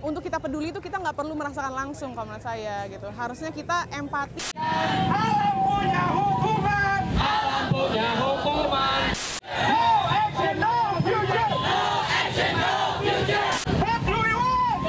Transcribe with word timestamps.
Untuk 0.00 0.26
kita 0.26 0.42
peduli 0.42 0.74
itu 0.74 0.82
kita 0.82 0.98
nggak 0.98 1.14
perlu 1.14 1.38
merasakan 1.38 1.70
langsung 1.70 2.10
kalau 2.18 2.34
menurut 2.34 2.42
saya 2.42 2.82
gitu. 2.90 3.06
Harusnya 3.14 3.54
kita 3.54 3.86
empati. 3.94 4.58
Alam 4.58 5.54
punya 5.62 6.04
hukuman. 6.10 7.00
Alam 7.14 7.62
punya 7.70 8.08
hukuman. 8.18 9.00
No 9.46 9.86
action, 10.10 10.54
no 10.58 10.74
future. 10.98 11.46
No 11.46 12.02
action, 12.02 12.52
no 12.58 12.74
future. 12.98 13.50
What 13.78 14.00
do 14.02 14.16
we 14.18 14.32
want? 14.34 14.80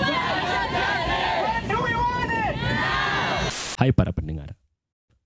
When 1.46 1.62
do 1.70 1.78
we 1.86 1.94
want 1.94 2.32
it? 2.34 2.56
Hai 3.78 3.94
para 3.94 4.10
pendengar, 4.10 4.58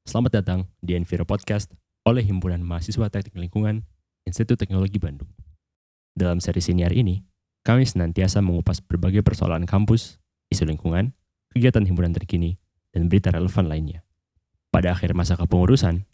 selamat 0.04 0.44
datang 0.44 0.60
di 0.84 1.00
Enviro 1.00 1.24
Podcast 1.24 1.72
oleh 2.04 2.26
Himpunan 2.26 2.60
Mahasiswa 2.60 3.08
Teknik 3.08 3.40
Lingkungan 3.40 3.88
Institut 4.26 4.58
Teknologi 4.58 4.98
Bandung. 4.98 5.30
Dalam 6.18 6.42
seri 6.42 6.58
siniar 6.58 6.90
ini, 6.98 7.22
kami 7.62 7.86
senantiasa 7.86 8.42
mengupas 8.42 8.82
berbagai 8.82 9.22
persoalan 9.22 9.70
kampus, 9.70 10.18
isu 10.50 10.66
lingkungan, 10.66 11.14
kegiatan 11.54 11.86
himpunan 11.86 12.10
terkini, 12.10 12.58
dan 12.90 13.06
berita 13.06 13.30
relevan 13.30 13.70
lainnya. 13.70 14.02
Pada 14.74 14.98
akhir 14.98 15.14
masa 15.14 15.38
kepengurusan, 15.38 16.10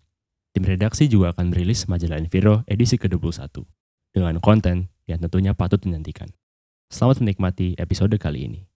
tim 0.52 0.64
redaksi 0.68 1.08
juga 1.08 1.32
akan 1.32 1.56
merilis 1.56 1.88
majalah 1.88 2.20
Enviro 2.20 2.68
edisi 2.68 3.00
ke-21 3.00 3.64
dengan 4.12 4.40
konten 4.44 4.92
yang 5.08 5.24
tentunya 5.24 5.56
patut 5.56 5.80
dinantikan. 5.80 6.28
Selamat 6.92 7.24
menikmati 7.24 7.80
episode 7.80 8.16
kali 8.20 8.48
ini. 8.48 8.71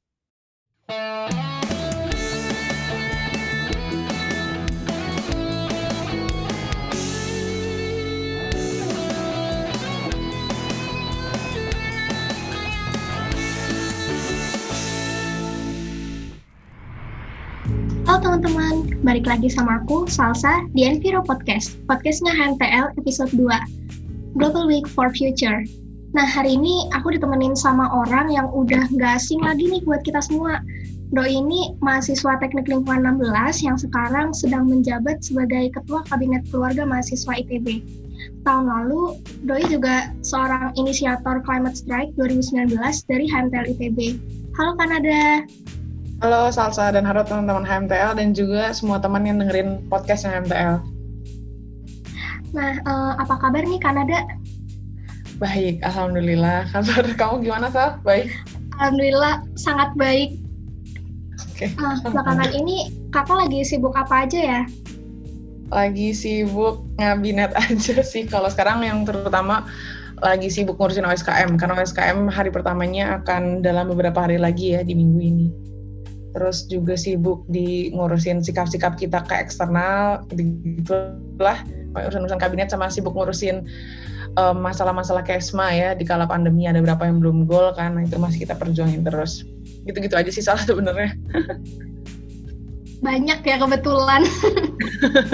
Halo 18.06 18.22
teman-teman, 18.22 19.02
balik 19.02 19.25
lagi 19.25 19.50
sama 19.50 19.81
aku, 19.81 20.06
Salsa, 20.06 20.70
di 20.78 20.86
Enviro 20.86 21.25
Podcast. 21.25 21.73
Podcastnya 21.89 22.38
HMTL 22.38 22.94
episode 23.02 23.34
2, 23.34 23.50
Global 24.38 24.70
Week 24.70 24.86
for 24.86 25.09
Future. 25.09 25.66
Nah, 26.14 26.22
hari 26.30 26.53
ini 26.53 26.86
aku 26.94 27.17
ditemenin 27.17 27.58
sama 27.58 27.89
orang 27.89 28.30
yang 28.30 28.45
udah 28.53 28.86
gak 29.02 29.17
asing 29.17 29.42
lagi 29.42 29.66
nih 29.66 29.81
buat 29.89 30.06
kita 30.06 30.22
semua. 30.22 30.61
Doi 31.17 31.33
ini 31.33 31.73
mahasiswa 31.81 32.38
Teknik 32.38 32.70
Lingkungan 32.70 33.09
16 33.09 33.66
yang 33.66 33.78
sekarang 33.81 34.38
sedang 34.38 34.70
menjabat 34.70 35.26
sebagai 35.26 35.73
Ketua 35.73 36.06
Kabinet 36.06 36.45
Keluarga 36.53 36.86
Mahasiswa 36.86 37.42
ITB. 37.42 37.81
Tahun 38.45 38.66
lalu, 38.70 39.17
Doi 39.50 39.66
juga 39.66 40.14
seorang 40.22 40.78
inisiator 40.78 41.42
Climate 41.42 41.73
Strike 41.73 42.14
2019 42.22 42.70
dari 43.09 43.26
HMTL 43.26 43.66
ITB. 43.73 44.22
Halo 44.53 44.78
Kanada. 44.78 45.42
Halo 46.26 46.50
Salsa 46.50 46.90
dan 46.90 47.06
halo 47.06 47.22
teman-teman 47.22 47.62
HMTL 47.62 48.18
dan 48.18 48.34
juga 48.34 48.73
semua 48.73 48.98
teman 48.98 49.30
yang 49.30 49.38
dengerin 49.38 49.86
podcast 49.94 50.26
HMTL. 50.26 50.82
Nah, 52.50 52.82
eh, 52.82 53.14
apa 53.22 53.38
kabar 53.38 53.62
nih 53.62 53.78
Kanada? 53.78 54.26
Baik, 55.38 55.86
Alhamdulillah. 55.86 56.66
Kabar 56.73 57.06
kamu 57.14 57.45
gimana, 57.45 57.70
Sal? 57.70 58.02
Baik? 58.02 58.34
Alhamdulillah 58.82 59.45
sangat 59.54 59.94
baik. 60.02 60.42
Oke. 61.54 61.70
Ah, 61.78 61.94
belakangan 62.02 62.58
ini 62.58 62.89
kakak 63.14 63.45
lagi 63.45 63.62
sibuk 63.62 63.94
apa 63.94 64.26
aja 64.26 64.39
ya? 64.42 64.62
Lagi 65.70 66.10
sibuk 66.10 66.82
ngabinet 66.98 67.54
aja 67.70 68.02
sih. 68.02 68.26
Kalau 68.26 68.50
sekarang 68.50 68.82
yang 68.82 69.06
terutama 69.06 69.70
lagi 70.26 70.50
sibuk 70.50 70.82
ngurusin 70.82 71.06
OSKM. 71.06 71.54
Karena 71.62 71.78
OSKM 71.78 72.34
hari 72.34 72.50
pertamanya 72.50 73.22
akan 73.22 73.62
dalam 73.62 73.94
beberapa 73.94 74.26
hari 74.26 74.42
lagi 74.42 74.73
ya 74.73 74.82
di 74.82 74.98
minggu 74.98 75.22
ini. 75.22 75.75
Terus 76.36 76.67
juga 76.67 77.00
sibuk 77.00 77.48
di 77.48 77.95
ngurusin 77.95 78.43
sikap-sikap 78.43 78.99
kita 78.99 79.23
ke 79.23 79.39
eksternal, 79.39 80.27
gitulah. 80.36 81.64
Urusan-urusan 81.95 82.43
kabinet 82.43 82.67
sama 82.67 82.92
sibuk 82.92 83.15
ngurusin 83.15 83.64
um, 84.36 84.60
masalah-masalah 84.60 85.23
kesma 85.23 85.71
ya 85.71 85.95
di 85.95 86.04
kala 86.04 86.27
pandemi 86.27 86.67
ada 86.67 86.83
berapa 86.83 87.08
yang 87.08 87.23
belum 87.23 87.48
gol 87.48 87.71
kan 87.71 87.95
nah 87.95 88.04
itu 88.04 88.20
masih 88.20 88.43
kita 88.43 88.52
perjuangin 88.60 88.99
terus 88.99 89.48
gitu-gitu 89.87 90.11
aja 90.11 90.27
sih 90.27 90.43
salah 90.43 90.60
sebenarnya 90.60 91.15
Banyak 93.05 93.45
ya 93.45 93.61
kebetulan. 93.61 94.26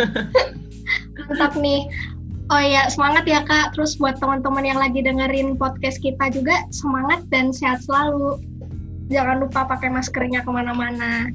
Mantap 1.31 1.53
nih. 1.55 1.87
Oh 2.51 2.59
iya, 2.59 2.91
semangat 2.91 3.23
ya 3.23 3.47
Kak. 3.47 3.79
Terus 3.79 3.95
buat 3.95 4.19
teman-teman 4.19 4.67
yang 4.67 4.75
lagi 4.75 4.99
dengerin 4.99 5.55
podcast 5.55 6.03
kita 6.03 6.27
juga, 6.35 6.67
semangat 6.75 7.23
dan 7.31 7.55
sehat 7.55 7.79
selalu. 7.87 8.43
Jangan 9.11 9.43
lupa 9.43 9.67
pakai 9.67 9.91
maskernya 9.91 10.41
ke 10.41 10.49
mana-mana. 10.49 11.27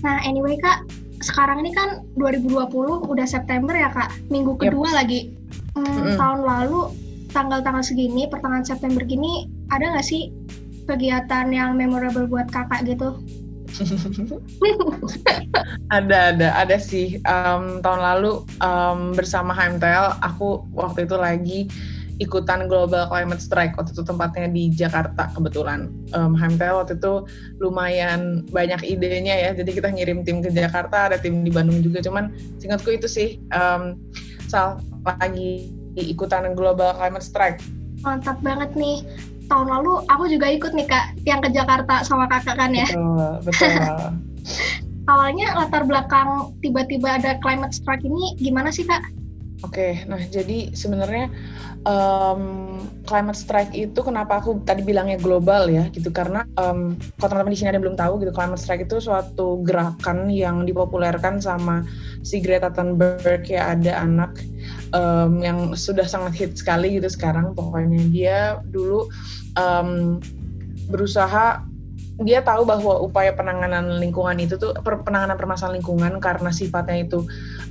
Nah, 0.00 0.16
anyway 0.24 0.56
Kak, 0.56 0.88
sekarang 1.20 1.60
ini 1.60 1.76
kan 1.76 2.02
2020, 2.16 3.04
udah 3.04 3.26
September 3.28 3.76
ya 3.76 3.92
Kak. 3.92 4.08
Minggu 4.32 4.56
Yep. 4.56 4.60
kedua 4.72 4.88
lagi. 4.96 5.36
Hmm, 5.76 5.84
Mm-mm. 5.84 6.16
Tahun 6.16 6.40
lalu, 6.42 6.80
tanggal-tanggal 7.30 7.84
segini, 7.84 8.24
pertengahan 8.26 8.64
September 8.64 9.04
gini, 9.04 9.46
ada 9.68 9.92
nggak 9.92 10.06
sih 10.06 10.32
kegiatan 10.88 11.52
yang 11.52 11.76
memorable 11.76 12.24
buat 12.24 12.48
kakak 12.48 12.88
gitu? 12.88 13.20
ada 15.92 16.32
ada 16.34 16.48
ada 16.56 16.76
sih 16.80 17.20
Em, 17.20 17.84
tahun 17.84 18.00
lalu 18.00 18.42
em, 18.58 19.12
bersama 19.12 19.52
HMTL 19.52 20.18
aku 20.24 20.64
waktu 20.72 21.04
itu 21.04 21.16
lagi 21.20 21.60
ikutan 22.18 22.66
Global 22.66 23.06
Climate 23.06 23.42
Strike 23.42 23.74
waktu 23.78 23.94
itu 23.94 24.02
tempatnya 24.02 24.50
di 24.50 24.70
Jakarta 24.74 25.30
kebetulan 25.34 25.90
Em, 26.14 26.32
HMTL 26.34 26.82
waktu 26.82 26.96
itu 26.98 27.28
lumayan 27.62 28.42
banyak 28.50 28.80
idenya 28.82 29.34
ya 29.48 29.50
jadi 29.54 29.70
kita 29.70 29.88
ngirim 29.92 30.24
tim 30.24 30.40
ke 30.40 30.50
Jakarta 30.50 31.12
ada 31.12 31.16
tim 31.20 31.44
di 31.44 31.52
Bandung 31.52 31.84
juga 31.84 32.00
cuman 32.00 32.32
singkatku 32.58 32.90
itu 32.96 33.06
sih 33.06 33.28
em, 33.52 33.98
Sal 34.48 34.80
lagi 35.04 35.68
ikutan 35.94 36.48
Global 36.56 36.96
Climate 36.96 37.24
Strike 37.24 37.60
Mantap 38.02 38.38
banget 38.42 38.70
nih. 38.78 39.02
Tahun 39.48 39.64
lalu 39.64 40.04
aku 40.12 40.28
juga 40.28 40.46
ikut 40.52 40.76
nih 40.76 40.86
kak, 40.86 41.24
yang 41.24 41.40
ke 41.40 41.48
Jakarta 41.50 42.04
sama 42.04 42.28
kakak 42.28 42.60
kan 42.60 42.70
ya. 42.76 42.84
betul 42.84 43.32
betul 43.48 43.72
Awalnya 45.10 45.56
latar 45.56 45.88
belakang 45.88 46.52
tiba-tiba 46.60 47.16
ada 47.16 47.40
climate 47.40 47.72
strike 47.72 48.04
ini 48.04 48.36
gimana 48.36 48.68
sih 48.68 48.84
kak? 48.84 49.00
Oke, 49.66 50.06
nah 50.06 50.22
jadi 50.22 50.70
sebenarnya 50.70 51.34
em, 51.82 52.42
climate 53.02 53.34
strike 53.34 53.74
itu 53.74 53.98
kenapa 54.06 54.38
aku 54.38 54.62
tadi 54.62 54.86
bilangnya 54.86 55.18
global 55.18 55.66
ya 55.66 55.90
gitu. 55.90 56.14
Karena 56.14 56.46
em, 56.54 56.94
kalau 57.18 57.28
teman-teman 57.34 57.54
di 57.54 57.58
sini 57.58 57.68
ada 57.74 57.76
yang 57.82 57.86
belum 57.90 57.98
tahu 57.98 58.12
gitu 58.22 58.30
climate 58.30 58.62
strike 58.62 58.86
itu 58.86 59.02
suatu 59.02 59.58
gerakan 59.66 60.30
yang 60.30 60.62
dipopulerkan 60.62 61.42
sama 61.42 61.82
si 62.22 62.38
Greta 62.38 62.70
Thunberg 62.70 63.50
ya 63.50 63.74
ada 63.74 63.98
anak 63.98 64.38
em, 64.94 65.42
yang 65.42 65.58
sudah 65.74 66.06
sangat 66.06 66.38
hit 66.38 66.52
sekali 66.54 66.94
gitu 66.94 67.10
sekarang. 67.10 67.50
Pokoknya 67.58 68.02
dia 68.14 68.38
dulu 68.62 69.10
em, 69.58 70.22
berusaha 70.86 71.66
dia 72.18 72.42
tahu 72.42 72.66
bahwa 72.66 72.98
upaya 72.98 73.30
penanganan 73.30 74.02
lingkungan 74.02 74.42
itu 74.42 74.58
tuh 74.58 74.74
penanganan 74.82 75.38
permasalahan 75.38 75.78
lingkungan 75.78 76.18
karena 76.18 76.50
sifatnya 76.50 77.06
itu 77.06 77.22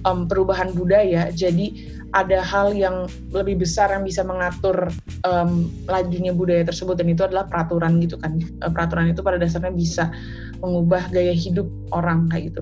em, 0.08 0.24
perubahan 0.24 0.72
budaya 0.72 1.28
jadi 1.36 1.76
ada 2.16 2.40
hal 2.40 2.72
yang 2.72 3.12
lebih 3.36 3.60
besar 3.60 3.92
yang 3.92 4.08
bisa 4.08 4.24
mengatur 4.24 4.88
em, 5.28 5.68
lajunya 5.92 6.32
budaya 6.32 6.64
tersebut. 6.64 6.96
Dan 6.96 7.12
itu 7.12 7.28
adalah 7.28 7.44
peraturan 7.52 8.00
gitu 8.00 8.16
kan. 8.16 8.40
Eh, 8.40 8.72
peraturan 8.72 9.12
itu 9.12 9.20
pada 9.20 9.36
dasarnya 9.36 9.76
bisa 9.76 10.08
mengubah 10.64 11.12
gaya 11.12 11.36
hidup 11.36 11.68
orang 11.92 12.32
kayak 12.32 12.56
gitu. 12.56 12.62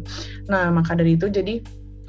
Nah 0.49 0.73
maka 0.73 0.97
dari 0.97 1.13
itu 1.13 1.29
jadi 1.29 1.61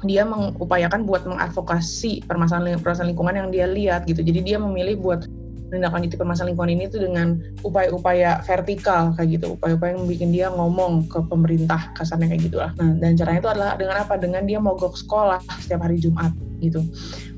dia 0.05 0.23
mengupayakan 0.25 1.09
buat 1.09 1.25
mengadvokasi 1.25 2.25
permasalahan 2.29 2.77
permasalahan 2.77 3.13
lingkungan 3.13 3.35
yang 3.37 3.49
dia 3.53 3.65
lihat 3.69 4.01
gitu. 4.09 4.21
Jadi 4.25 4.53
dia 4.53 4.57
memilih 4.57 4.97
buat 4.97 5.25
menindaklanjuti 5.67 6.15
permasalahan 6.15 6.55
lingkungan 6.55 6.71
ini 6.79 6.83
tuh 6.87 7.03
dengan 7.03 7.27
upaya-upaya 7.61 8.39
vertikal 8.47 9.11
kayak 9.19 9.39
gitu, 9.39 9.59
upaya-upaya 9.59 9.99
yang 9.99 10.07
bikin 10.07 10.29
dia 10.31 10.47
ngomong 10.51 11.11
ke 11.11 11.19
pemerintah 11.27 11.91
kasarnya 11.99 12.31
kayak 12.31 12.41
gitu 12.47 12.57
lah. 12.63 12.71
Nah, 12.79 12.95
dan 13.03 13.19
caranya 13.19 13.39
itu 13.43 13.51
adalah 13.51 13.71
dengan 13.75 13.95
apa? 13.99 14.13
Dengan 14.15 14.43
dia 14.47 14.59
mogok 14.63 14.95
sekolah 14.95 15.43
setiap 15.63 15.83
hari 15.83 15.99
Jumat 15.99 16.31
gitu. 16.63 16.81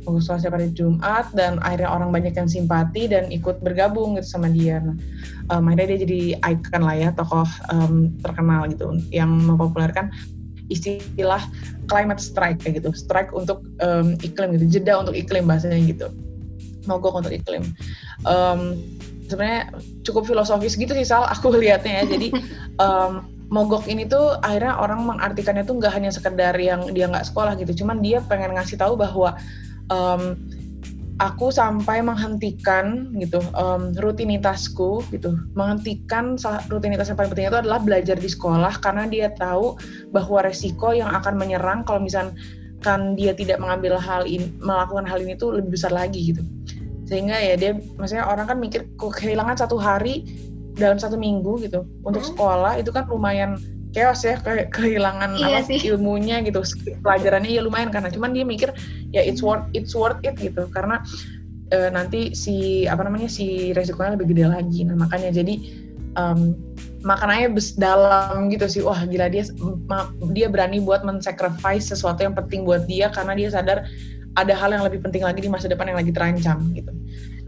Mogok 0.06 0.22
sekolah 0.22 0.40
setiap 0.40 0.56
hari 0.62 0.70
Jumat 0.78 1.26
dan 1.34 1.58
akhirnya 1.66 1.90
orang 1.90 2.10
banyak 2.14 2.34
yang 2.38 2.50
simpati 2.50 3.10
dan 3.10 3.34
ikut 3.34 3.66
bergabung 3.66 4.16
gitu 4.22 4.38
sama 4.38 4.48
dia. 4.54 4.78
Nah, 4.78 4.96
um, 5.50 5.66
akhirnya 5.66 5.98
dia 5.98 6.00
jadi 6.06 6.22
icon 6.54 6.82
lah 6.86 6.96
ya, 6.96 7.10
tokoh 7.18 7.50
um, 7.74 8.14
terkenal 8.22 8.70
gitu 8.70 8.94
yang 9.10 9.34
mempopulerkan 9.34 10.14
istilah 10.70 11.42
climate 11.90 12.22
strike 12.22 12.62
kayak 12.62 12.78
gitu, 12.78 12.94
strike 12.94 13.34
untuk 13.34 13.66
um, 13.82 14.14
iklim 14.22 14.54
gitu, 14.54 14.78
jeda 14.78 15.02
untuk 15.02 15.18
iklim 15.18 15.50
bahasanya 15.50 15.82
gitu 15.82 16.14
mogok 16.90 17.22
untuk 17.22 17.34
iklim. 17.34 17.62
Um, 18.26 18.82
Sebenarnya 19.30 19.78
cukup 20.02 20.26
filosofis 20.26 20.74
gitu 20.74 20.90
sih 20.98 21.06
Sal, 21.06 21.22
aku 21.30 21.54
lihatnya 21.62 22.02
ya. 22.02 22.18
Jadi 22.18 22.34
um, 22.82 23.30
mogok 23.54 23.86
ini 23.86 24.10
tuh 24.10 24.42
akhirnya 24.42 24.82
orang 24.82 25.06
mengartikannya 25.06 25.62
tuh 25.70 25.78
nggak 25.78 25.94
hanya 25.94 26.10
sekedar 26.10 26.58
yang 26.58 26.90
dia 26.98 27.06
nggak 27.06 27.30
sekolah 27.30 27.54
gitu, 27.62 27.86
cuman 27.86 28.02
dia 28.02 28.26
pengen 28.26 28.58
ngasih 28.58 28.82
tahu 28.82 28.98
bahwa 28.98 29.38
um, 29.94 30.38
aku 31.20 31.52
sampai 31.52 32.00
menghentikan 32.00 33.12
gitu 33.20 33.44
um, 33.54 33.92
rutinitasku 34.00 35.04
gitu 35.12 35.36
menghentikan 35.52 36.40
rutinitas 36.72 37.12
yang 37.12 37.20
paling 37.20 37.32
penting 37.36 37.52
itu 37.52 37.60
adalah 37.60 37.80
belajar 37.84 38.16
di 38.16 38.30
sekolah 38.32 38.80
karena 38.80 39.04
dia 39.06 39.28
tahu 39.36 39.76
bahwa 40.16 40.48
resiko 40.48 40.96
yang 40.96 41.12
akan 41.12 41.36
menyerang 41.36 41.84
kalau 41.84 42.00
misalkan 42.00 42.34
kan 42.80 43.20
dia 43.20 43.36
tidak 43.36 43.60
mengambil 43.60 44.00
hal 44.00 44.24
ini 44.24 44.48
melakukan 44.64 45.04
hal 45.04 45.20
ini 45.20 45.36
tuh 45.36 45.60
lebih 45.60 45.76
besar 45.76 45.92
lagi 45.92 46.32
gitu 46.32 46.42
sehingga 47.10 47.42
ya 47.42 47.58
dia 47.58 47.72
maksudnya 47.98 48.30
orang 48.30 48.46
kan 48.46 48.62
mikir 48.62 48.86
kehilangan 49.02 49.58
satu 49.58 49.82
hari 49.82 50.30
dalam 50.78 51.02
satu 51.02 51.18
minggu 51.18 51.66
gitu. 51.66 51.90
Untuk 52.06 52.22
hmm. 52.22 52.30
sekolah 52.38 52.78
itu 52.78 52.94
kan 52.94 53.10
lumayan 53.10 53.58
chaos 53.90 54.22
ya 54.22 54.38
kayak 54.38 54.70
kehilangan 54.70 55.34
iya 55.42 55.66
apa 55.66 55.74
sih. 55.74 55.82
ilmunya 55.90 56.46
gitu. 56.46 56.62
Pelajarannya 57.02 57.50
ya 57.50 57.62
lumayan 57.66 57.90
karena 57.90 58.14
cuman 58.14 58.38
dia 58.38 58.46
mikir 58.46 58.70
ya 59.10 59.26
it's 59.26 59.42
worth 59.42 59.66
it's 59.74 59.98
worth 59.98 60.22
it 60.22 60.38
gitu. 60.38 60.70
Karena 60.70 61.02
uh, 61.74 61.90
nanti 61.90 62.38
si 62.38 62.86
apa 62.86 63.02
namanya 63.02 63.26
si 63.26 63.74
resikonya 63.74 64.14
lebih 64.14 64.38
gede 64.38 64.46
lagi. 64.46 64.86
Nah 64.86 64.94
makanya 64.94 65.34
jadi 65.34 65.58
um, 66.14 66.54
makanannya 67.02 67.58
bes 67.58 67.74
dalam 67.74 68.54
gitu 68.54 68.70
sih. 68.70 68.82
Wah 68.86 69.02
gila 69.10 69.34
dia 69.34 69.50
dia 70.38 70.48
berani 70.48 70.78
buat 70.78 71.02
men-sacrifice 71.02 71.90
sesuatu 71.90 72.22
yang 72.22 72.38
penting 72.38 72.70
buat 72.70 72.86
dia 72.86 73.10
karena 73.10 73.34
dia 73.34 73.50
sadar 73.50 73.90
ada 74.38 74.54
hal 74.54 74.70
yang 74.70 74.84
lebih 74.86 75.02
penting 75.02 75.26
lagi 75.26 75.42
di 75.42 75.50
masa 75.50 75.66
depan 75.66 75.90
yang 75.90 75.98
lagi 75.98 76.12
terancam 76.14 76.60
gitu 76.76 76.94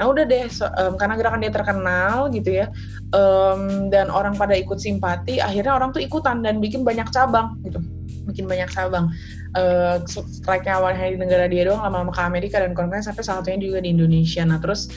Nah 0.02 0.10
udah 0.10 0.26
deh, 0.26 0.50
so, 0.50 0.66
um, 0.82 0.98
karena 0.98 1.14
gerakan 1.14 1.46
dia 1.46 1.54
terkenal 1.54 2.26
gitu 2.34 2.58
ya, 2.58 2.74
um, 3.14 3.94
dan 3.94 4.10
orang 4.10 4.34
pada 4.34 4.58
ikut 4.58 4.82
simpati, 4.82 5.38
akhirnya 5.38 5.78
orang 5.78 5.94
tuh 5.94 6.02
ikutan 6.02 6.42
dan 6.42 6.58
bikin 6.58 6.82
banyak 6.82 7.06
cabang 7.14 7.54
gitu, 7.62 7.78
bikin 8.26 8.50
banyak 8.50 8.66
cabang. 8.74 9.14
Uh, 9.54 10.02
strike-nya 10.10 10.82
awalnya 10.82 11.06
di 11.06 11.22
negara 11.22 11.46
dia 11.46 11.70
doang, 11.70 11.86
lama-lama 11.86 12.10
ke 12.10 12.22
Amerika 12.26 12.58
dan 12.58 12.74
konten 12.74 13.06
sampai 13.06 13.22
salah 13.22 13.46
satunya 13.46 13.62
juga 13.62 13.86
di 13.86 13.94
Indonesia. 13.94 14.42
Nah 14.42 14.58
terus 14.58 14.90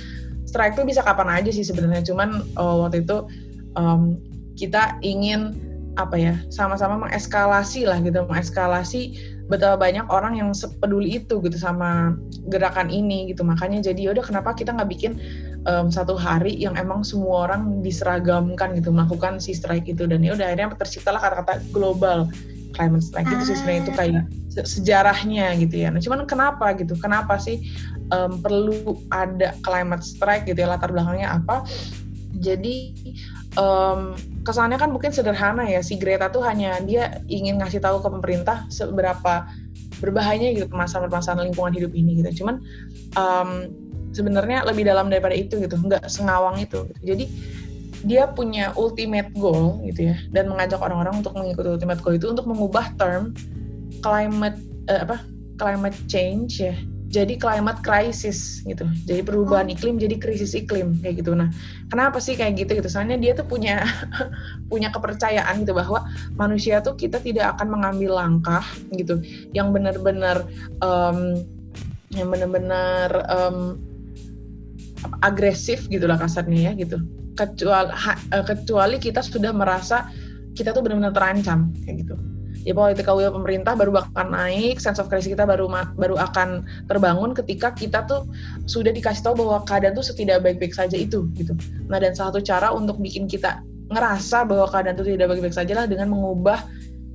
strike 0.48 0.72
tuh 0.72 0.88
bisa 0.88 1.04
kapan 1.04 1.42
aja 1.42 1.52
sih 1.52 1.68
sebenarnya, 1.68 2.00
cuman 2.08 2.40
uh, 2.56 2.88
waktu 2.88 3.04
itu 3.04 3.28
um, 3.76 4.16
kita 4.56 4.96
ingin 5.04 5.52
apa 6.00 6.16
ya 6.18 6.34
sama-sama 6.50 7.06
mengeskalasi 7.06 7.86
lah 7.86 8.02
gitu 8.02 8.24
mengeskalasi 8.26 9.14
betapa 9.44 9.76
banyak 9.76 10.08
orang 10.08 10.40
yang 10.40 10.48
peduli 10.80 11.20
itu 11.20 11.36
gitu 11.44 11.58
sama 11.60 12.16
gerakan 12.48 12.88
ini 12.88 13.28
gitu 13.28 13.44
makanya 13.44 13.84
jadi 13.92 14.10
yaudah 14.10 14.24
kenapa 14.24 14.56
kita 14.56 14.72
nggak 14.72 14.88
bikin 14.88 15.20
um, 15.68 15.92
satu 15.92 16.16
hari 16.16 16.56
yang 16.56 16.72
emang 16.80 17.04
semua 17.04 17.48
orang 17.50 17.84
diseragamkan 17.84 18.72
gitu 18.72 18.88
melakukan 18.88 19.36
si 19.36 19.52
strike 19.52 19.84
itu 19.84 20.08
dan 20.08 20.24
ya 20.24 20.32
udah 20.32 20.48
akhirnya 20.48 20.72
terciptalah 20.80 21.20
kata-kata 21.20 21.60
global 21.76 22.28
climate 22.74 23.04
strike 23.04 23.28
itu 23.30 23.52
sih 23.52 23.56
sebenarnya 23.56 23.80
itu 23.80 23.92
ah. 23.92 23.96
kayak 24.00 24.24
sejarahnya 24.62 25.46
gitu 25.58 25.74
ya. 25.82 25.88
Nah 25.90 25.98
cuman 26.02 26.26
kenapa 26.30 26.74
gitu? 26.78 26.94
Kenapa 26.98 27.38
sih 27.42 27.62
um, 28.14 28.38
perlu 28.38 28.98
ada 29.10 29.54
climate 29.62 30.02
strike 30.02 30.46
gitu 30.46 30.62
ya 30.62 30.70
latar 30.70 30.90
belakangnya 30.94 31.42
apa? 31.42 31.66
Jadi 32.38 32.94
um, 33.58 34.14
kesannya 34.44 34.76
kan 34.76 34.90
mungkin 34.92 35.10
sederhana 35.10 35.64
ya 35.66 35.80
si 35.80 35.96
Greta 35.96 36.28
tuh 36.28 36.44
hanya 36.44 36.78
dia 36.84 37.22
ingin 37.30 37.58
ngasih 37.58 37.80
tahu 37.80 38.02
ke 38.04 38.08
pemerintah 38.10 38.66
seberapa 38.68 39.48
berbahayanya 39.98 40.58
gitu 40.58 40.66
permasalahan-permasalahan 40.68 41.50
lingkungan 41.50 41.74
hidup 41.74 41.92
ini 41.96 42.20
gitu. 42.22 42.44
Cuman 42.44 42.60
um, 43.16 43.50
sebenarnya 44.14 44.62
lebih 44.66 44.86
dalam 44.86 45.08
daripada 45.10 45.34
itu 45.34 45.58
gitu, 45.62 45.74
nggak 45.78 46.06
sengawang 46.06 46.60
itu. 46.60 46.86
Gitu. 46.90 47.00
Jadi 47.14 47.24
dia 48.04 48.28
punya 48.28 48.76
ultimate 48.76 49.32
goal 49.32 49.80
gitu 49.88 50.12
ya 50.12 50.16
dan 50.28 50.52
mengajak 50.52 50.76
orang-orang 50.76 51.24
untuk 51.24 51.32
mengikuti 51.32 51.72
ultimate 51.72 52.04
goal 52.04 52.12
itu 52.12 52.28
untuk 52.28 52.44
mengubah 52.44 52.92
term 53.00 53.32
climate 54.04 54.60
uh, 54.92 55.08
apa 55.08 55.24
climate 55.56 55.96
change 56.04 56.60
ya 56.60 56.76
jadi 57.14 57.38
climate 57.38 57.78
crisis 57.86 58.66
gitu. 58.66 58.82
Jadi 59.06 59.22
perubahan 59.22 59.70
oh. 59.70 59.74
iklim 59.78 60.02
jadi 60.02 60.18
krisis 60.18 60.58
iklim 60.58 60.98
kayak 60.98 61.22
gitu. 61.22 61.30
Nah, 61.38 61.46
kenapa 61.86 62.18
sih 62.18 62.34
kayak 62.34 62.58
gitu 62.58 62.82
gitu? 62.82 62.90
Soalnya 62.90 63.14
dia 63.14 63.38
tuh 63.38 63.46
punya 63.46 63.86
punya 64.72 64.90
kepercayaan 64.90 65.62
gitu 65.62 65.78
bahwa 65.78 66.10
manusia 66.34 66.82
tuh 66.82 66.98
kita 66.98 67.22
tidak 67.22 67.54
akan 67.54 67.78
mengambil 67.78 68.18
langkah 68.18 68.66
gitu 68.90 69.22
yang 69.54 69.70
benar-benar 69.70 70.42
um, 70.82 71.38
yang 72.10 72.26
benar-benar 72.34 73.22
um, 73.30 73.78
agresif 75.22 75.86
gitulah 75.86 76.18
kasarnya 76.18 76.74
ya 76.74 76.82
gitu. 76.82 76.98
Kecuali 77.38 77.90
ha, 77.94 78.18
eh, 78.18 78.44
kecuali 78.46 78.98
kita 78.98 79.22
sudah 79.22 79.54
merasa 79.54 80.10
kita 80.58 80.74
tuh 80.74 80.82
benar-benar 80.82 81.14
terancam 81.14 81.70
kayak 81.82 82.06
gitu 82.06 82.33
ya 82.64 82.72
politika 82.72 83.12
will 83.12 83.30
pemerintah 83.30 83.76
baru 83.76 83.92
akan 84.00 84.32
naik, 84.32 84.80
sense 84.80 84.96
of 84.96 85.12
crisis 85.12 85.30
kita 85.30 85.44
baru 85.44 85.68
baru 85.94 86.16
akan 86.16 86.64
terbangun 86.88 87.36
ketika 87.36 87.76
kita 87.76 88.08
tuh 88.08 88.24
sudah 88.64 88.90
dikasih 88.90 89.20
tahu 89.20 89.44
bahwa 89.44 89.62
keadaan 89.68 89.92
tuh 89.92 90.04
setidak 90.04 90.40
baik-baik 90.40 90.72
saja 90.72 90.96
itu 90.96 91.28
gitu. 91.36 91.52
Nah 91.86 92.00
dan 92.00 92.16
salah 92.16 92.32
satu 92.34 92.40
cara 92.40 92.72
untuk 92.72 92.96
bikin 92.98 93.28
kita 93.28 93.60
ngerasa 93.92 94.48
bahwa 94.48 94.66
keadaan 94.72 94.96
itu 94.96 95.14
tidak 95.14 95.36
baik-baik 95.36 95.54
saja 95.54 95.72
lah 95.76 95.86
dengan 95.86 96.08
mengubah 96.10 96.64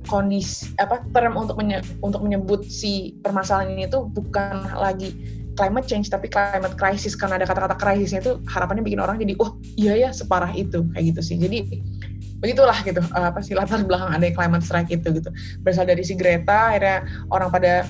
kondisi 0.08 0.72
apa 0.80 1.04
term 1.12 1.36
untuk 1.36 1.60
menye, 1.60 1.82
untuk 2.00 2.24
menyebut 2.24 2.64
si 2.64 3.18
permasalahan 3.20 3.76
ini 3.76 3.84
tuh 3.90 4.08
bukan 4.08 4.64
lagi 4.78 5.12
climate 5.58 5.84
change 5.90 6.08
tapi 6.08 6.30
climate 6.30 6.78
crisis. 6.78 7.18
Karena 7.18 7.36
ada 7.42 7.46
kata-kata 7.50 7.76
krisisnya 7.76 8.22
itu 8.22 8.38
harapannya 8.48 8.86
bikin 8.86 9.02
orang 9.02 9.18
jadi 9.18 9.34
oh 9.42 9.58
iya 9.76 9.98
ya 9.98 10.10
separah 10.14 10.54
itu. 10.54 10.86
Kayak 10.94 11.04
gitu 11.14 11.20
sih. 11.20 11.36
Jadi 11.36 11.58
begitulah 12.40 12.76
gitu 12.82 13.04
uh, 13.12 13.28
apa 13.30 13.44
sih 13.44 13.52
latar 13.52 13.84
belakang 13.84 14.16
ada 14.16 14.26
climate 14.32 14.64
strike 14.64 14.90
itu 14.90 15.08
gitu. 15.12 15.30
Berasal 15.60 15.84
dari 15.86 16.02
si 16.02 16.16
Greta 16.16 16.72
akhirnya 16.72 17.04
orang 17.28 17.52
pada 17.52 17.84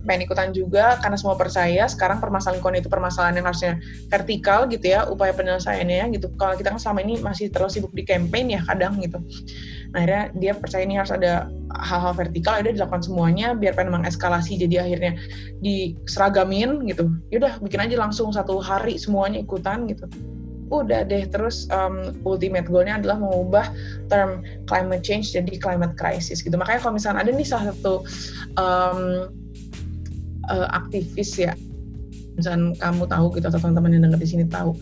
pengen 0.00 0.24
ikutan 0.24 0.48
juga 0.56 0.96
karena 0.96 1.16
semua 1.20 1.36
percaya 1.36 1.84
sekarang 1.84 2.24
permasalahan 2.24 2.56
lingkungan 2.56 2.80
itu 2.80 2.88
permasalahan 2.88 3.36
yang 3.36 3.46
harusnya 3.46 3.72
vertikal 4.08 4.64
gitu 4.64 4.96
ya 4.96 5.04
upaya 5.04 5.36
penyelesaiannya 5.36 6.16
gitu. 6.16 6.32
Kalau 6.40 6.56
kita 6.56 6.72
kan 6.72 6.80
selama 6.80 7.04
ini 7.04 7.20
masih 7.20 7.52
terlalu 7.52 7.72
sibuk 7.72 7.92
di 7.92 8.04
campaign 8.08 8.56
ya 8.56 8.60
kadang 8.64 8.96
gitu. 9.04 9.20
Nah 9.92 10.00
akhirnya 10.00 10.24
dia 10.38 10.52
percaya 10.56 10.82
ini 10.86 10.96
harus 10.96 11.12
ada 11.12 11.52
hal-hal 11.84 12.16
vertikal 12.16 12.56
ada 12.56 12.72
dilakukan 12.72 13.04
semuanya 13.04 13.52
biar 13.52 13.76
pengen 13.76 14.00
mengeskalasi 14.00 14.56
jadi 14.56 14.88
akhirnya 14.88 15.12
diseragamin 15.60 16.88
gitu. 16.88 17.12
Yaudah 17.28 17.60
bikin 17.60 17.84
aja 17.84 17.96
langsung 18.00 18.32
satu 18.32 18.56
hari 18.62 18.96
semuanya 18.96 19.44
ikutan 19.44 19.84
gitu 19.84 20.08
udah 20.70 21.02
deh 21.06 21.26
terus 21.26 21.66
um, 21.74 22.14
ultimate 22.22 22.70
goalnya 22.70 23.02
adalah 23.02 23.18
mengubah 23.18 23.66
term 24.06 24.46
climate 24.70 25.02
change 25.02 25.34
jadi 25.34 25.58
climate 25.58 25.94
crisis 25.98 26.40
gitu. 26.40 26.54
Makanya 26.54 26.80
kalau 26.86 26.94
misalnya 26.94 27.26
ada 27.26 27.30
nih 27.34 27.46
salah 27.46 27.74
satu 27.74 28.06
um, 28.56 29.00
uh, 30.46 30.68
aktivis 30.74 31.34
ya 31.36 31.52
misalnya 32.38 32.72
kamu 32.80 33.04
tahu 33.04 33.26
gitu 33.36 33.46
atau 33.52 33.60
teman-teman 33.60 33.98
yang 33.98 34.02
dengar 34.08 34.20
di 34.22 34.28
sini 34.30 34.44
tahu 34.48 34.72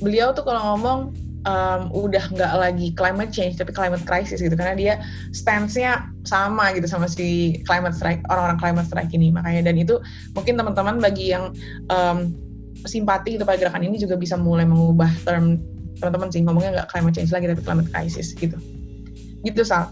beliau 0.00 0.32
tuh 0.32 0.46
kalau 0.46 0.74
ngomong 0.74 1.12
um, 1.44 1.92
udah 1.92 2.24
nggak 2.32 2.52
lagi 2.56 2.90
climate 2.96 3.30
change 3.30 3.60
tapi 3.60 3.70
climate 3.70 4.02
crisis 4.04 4.40
gitu 4.40 4.52
karena 4.56 4.74
dia 4.74 4.94
stance-nya 5.30 6.08
sama 6.24 6.72
gitu 6.72 6.88
sama 6.88 7.06
si 7.06 7.60
climate 7.68 7.94
strike 7.94 8.24
orang-orang 8.32 8.58
climate 8.58 8.86
strike 8.88 9.12
ini. 9.12 9.30
Makanya 9.30 9.70
dan 9.70 9.76
itu 9.76 10.00
mungkin 10.32 10.56
teman-teman 10.56 10.98
bagi 10.98 11.32
yang 11.32 11.52
um, 11.92 12.32
simpati 12.84 13.36
gitu 13.36 13.44
pada 13.48 13.58
gerakan 13.60 13.84
ini 13.84 13.96
juga 13.96 14.14
bisa 14.14 14.36
mulai 14.36 14.68
mengubah 14.68 15.10
term 15.24 15.60
teman-teman 15.98 16.28
sih. 16.30 16.40
Ngomongnya 16.44 16.70
nggak 16.82 16.88
climate 16.92 17.14
change 17.16 17.32
lagi 17.32 17.48
tapi 17.50 17.62
climate 17.64 17.88
crisis 17.90 18.36
gitu. 18.36 18.56
Gitu 19.44 19.60
Sal. 19.64 19.88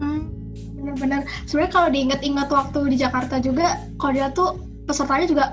Hmm, 0.00 0.28
benar-benar. 0.76 1.24
Sebenarnya 1.48 1.72
kalau 1.72 1.88
diingat-ingat 1.92 2.48
waktu 2.48 2.80
di 2.92 2.96
Jakarta 3.00 3.40
juga 3.40 3.80
kalau 4.00 4.28
tuh 4.32 4.50
pesertanya 4.84 5.26
juga 5.28 5.44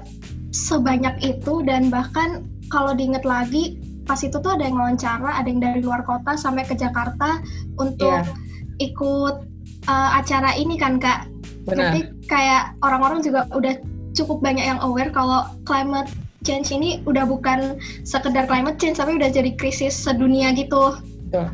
sebanyak 0.52 1.16
itu 1.24 1.64
dan 1.64 1.88
bahkan 1.88 2.44
kalau 2.68 2.92
diingat 2.92 3.24
lagi 3.24 3.80
pas 4.04 4.20
itu 4.20 4.36
tuh 4.36 4.60
ada 4.60 4.68
yang 4.68 4.76
wawancara 4.76 5.40
ada 5.40 5.48
yang 5.48 5.64
dari 5.64 5.80
luar 5.80 6.04
kota 6.04 6.36
sampai 6.36 6.68
ke 6.68 6.76
Jakarta 6.76 7.40
untuk 7.80 8.12
yeah. 8.26 8.84
ikut 8.84 9.48
uh, 9.88 10.10
acara 10.20 10.56
ini 10.60 10.76
kan 10.76 11.00
kak. 11.00 11.32
Benar. 11.64 11.94
Jadi 11.94 12.00
kayak 12.28 12.76
orang-orang 12.82 13.22
juga 13.22 13.48
udah 13.54 13.78
cukup 14.12 14.44
banyak 14.44 14.66
yang 14.66 14.80
aware 14.84 15.14
kalau 15.14 15.48
climate 15.64 16.10
change 16.42 16.74
ini 16.74 17.06
udah 17.06 17.26
bukan 17.26 17.78
sekedar 18.02 18.50
climate 18.50 18.82
change 18.82 18.98
tapi 18.98 19.18
udah 19.18 19.30
jadi 19.30 19.54
krisis 19.58 19.94
sedunia 19.94 20.54
gitu. 20.58 20.98
Ya. 21.30 21.54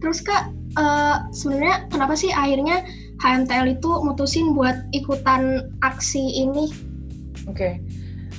Terus 0.00 0.24
kak, 0.24 0.50
uh, 0.76 1.28
sebenarnya 1.30 1.86
kenapa 1.92 2.14
sih 2.18 2.32
akhirnya 2.34 2.82
HMTL 3.22 3.78
itu 3.78 3.90
mutusin 4.02 4.56
buat 4.56 4.82
ikutan 4.90 5.70
aksi 5.86 6.42
ini? 6.42 6.74
Oke, 7.46 7.54
okay. 7.54 7.72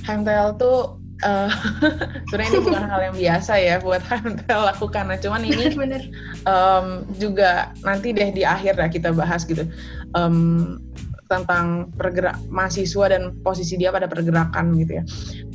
HMTL 0.04 0.60
tuh 0.60 1.00
uh, 1.24 1.50
sebenarnya 2.28 2.50
ini 2.52 2.60
bukan 2.60 2.84
hal 2.84 3.00
yang 3.00 3.16
biasa 3.16 3.52
ya 3.56 3.74
buat 3.80 4.02
HMTL 4.04 4.62
lakukan. 4.74 5.08
Nah, 5.08 5.18
cuman 5.18 5.42
ini 5.46 5.72
Bener. 5.80 6.02
Um, 6.44 7.08
juga 7.16 7.72
nanti 7.86 8.12
deh 8.12 8.28
di 8.34 8.44
akhir 8.44 8.76
lah 8.76 8.92
kita 8.92 9.14
bahas 9.14 9.48
gitu. 9.48 9.64
Um, 10.12 10.78
tentang 11.26 11.88
pergerak 11.96 12.36
mahasiswa 12.52 13.10
dan 13.10 13.36
posisi 13.40 13.80
dia 13.80 13.90
pada 13.90 14.04
pergerakan 14.08 14.76
gitu 14.76 15.00
ya. 15.00 15.04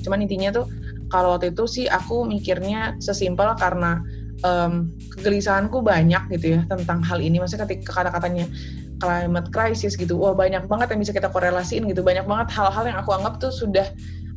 Cuman 0.02 0.26
intinya 0.26 0.62
tuh 0.62 0.66
kalau 1.10 1.38
waktu 1.38 1.54
itu 1.54 1.66
sih 1.66 1.86
aku 1.90 2.26
mikirnya 2.26 2.98
sesimpel 3.02 3.54
karena 3.58 4.02
um, 4.46 4.94
kegelisahanku 5.18 5.82
banyak 5.82 6.22
gitu 6.38 6.60
ya 6.60 6.62
tentang 6.70 7.02
hal 7.06 7.22
ini. 7.22 7.42
Maksudnya 7.42 7.70
ketika 7.70 8.02
kata-katanya 8.02 8.46
climate 9.00 9.50
crisis 9.54 9.96
gitu, 9.96 10.20
wah 10.20 10.36
banyak 10.36 10.68
banget 10.68 10.92
yang 10.92 11.02
bisa 11.02 11.14
kita 11.16 11.30
korelasiin 11.32 11.88
gitu. 11.88 12.02
Banyak 12.02 12.26
banget 12.28 12.48
hal-hal 12.54 12.84
yang 12.90 12.98
aku 13.00 13.16
anggap 13.16 13.38
tuh 13.40 13.54
sudah 13.54 13.88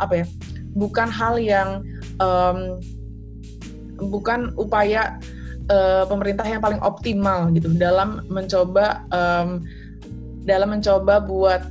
apa 0.00 0.24
ya 0.24 0.26
bukan 0.74 1.08
hal 1.08 1.36
yang 1.36 1.84
um, 2.18 2.80
bukan 4.08 4.50
upaya 4.56 5.20
uh, 5.68 6.04
pemerintah 6.08 6.46
yang 6.48 6.64
paling 6.64 6.80
optimal 6.80 7.52
gitu 7.52 7.70
dalam 7.76 8.24
mencoba 8.32 9.04
um, 9.12 9.62
dalam 10.44 10.74
mencoba 10.74 11.22
buat 11.22 11.62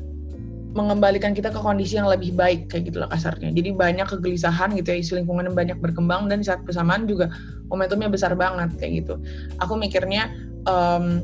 mengembalikan 0.71 1.35
kita 1.35 1.51
ke 1.51 1.59
kondisi 1.59 1.99
yang 1.99 2.07
lebih 2.07 2.31
baik 2.31 2.71
kayak 2.71 2.91
gitulah 2.91 3.09
kasarnya. 3.11 3.51
Jadi 3.51 3.75
banyak 3.75 4.07
kegelisahan 4.07 4.71
gitu 4.79 4.95
ya 4.95 4.97
isu 5.03 5.11
lingkungan 5.19 5.51
yang 5.51 5.57
banyak 5.57 5.77
berkembang 5.83 6.31
dan 6.31 6.39
di 6.39 6.47
saat 6.47 6.63
bersamaan 6.63 7.11
juga 7.11 7.27
momentumnya 7.67 8.07
besar 8.07 8.31
banget 8.39 8.71
kayak 8.79 9.03
gitu. 9.03 9.19
Aku 9.59 9.75
mikirnya 9.75 10.31
um, 10.63 11.19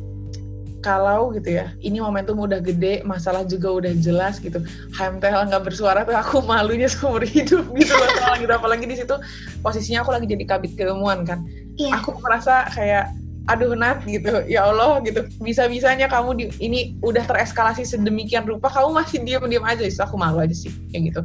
kalau 0.83 1.33
gitu 1.33 1.57
ya, 1.57 1.73
ini 1.83 1.99
momentum 1.99 2.37
udah 2.37 2.61
gede, 2.61 3.01
masalah 3.03 3.43
juga 3.43 3.71
udah 3.71 3.91
jelas 3.97 4.37
gitu. 4.39 4.61
HMTL 4.95 5.49
nggak 5.51 5.63
bersuara 5.67 6.05
tuh 6.05 6.15
aku 6.15 6.43
malunya 6.45 6.87
seumur 6.87 7.23
hidup 7.23 7.65
gitu 7.75 7.93
loh. 7.95 8.35
gitu. 8.39 8.51
Apalagi 8.51 8.85
di 8.85 8.95
situ 8.99 9.15
posisinya 9.63 10.03
aku 10.03 10.11
lagi 10.15 10.27
jadi 10.27 10.43
kabit 10.43 10.75
keilmuan 10.75 11.23
kan. 11.23 11.43
Yeah. 11.79 11.97
Aku 11.99 12.15
merasa 12.19 12.67
kayak 12.71 13.11
aduh 13.47 13.73
Nat 13.73 14.03
gitu. 14.03 14.43
Ya 14.45 14.67
Allah 14.67 14.99
gitu. 15.07 15.23
Bisa 15.39 15.65
bisanya 15.71 16.11
kamu 16.11 16.29
di, 16.35 16.45
ini 16.59 16.79
udah 16.99 17.23
tereskalasi 17.23 17.87
sedemikian 17.87 18.43
rupa 18.43 18.67
kamu 18.67 18.91
masih 18.99 19.23
diam 19.23 19.47
diam 19.47 19.63
aja. 19.63 19.83
Itu 19.87 20.03
aku 20.03 20.19
malu 20.19 20.43
aja 20.43 20.53
sih 20.53 20.71
kayak 20.91 21.15
gitu. 21.15 21.21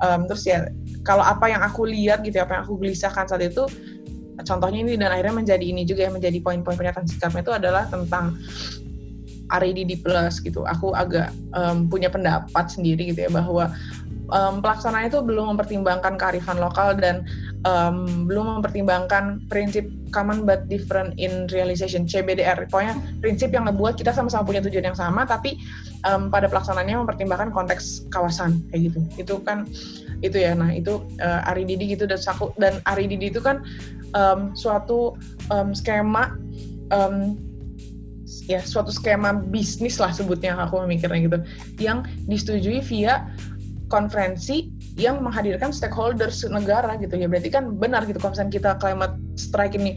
Um, 0.00 0.24
terus 0.26 0.48
ya 0.48 0.72
kalau 1.04 1.22
apa 1.22 1.52
yang 1.52 1.60
aku 1.60 1.84
lihat 1.84 2.24
gitu 2.24 2.40
apa 2.40 2.58
yang 2.58 2.62
aku 2.64 2.80
gelisahkan 2.80 3.28
saat 3.28 3.44
itu 3.44 3.68
contohnya 4.46 4.78
ini 4.86 4.94
dan 4.94 5.10
akhirnya 5.10 5.34
menjadi 5.34 5.64
ini 5.66 5.82
juga 5.82 6.06
yang 6.06 6.14
menjadi 6.14 6.38
poin-poin 6.38 6.78
pernyataan 6.78 7.10
sikapnya 7.10 7.42
itu 7.42 7.52
adalah 7.52 7.84
tentang 7.90 8.38
RIDD 9.48 10.04
plus 10.04 10.40
gitu. 10.44 10.64
Aku 10.68 10.92
agak 10.92 11.32
um, 11.56 11.88
punya 11.88 12.12
pendapat 12.12 12.68
sendiri 12.68 13.12
gitu 13.12 13.28
ya 13.28 13.30
bahwa 13.32 13.72
um, 14.32 14.60
pelaksanaan 14.60 15.08
itu 15.08 15.20
belum 15.20 15.56
mempertimbangkan 15.56 16.20
kearifan 16.20 16.60
lokal 16.60 16.96
dan 16.96 17.24
um, 17.64 18.28
belum 18.28 18.60
mempertimbangkan 18.60 19.44
prinsip 19.48 19.88
common 20.12 20.44
but 20.44 20.68
different 20.68 21.16
in 21.16 21.48
realization 21.52 22.04
CBDR. 22.04 22.68
Pokoknya 22.68 22.96
prinsip 23.20 23.52
yang 23.52 23.68
membuat 23.68 23.96
kita 23.96 24.12
sama-sama 24.12 24.48
punya 24.48 24.60
tujuan 24.64 24.92
yang 24.92 24.98
sama, 24.98 25.24
tapi 25.24 25.60
um, 26.04 26.28
pada 26.28 26.48
pelaksanaannya 26.48 27.04
mempertimbangkan 27.04 27.50
konteks 27.52 28.08
kawasan 28.12 28.60
kayak 28.72 28.92
gitu. 28.92 29.00
Itu 29.20 29.34
kan 29.44 29.68
itu 30.20 30.36
ya. 30.40 30.52
Nah 30.56 30.72
itu 30.74 31.00
uh, 31.20 31.48
Ari 31.48 31.64
Didi 31.68 31.96
gitu 31.96 32.04
dan 32.04 32.20
saku 32.20 32.52
dan 32.60 32.80
Ari 32.88 33.08
Didi 33.08 33.32
itu 33.32 33.40
kan 33.40 33.64
um, 34.12 34.52
suatu 34.52 35.16
um, 35.52 35.72
skema 35.72 36.36
um, 36.92 37.36
ya 38.48 38.60
suatu 38.64 38.92
skema 38.92 39.36
bisnis 39.36 40.00
lah 40.00 40.12
sebutnya 40.12 40.56
aku 40.56 40.80
memikirnya 40.84 41.20
gitu 41.20 41.38
yang 41.80 42.04
disetujui 42.28 42.80
via 42.80 43.28
konferensi 43.88 44.68
yang 45.00 45.24
menghadirkan 45.24 45.72
stakeholders 45.72 46.44
negara 46.46 46.94
gitu 47.00 47.16
ya. 47.16 47.26
Berarti 47.26 47.50
kan 47.50 47.76
benar 47.76 48.04
gitu 48.04 48.20
kalau 48.20 48.36
misalnya 48.36 48.52
kita 48.52 48.70
climate 48.78 49.16
strike 49.40 49.74
ini 49.74 49.96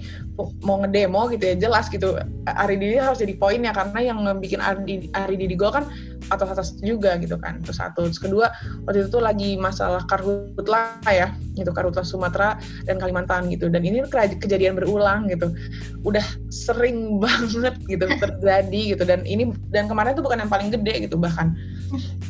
mau 0.64 0.80
ngedemo 0.82 1.28
gitu 1.36 1.44
ya 1.54 1.56
jelas 1.60 1.92
gitu. 1.92 2.18
Ari 2.48 2.80
Didi 2.80 2.98
harus 2.98 3.20
jadi 3.20 3.36
poinnya 3.36 3.76
karena 3.76 4.00
yang 4.14 4.18
bikin 4.40 4.64
Ari 4.64 5.36
Didi 5.36 5.56
Gol 5.60 5.76
kan 5.76 5.86
atas-atas 6.32 6.80
juga 6.80 7.20
gitu 7.20 7.36
kan. 7.36 7.60
Terus 7.62 7.78
satu. 7.78 8.08
Terus 8.08 8.22
kedua 8.22 8.48
waktu 8.88 9.06
itu 9.06 9.10
tuh 9.12 9.24
lagi 9.24 9.60
masalah 9.60 10.08
karhutla 10.08 10.98
ya 11.10 11.36
gitu 11.60 11.76
karhutla 11.76 12.08
Sumatera 12.08 12.56
dan 12.88 12.98
Kalimantan 12.98 13.52
gitu. 13.52 13.68
Dan 13.68 13.84
ini 13.84 14.02
kejadian 14.40 14.80
berulang 14.80 15.28
gitu. 15.28 15.52
Udah 16.08 16.24
sering 16.48 17.18
banget 17.24 17.76
gitu 17.90 18.06
terjadi 18.08 18.82
gitu. 18.96 19.04
Dan 19.04 19.28
ini 19.28 19.52
dan 19.74 19.92
kemarin 19.92 20.16
tuh 20.16 20.24
bukan 20.24 20.40
yang 20.46 20.52
paling 20.52 20.72
gede 20.72 21.10
gitu 21.10 21.20
bahkan. 21.20 21.52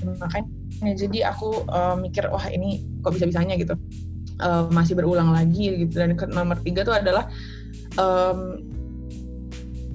Makanya 0.01 0.49
Nah, 0.81 0.93
jadi 0.97 1.29
aku 1.29 1.69
uh, 1.69 1.95
mikir 1.97 2.25
wah 2.29 2.45
ini 2.49 2.81
kok 3.05 3.13
bisa 3.13 3.29
bisanya 3.29 3.57
gitu. 3.57 3.77
Uh, 4.41 4.65
masih 4.73 4.97
berulang 4.97 5.29
lagi 5.29 5.85
gitu. 5.85 5.93
Dan 6.01 6.17
nomor 6.33 6.57
tiga 6.65 6.81
tuh 6.81 6.97
adalah 6.97 7.29
um, 8.01 8.65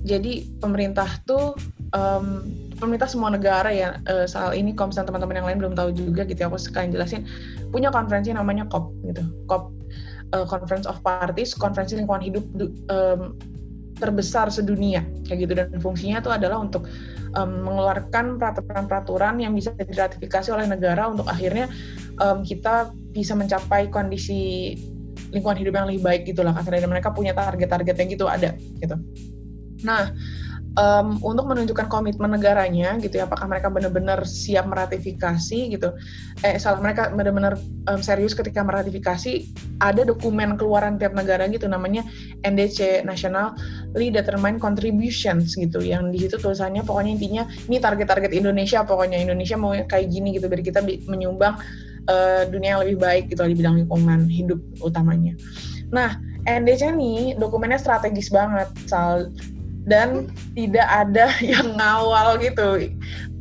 jadi 0.07 0.47
pemerintah 0.63 1.11
tuh 1.27 1.59
um, 1.91 2.47
pemerintah 2.79 3.11
semua 3.11 3.35
negara 3.35 3.75
ya 3.75 3.99
uh, 4.07 4.23
soal 4.29 4.55
ini 4.55 4.71
kalau 4.71 4.95
teman-teman 4.95 5.43
yang 5.43 5.47
lain 5.51 5.59
belum 5.59 5.75
tahu 5.75 5.91
juga 5.91 6.23
gitu 6.23 6.47
ya 6.47 6.47
aku 6.47 6.63
sekalian 6.63 6.95
jelasin 6.95 7.27
punya 7.75 7.91
konferensi 7.91 8.31
namanya 8.31 8.71
COP 8.71 8.95
gitu. 9.03 9.27
COP 9.51 9.75
uh, 10.31 10.47
Conference 10.47 10.87
of 10.87 11.03
Parties 11.03 11.59
konferensi 11.59 11.99
lingkungan 11.99 12.23
hidup 12.23 12.45
um, 12.87 13.35
terbesar 13.97 14.53
sedunia 14.53 15.03
kayak 15.25 15.39
gitu 15.49 15.53
dan 15.57 15.69
fungsinya 15.81 16.21
itu 16.21 16.31
adalah 16.31 16.61
untuk 16.61 16.85
um, 17.33 17.65
mengeluarkan 17.65 18.37
peraturan-peraturan 18.37 19.41
yang 19.41 19.57
bisa 19.57 19.73
diratifikasi 19.73 20.49
oleh 20.53 20.69
negara 20.69 21.09
untuk 21.09 21.27
akhirnya 21.29 21.69
um, 22.21 22.45
kita 22.45 22.93
bisa 23.13 23.33
mencapai 23.33 23.89
kondisi 23.89 24.77
lingkungan 25.33 25.59
hidup 25.59 25.73
yang 25.75 25.87
lebih 25.89 26.03
baik 26.05 26.23
gitulah 26.29 26.53
karena 26.55 26.87
mereka 26.87 27.11
punya 27.11 27.33
target-target 27.33 27.97
yang 27.99 28.09
gitu 28.13 28.25
ada 28.29 28.51
gitu. 28.79 28.97
Nah, 29.85 30.13
um, 30.77 31.19
untuk 31.25 31.49
menunjukkan 31.49 31.89
komitmen 31.89 32.37
negaranya 32.37 33.01
gitu 33.01 33.19
ya 33.19 33.25
apakah 33.27 33.49
mereka 33.49 33.73
benar-benar 33.73 34.23
siap 34.29 34.69
meratifikasi 34.69 35.59
gitu. 35.73 35.93
Eh 36.45 36.61
salah 36.61 36.79
mereka 36.79 37.11
benar-benar 37.11 37.57
um, 37.91 38.01
serius 38.01 38.37
ketika 38.37 38.63
meratifikasi 38.63 39.49
ada 39.81 40.05
dokumen 40.05 40.55
keluaran 40.61 41.01
tiap 41.01 41.17
negara 41.17 41.49
gitu 41.49 41.67
namanya 41.67 42.05
NDC 42.45 43.03
Nationally 43.09 44.13
Determined 44.13 44.61
Contributions 44.61 45.57
gitu 45.57 45.81
yang 45.81 46.13
di 46.13 46.23
situ 46.23 46.37
tulisannya 46.37 46.85
pokoknya 46.85 47.13
intinya 47.17 47.43
ini 47.67 47.81
target-target 47.81 48.33
Indonesia 48.37 48.85
pokoknya 48.85 49.19
Indonesia 49.21 49.57
mau 49.57 49.73
kayak 49.73 50.07
gini 50.13 50.37
gitu 50.37 50.47
biar 50.47 50.63
kita 50.63 50.85
menyumbang 51.09 51.57
uh, 52.09 52.43
dunia 52.49 52.77
yang 52.77 52.81
lebih 52.85 52.99
baik 53.01 53.25
gitu 53.33 53.43
di 53.49 53.57
bidang 53.57 53.85
lingkungan 53.85 54.29
hidup 54.29 54.61
utamanya. 54.85 55.35
Nah 55.91 56.21
NDC 56.47 56.95
ini 56.95 57.35
dokumennya 57.35 57.83
strategis 57.83 58.31
banget 58.31 58.71
soal 58.87 59.35
dan 59.87 60.29
tidak 60.53 60.87
ada 60.87 61.31
yang 61.55 61.79
ngawal 61.79 62.37
gitu. 62.43 62.91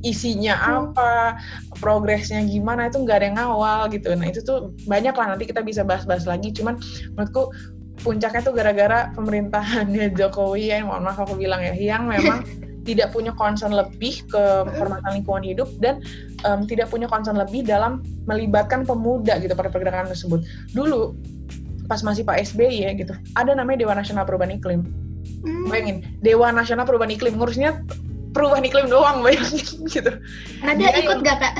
Isinya 0.05 0.53
hmm. 0.55 0.69
apa 0.93 1.41
progresnya 1.81 2.45
gimana 2.45 2.87
itu 2.87 3.01
nggak 3.01 3.17
ada 3.19 3.25
yang 3.25 3.37
ngawal 3.41 3.79
gitu. 3.89 4.13
Nah 4.13 4.29
itu 4.29 4.39
tuh 4.45 4.71
banyak 4.85 5.17
lah 5.17 5.35
nanti 5.35 5.49
kita 5.49 5.65
bisa 5.65 5.81
bahas-bahas 5.81 6.29
lagi. 6.29 6.53
Cuman 6.53 6.77
menurutku 7.17 7.49
puncaknya 8.05 8.41
tuh 8.45 8.53
gara-gara 8.53 9.09
pemerintahannya 9.17 10.13
Jokowi 10.17 10.71
ya 10.71 10.85
mohon 10.85 11.09
maaf 11.09 11.25
aku 11.25 11.35
bilang 11.35 11.65
ya 11.65 11.73
yang 11.73 12.05
memang 12.05 12.45
tidak 12.87 13.09
punya 13.17 13.33
concern 13.33 13.73
lebih 13.73 14.21
ke 14.29 14.43
permasalahan 14.77 15.17
lingkungan 15.17 15.41
hidup 15.41 15.65
dan 15.81 16.05
um, 16.45 16.69
tidak 16.69 16.85
punya 16.93 17.09
concern 17.09 17.33
lebih 17.33 17.65
dalam 17.65 18.05
melibatkan 18.29 18.85
pemuda 18.85 19.41
gitu 19.41 19.57
pada 19.57 19.73
pergerakan 19.73 20.05
tersebut. 20.13 20.45
Dulu 20.69 21.17
pas 21.89 22.01
masih 22.01 22.25
Pak 22.25 22.41
SBY 22.53 22.85
ya 22.85 22.91
gitu 22.97 23.13
ada 23.37 23.51
namanya 23.53 23.85
Dewan 23.85 23.97
Nasional 24.01 24.25
Perubahan 24.25 24.57
Iklim 24.57 24.81
Hmm. 25.45 25.69
Bayangin, 25.69 25.97
Dewa 26.25 26.49
Nasional 26.49 26.85
Perubahan 26.89 27.13
Iklim 27.13 27.37
ngurusnya 27.37 27.81
perubahan 28.35 28.67
iklim 28.67 28.91
doang 28.91 29.23
bayangin 29.23 29.63
gitu. 29.95 30.11
Ada 30.59 30.75
Dia 30.75 30.91
ikut 30.99 31.23
gak 31.23 31.37
kak? 31.39 31.53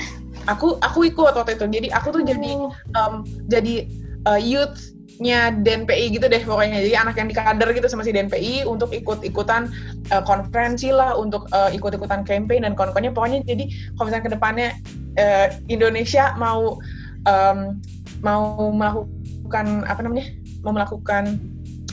Aku 0.51 0.75
aku 0.83 1.07
ikut 1.07 1.33
waktu 1.33 1.55
itu. 1.55 1.65
Jadi 1.71 1.87
aku 1.95 2.11
tuh 2.11 2.21
oh. 2.21 2.27
jadi 2.27 2.51
um, 2.99 3.13
jadi 3.47 3.87
uh, 4.27 4.37
youth 4.37 4.91
nya 5.15 5.47
DNPI 5.47 6.11
gitu 6.11 6.27
deh 6.27 6.43
pokoknya 6.43 6.83
jadi 6.83 7.07
anak 7.07 7.15
yang 7.15 7.31
dikader 7.31 7.71
gitu 7.71 7.87
sama 7.87 8.03
si 8.03 8.11
DNPI 8.11 8.67
untuk 8.67 8.91
ikut-ikutan 8.91 9.71
uh, 10.11 10.19
konferensi 10.27 10.91
lah 10.91 11.15
untuk 11.15 11.47
uh, 11.55 11.71
ikut-ikutan 11.71 12.27
campaign 12.27 12.67
dan 12.67 12.75
kawan-kawannya 12.75 13.15
pokoknya 13.15 13.39
jadi 13.47 13.63
kalau 13.95 14.11
misalnya 14.11 14.25
ke 14.27 14.33
depannya 14.35 14.69
uh, 15.15 15.47
Indonesia 15.71 16.35
mau 16.35 16.83
um, 17.31 17.79
mau 18.19 18.75
melakukan 18.75 19.87
apa 19.87 20.03
namanya 20.03 20.35
mau 20.67 20.75
melakukan 20.75 21.39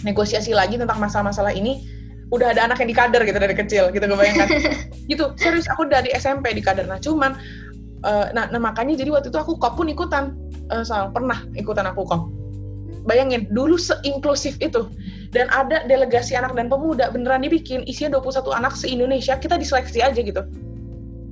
negosiasi 0.03 0.55
lagi 0.55 0.79
tentang 0.79 0.99
masalah-masalah 0.99 1.55
ini 1.55 1.87
udah 2.33 2.55
ada 2.57 2.65
anak 2.65 2.81
yang 2.81 2.89
di 2.89 2.97
kader 2.97 3.23
gitu 3.29 3.39
dari 3.39 3.55
kecil 3.55 3.93
gitu 3.93 4.05
gue 4.05 4.19
bayangkan. 4.19 4.49
Gitu 5.11 5.35
serius 5.37 5.67
aku 5.69 5.85
dari 5.91 6.09
SMP 6.15 6.55
di 6.55 6.63
kader 6.63 6.87
nah 6.87 6.97
cuman 6.97 7.37
uh, 8.07 8.31
nah, 8.33 8.49
nah 8.49 8.61
makanya 8.63 8.97
jadi 8.97 9.13
waktu 9.13 9.29
itu 9.29 9.37
aku 9.37 9.59
kop 9.59 9.77
pun 9.77 9.91
ikutan 9.91 10.33
uh, 10.73 10.81
soal 10.87 11.13
pernah 11.13 11.45
ikutan 11.59 11.85
aku 11.85 12.07
kop 12.07 12.33
bayangin 13.05 13.51
dulu 13.51 13.75
seinklusif 13.79 14.59
itu. 14.63 14.89
Dan 15.33 15.49
ada 15.49 15.81
delegasi 15.89 16.37
anak 16.37 16.53
dan 16.53 16.69
pemuda 16.69 17.09
beneran 17.09 17.41
dibikin 17.41 17.89
isinya 17.89 18.21
21 18.21 18.53
anak 18.53 18.77
se 18.77 18.85
Indonesia 18.85 19.33
kita 19.41 19.57
diseleksi 19.57 20.05
aja 20.05 20.21
gitu 20.21 20.45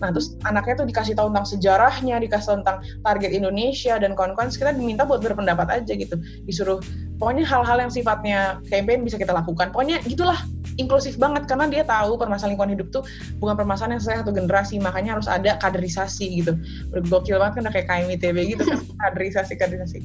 Nah, 0.01 0.09
terus 0.11 0.35
anaknya 0.49 0.83
tuh 0.83 0.87
dikasih 0.89 1.15
tahu 1.15 1.29
tentang 1.31 1.47
sejarahnya, 1.47 2.17
dikasih 2.25 2.47
tahu 2.49 2.57
tentang 2.65 2.79
target 3.05 3.31
Indonesia 3.37 3.95
dan 4.01 4.17
kawan-kawan. 4.17 4.49
Kita 4.49 4.73
diminta 4.73 5.05
buat 5.05 5.21
berpendapat 5.21 5.69
aja 5.69 5.93
gitu. 5.93 6.17
Disuruh 6.49 6.81
pokoknya 7.21 7.45
hal-hal 7.45 7.77
yang 7.85 7.93
sifatnya 7.93 8.65
campaign 8.73 9.05
bisa 9.05 9.21
kita 9.21 9.37
lakukan. 9.37 9.71
Pokoknya 9.71 10.01
gitulah 10.09 10.41
inklusif 10.81 11.21
banget 11.21 11.45
karena 11.45 11.69
dia 11.69 11.85
tahu 11.85 12.17
permasalahan 12.17 12.57
lingkungan 12.57 12.73
hidup 12.81 12.89
tuh 12.89 13.03
bukan 13.37 13.55
permasalahan 13.61 14.01
yang 14.01 14.05
saya 14.05 14.17
satu 14.25 14.33
generasi, 14.33 14.81
makanya 14.81 15.21
harus 15.21 15.29
ada 15.29 15.61
kaderisasi 15.61 16.41
gitu. 16.41 16.57
Bergokil 16.89 17.37
banget 17.37 17.61
kan 17.61 17.65
kayak 17.69 17.87
KMITB 17.87 18.37
gitu 18.57 18.63
kan, 18.65 18.81
kaderisasi 19.05 19.53
kaderisasi. 19.61 19.99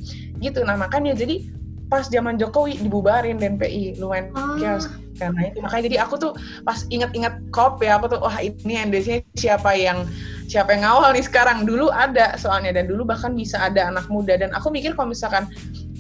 Gitu. 0.44 0.60
Nah, 0.68 0.76
makanya 0.76 1.16
jadi 1.16 1.48
pas 1.88 2.10
zaman 2.10 2.36
Jokowi 2.36 2.82
dibubarin 2.82 3.38
DNPI 3.38 4.02
lumayan 4.02 4.34
oh. 4.34 4.58
chaos 4.58 4.90
karena 5.16 5.52
itu 5.52 5.60
makanya 5.64 5.84
jadi 5.88 5.98
aku 6.04 6.16
tuh 6.20 6.32
pas 6.68 6.84
inget-inget 6.92 7.34
kop 7.56 7.80
ya 7.80 7.96
aku 7.96 8.12
tuh 8.12 8.20
wah 8.20 8.36
ini 8.44 8.76
NDC 8.76 9.24
siapa 9.40 9.72
yang 9.76 10.04
siapa 10.46 10.78
yang 10.78 10.86
ngawal 10.86 11.10
nih 11.14 11.26
sekarang? 11.26 11.66
Dulu 11.66 11.90
ada 11.90 12.38
soalnya 12.38 12.76
dan 12.76 12.86
dulu 12.86 13.06
bahkan 13.06 13.34
bisa 13.34 13.58
ada 13.58 13.90
anak 13.90 14.06
muda 14.14 14.38
dan 14.38 14.54
aku 14.54 14.70
mikir 14.70 14.94
kalau 14.94 15.10
misalkan 15.10 15.50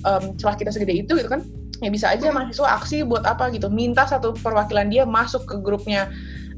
um, 0.05 0.38
celah 0.38 0.55
kita 0.55 0.69
segede 0.69 1.05
itu 1.05 1.17
gitu 1.17 1.29
kan 1.29 1.41
ya 1.84 1.89
bisa 1.91 2.07
aja 2.07 2.31
mahasiswa 2.31 2.79
aksi 2.79 3.03
buat 3.03 3.27
apa 3.27 3.51
gitu 3.51 3.67
minta 3.67 4.07
satu 4.07 4.31
perwakilan 4.39 4.88
dia 4.88 5.03
masuk 5.03 5.43
ke 5.43 5.60
grupnya 5.60 6.07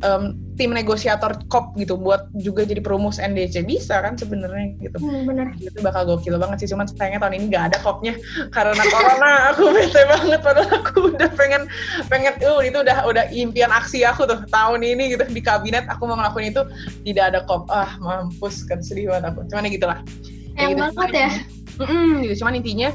um, 0.06 0.38
tim 0.58 0.74
negosiator 0.74 1.38
COP 1.50 1.78
gitu 1.78 1.98
buat 1.98 2.30
juga 2.34 2.66
jadi 2.66 2.82
perumus 2.82 3.22
NDC 3.22 3.66
bisa 3.66 4.02
kan 4.02 4.18
sebenarnya 4.18 4.74
gitu. 4.82 4.98
Hmm, 4.98 5.30
bener. 5.30 5.54
Itu 5.62 5.80
bakal 5.86 6.10
gokil 6.10 6.38
banget 6.42 6.66
sih 6.66 6.70
cuman 6.74 6.90
sayangnya 6.90 7.22
tahun 7.22 7.38
ini 7.38 7.46
nggak 7.54 7.66
ada 7.74 7.78
COP-nya 7.86 8.14
karena 8.56 8.84
corona 8.90 9.32
aku 9.54 9.64
bete 9.74 10.02
banget 10.06 10.40
padahal 10.42 10.70
aku 10.82 10.98
udah 11.14 11.30
pengen 11.38 11.62
pengen 12.10 12.34
uh 12.42 12.62
itu 12.66 12.78
udah 12.82 12.98
udah 13.06 13.26
impian 13.34 13.70
aksi 13.70 14.02
aku 14.06 14.26
tuh 14.26 14.42
tahun 14.50 14.82
ini 14.82 15.14
gitu 15.18 15.24
di 15.30 15.42
kabinet 15.42 15.86
aku 15.86 16.10
mau 16.10 16.18
ngelakuin 16.18 16.54
itu 16.54 16.62
tidak 17.06 17.34
ada 17.34 17.40
COP 17.46 17.70
ah 17.70 17.98
mampus 18.02 18.66
kan 18.66 18.82
sedih 18.82 19.14
banget 19.14 19.34
aku 19.34 19.46
cuman 19.50 19.68
ya 19.68 19.72
gitulah 19.72 20.00
Yang 20.58 20.70
gitu. 20.74 20.82
banget 20.82 21.10
ya. 21.14 21.30
Mm-mm, 21.78 22.10
gitu 22.26 22.34
cuman 22.42 22.54
intinya 22.58 22.90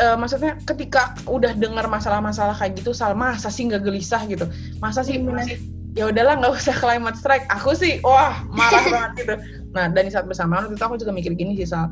uh, 0.00 0.16
maksudnya 0.16 0.54
ketika 0.64 1.16
udah 1.26 1.52
dengar 1.56 1.86
masalah-masalah 1.90 2.54
kayak 2.56 2.78
gitu 2.78 2.94
sal 2.94 3.16
masa 3.16 3.48
sih 3.50 3.66
nggak 3.66 3.82
gelisah 3.84 4.22
gitu 4.28 4.46
masa 4.78 5.02
sih 5.02 5.18
Bener. 5.18 5.42
masih 5.42 5.56
ya 5.96 6.12
udahlah 6.12 6.36
nggak 6.38 6.52
usah 6.54 6.76
climate 6.76 7.16
strike. 7.16 7.48
Aku 7.48 7.72
sih 7.72 7.98
wah 8.04 8.44
marah 8.52 8.84
banget 8.94 9.12
gitu. 9.24 9.34
Nah 9.72 9.88
dan 9.90 10.06
di 10.06 10.12
saat 10.12 10.28
bersamaan 10.28 10.68
waktu 10.68 10.76
itu 10.76 10.84
aku 10.84 10.96
juga 11.00 11.12
mikir 11.16 11.32
gini 11.34 11.56
sih 11.56 11.66
sal. 11.66 11.90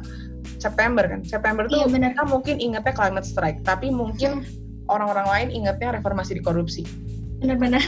September 0.61 1.05
kan? 1.09 1.25
September 1.25 1.65
tuh 1.67 1.83
Iya, 1.83 1.87
bener. 1.89 2.13
kita 2.13 2.25
mungkin 2.29 2.57
ingetnya 2.61 2.93
climate 2.93 3.25
strike 3.27 3.65
tapi 3.65 3.89
mungkin 3.89 4.45
orang-orang 4.93 5.27
lain 5.33 5.49
ingetnya 5.65 5.97
reformasi 5.97 6.37
di 6.37 6.43
korupsi. 6.45 6.85
Bener-bener. 7.41 7.81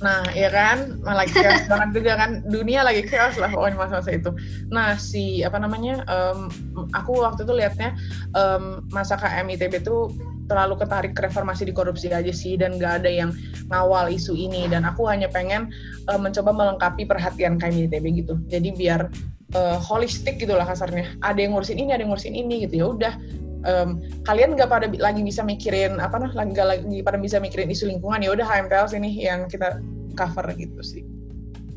Nah, 0.00 0.24
ya 0.32 0.48
kan, 0.48 0.96
malah 1.04 1.28
lagi 1.28 1.36
chaos 1.36 1.68
banget 1.68 1.88
juga 2.00 2.16
kan, 2.16 2.40
dunia 2.48 2.80
lagi 2.80 3.04
chaos 3.04 3.36
lah 3.36 3.52
pokoknya 3.52 3.76
masa-masa 3.76 4.16
itu. 4.16 4.32
Nah, 4.72 4.96
si 4.96 5.44
apa 5.44 5.60
namanya, 5.60 6.00
em, 6.08 6.48
aku 6.96 7.20
waktu 7.20 7.44
itu 7.44 7.52
liatnya 7.52 7.92
em, 8.32 8.80
masa 8.96 9.20
KM 9.20 9.44
ITB 9.52 9.84
itu 9.84 10.08
terlalu 10.50 10.74
ketarik 10.82 11.14
ke 11.14 11.22
reformasi 11.30 11.62
di 11.62 11.70
korupsi 11.70 12.10
aja 12.10 12.34
sih 12.34 12.58
dan 12.58 12.74
nggak 12.74 13.06
ada 13.06 13.10
yang 13.10 13.30
ngawal 13.70 14.10
isu 14.10 14.34
ini 14.34 14.66
dan 14.66 14.82
aku 14.82 15.06
hanya 15.06 15.30
pengen 15.30 15.70
eh, 16.10 16.18
mencoba 16.18 16.50
melengkapi 16.50 17.06
perhatian 17.06 17.54
KM 17.62 17.86
ITB 17.86 18.26
gitu. 18.26 18.34
Jadi 18.50 18.74
biar 18.74 19.06
eh, 19.54 19.78
holistik 19.78 20.42
gitu 20.42 20.58
lah 20.58 20.66
kasarnya. 20.66 21.14
Ada 21.22 21.38
yang 21.46 21.54
ngurusin 21.54 21.78
ini, 21.78 21.94
ada 21.94 22.02
yang 22.02 22.10
ngurusin 22.10 22.34
ini 22.34 22.66
gitu 22.66 22.74
ya 22.82 22.88
udah. 22.90 23.14
em, 23.60 24.00
kalian 24.24 24.56
nggak 24.56 24.72
pada 24.72 24.88
lagi 24.88 25.20
bisa 25.20 25.44
mikirin 25.44 26.00
apa 26.00 26.16
nah 26.16 26.32
lagi 26.32 26.56
lagi 26.56 27.04
pada 27.04 27.20
bisa 27.20 27.36
mikirin 27.36 27.68
isu 27.68 27.92
lingkungan 27.92 28.24
ya 28.24 28.32
udah 28.32 28.48
HMTL 28.48 28.88
sini 28.88 29.12
yang 29.20 29.52
kita 29.52 29.84
cover 30.16 30.48
gitu 30.56 30.80
sih 30.80 31.04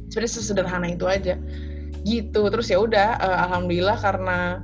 sebenarnya 0.07 0.31
sesederhana 0.31 0.87
itu 0.95 1.03
aja 1.11 1.35
gitu 2.03 2.47
terus 2.51 2.69
ya 2.69 2.79
udah 2.79 3.19
eh, 3.19 3.37
alhamdulillah 3.49 3.97
karena 3.99 4.63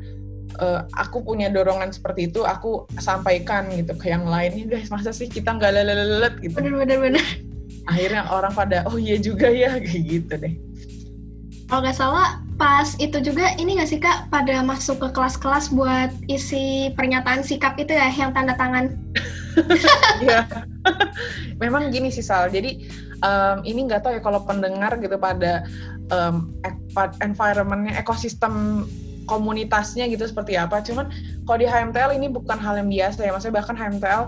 eh, 0.59 0.81
aku 0.93 1.23
punya 1.23 1.47
dorongan 1.47 1.89
seperti 1.89 2.27
itu 2.27 2.43
aku 2.43 2.85
sampaikan 2.99 3.71
gitu 3.71 3.95
ke 3.95 4.11
yang 4.11 4.27
lain 4.27 4.51
"Ih, 4.53 4.65
guys 4.67 4.91
masa 4.91 5.09
sih 5.09 5.25
kita 5.25 5.55
nggak 5.55 5.71
lelelet 5.71 6.33
gitu 6.43 6.59
Bener-bener. 6.59 6.97
bener. 6.99 7.25
akhirnya 7.87 8.27
orang 8.29 8.53
pada 8.53 8.85
oh 8.85 8.99
iya 8.99 9.17
juga 9.17 9.49
ya 9.49 9.79
kayak 9.79 10.03
gitu 10.05 10.33
deh 10.37 10.53
Kalau 11.69 11.85
nggak 11.85 12.01
salah, 12.01 12.41
pas 12.57 12.97
itu 12.97 13.21
juga 13.21 13.53
ini 13.61 13.77
nggak 13.77 13.85
sih 13.85 14.01
kak 14.01 14.33
pada 14.33 14.65
masuk 14.65 15.05
ke 15.05 15.13
kelas-kelas 15.13 15.69
buat 15.69 16.09
isi 16.25 16.89
pernyataan 16.97 17.45
sikap 17.45 17.77
itu 17.77 17.93
ya 17.93 18.09
yang 18.09 18.33
tanda 18.33 18.57
tangan. 18.57 18.89
Iya. 20.17 20.49
Memang 21.61 21.93
gini 21.93 22.09
sih 22.09 22.25
Sal. 22.25 22.49
Jadi 22.49 22.89
em, 23.21 23.57
ini 23.69 23.85
nggak 23.85 24.01
tahu 24.01 24.17
ya 24.17 24.21
kalau 24.25 24.41
pendengar 24.49 24.97
gitu 24.97 25.13
pada 25.21 25.61
ek- 26.65 27.21
environmentnya, 27.21 28.01
ekosistem 28.01 28.89
komunitasnya 29.29 30.09
gitu 30.09 30.25
seperti 30.25 30.57
apa. 30.57 30.81
Cuman 30.81 31.13
kalau 31.45 31.61
di 31.61 31.69
HMTL 31.69 32.17
ini 32.17 32.33
bukan 32.33 32.57
hal 32.57 32.81
yang 32.81 32.89
biasa 32.89 33.21
ya. 33.21 33.31
Maksudnya 33.31 33.61
bahkan 33.61 33.77
HMTL 33.77 34.23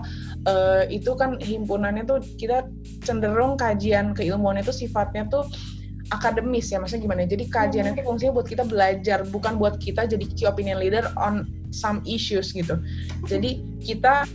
eh, 0.46 0.82
itu 0.94 1.10
kan 1.18 1.42
himpunannya 1.42 2.06
tuh 2.06 2.22
kita 2.38 2.70
cenderung 3.02 3.58
kajian 3.58 4.14
keilmuan 4.14 4.62
itu 4.62 4.70
sifatnya 4.70 5.26
tuh 5.26 5.46
akademis 6.12 6.68
ya 6.68 6.76
maksudnya 6.76 7.08
gimana 7.08 7.24
jadi 7.24 7.44
kajian 7.48 7.88
itu 7.96 8.04
fungsinya 8.04 8.36
buat 8.36 8.44
kita 8.44 8.68
belajar 8.68 9.24
bukan 9.32 9.56
buat 9.56 9.80
kita 9.80 10.04
jadi 10.04 10.24
key 10.36 10.44
opinion 10.44 10.76
leader 10.76 11.08
on 11.16 11.48
some 11.72 12.04
issues 12.04 12.52
gitu 12.52 12.76
jadi 13.24 13.64
kita 13.80 14.28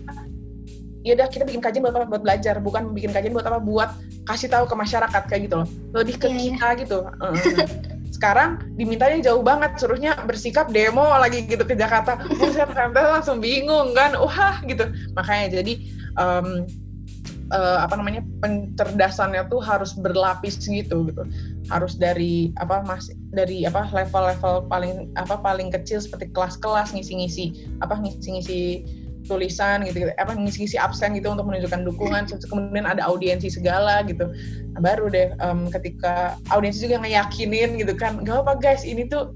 ya 1.05 1.13
udah 1.13 1.27
kita 1.29 1.45
bikin 1.45 1.61
kajian 1.61 1.85
buat 1.85 1.93
apa 1.93 2.09
buat 2.09 2.23
belajar 2.25 2.57
bukan 2.57 2.97
bikin 2.97 3.13
kajian 3.13 3.31
buat 3.31 3.45
apa 3.45 3.61
buat 3.61 3.93
kasih 4.25 4.49
tahu 4.49 4.65
ke 4.65 4.75
masyarakat 4.75 5.23
kayak 5.29 5.41
gitu 5.47 5.55
loh 5.61 5.69
lebih 5.93 6.17
ke 6.17 6.27
Iya, 6.27 6.35
iya. 6.35 6.43
kita 6.57 6.67
gitu 6.81 6.97
Heeh. 7.05 7.93
sekarang 8.17 8.57
dimintanya 8.73 9.21
jauh 9.29 9.45
banget 9.45 9.77
suruhnya 9.77 10.17
bersikap 10.25 10.73
demo 10.73 11.05
lagi 11.05 11.45
gitu 11.45 11.61
ke 11.61 11.77
Jakarta. 11.77 12.17
Buset 12.25 12.73
HMTL 12.73 13.21
langsung 13.21 13.37
bingung 13.37 13.93
kan. 13.93 14.17
Wah 14.17 14.57
gitu. 14.65 14.89
Makanya 15.13 15.61
jadi 15.61 15.73
em, 16.17 16.65
eh, 17.53 17.77
apa 17.77 17.93
namanya 17.93 18.25
pencerdasannya 18.41 19.45
tuh 19.53 19.61
harus 19.61 19.93
berlapis 19.93 20.57
gitu 20.65 21.05
gitu. 21.05 21.23
Harus 21.69 21.93
dari 21.93 22.49
apa 22.57 22.81
mas 22.81 23.13
dari 23.29 23.69
apa 23.69 23.85
level-level 23.93 24.65
paling 24.65 25.13
apa 25.13 25.37
paling 25.37 25.69
kecil 25.69 26.01
seperti 26.01 26.33
kelas-kelas 26.33 26.97
ngisi-ngisi 26.97 27.77
apa 27.85 28.01
ngisi-ngisi 28.01 28.81
tulisan 29.27 29.83
gitu, 29.83 30.07
gitu 30.07 30.11
apa 30.17 30.33
ngisi-ngisi 30.33 30.79
absen 30.79 31.13
gitu 31.13 31.29
untuk 31.29 31.45
menunjukkan 31.45 31.83
dukungan. 31.83 32.25
Terus 32.31 32.47
kemudian 32.47 32.87
ada 32.87 33.03
audiensi 33.05 33.51
segala 33.51 34.01
gitu. 34.07 34.31
Nah, 34.73 34.81
baru 34.81 35.11
deh 35.11 35.35
em, 35.37 35.67
ketika 35.69 36.39
audiensi 36.49 36.87
juga 36.87 37.03
ngeyakinin 37.03 37.75
gitu 37.77 37.93
kan 37.93 38.23
gak 38.23 38.47
apa 38.47 38.53
guys 38.57 38.87
ini 38.87 39.05
tuh 39.05 39.35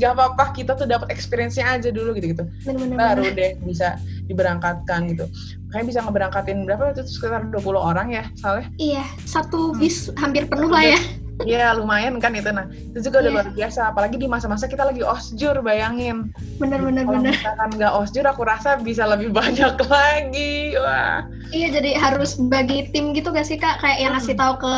gak 0.00 0.16
apa-apa 0.16 0.56
kita 0.56 0.72
tuh 0.74 0.88
dapat 0.88 1.12
experience-nya 1.12 1.68
aja 1.78 1.92
dulu 1.92 2.16
gitu 2.16 2.32
gitu 2.32 2.44
Bener-bener. 2.64 2.96
baru 2.96 3.24
deh 3.36 3.52
bisa 3.62 4.00
diberangkatkan 4.30 5.10
gitu. 5.10 5.26
Makanya 5.68 5.84
bisa 5.86 5.98
ngeberangkatin 6.06 6.58
berapa 6.66 6.94
itu? 6.94 7.02
Sekitar 7.06 7.50
20 7.50 7.76
orang 7.76 8.08
ya 8.14 8.24
soalnya 8.38 8.70
Iya, 8.78 9.04
satu 9.26 9.74
bis 9.74 10.08
hampir 10.18 10.46
penuh 10.46 10.70
lah 10.70 10.96
ya. 10.96 11.00
Iya 11.42 11.72
lumayan 11.72 12.16
kan 12.16 12.32
itu. 12.32 12.48
Nah 12.48 12.66
itu 12.68 12.98
juga 13.00 13.20
udah 13.20 13.30
Iya. 13.30 13.36
luar 13.36 13.48
biasa. 13.52 13.80
Apalagi 13.88 14.16
di 14.16 14.26
masa-masa 14.26 14.64
kita 14.64 14.84
lagi 14.84 15.00
osjur 15.00 15.60
bayangin. 15.60 16.30
Bener-bener 16.56 17.04
kalau 17.04 17.20
bener. 17.20 17.32
misalkan 17.32 17.70
nggak 17.74 17.92
osjur 17.94 18.24
aku 18.24 18.42
rasa 18.42 18.76
bisa 18.76 19.04
lebih 19.04 19.32
banyak 19.38 19.74
lagi. 19.86 20.74
Wah. 20.76 21.24
Iya, 21.50 21.68
jadi 21.74 21.90
harus 21.94 22.38
bagi 22.38 22.90
tim 22.90 23.10
gitu 23.10 23.30
gak 23.30 23.42
sih 23.42 23.56
kak? 23.56 23.80
Kayak 23.80 23.98
yang 24.00 24.12
ngasih 24.14 24.34
tahu 24.34 24.54
ke 24.60 24.72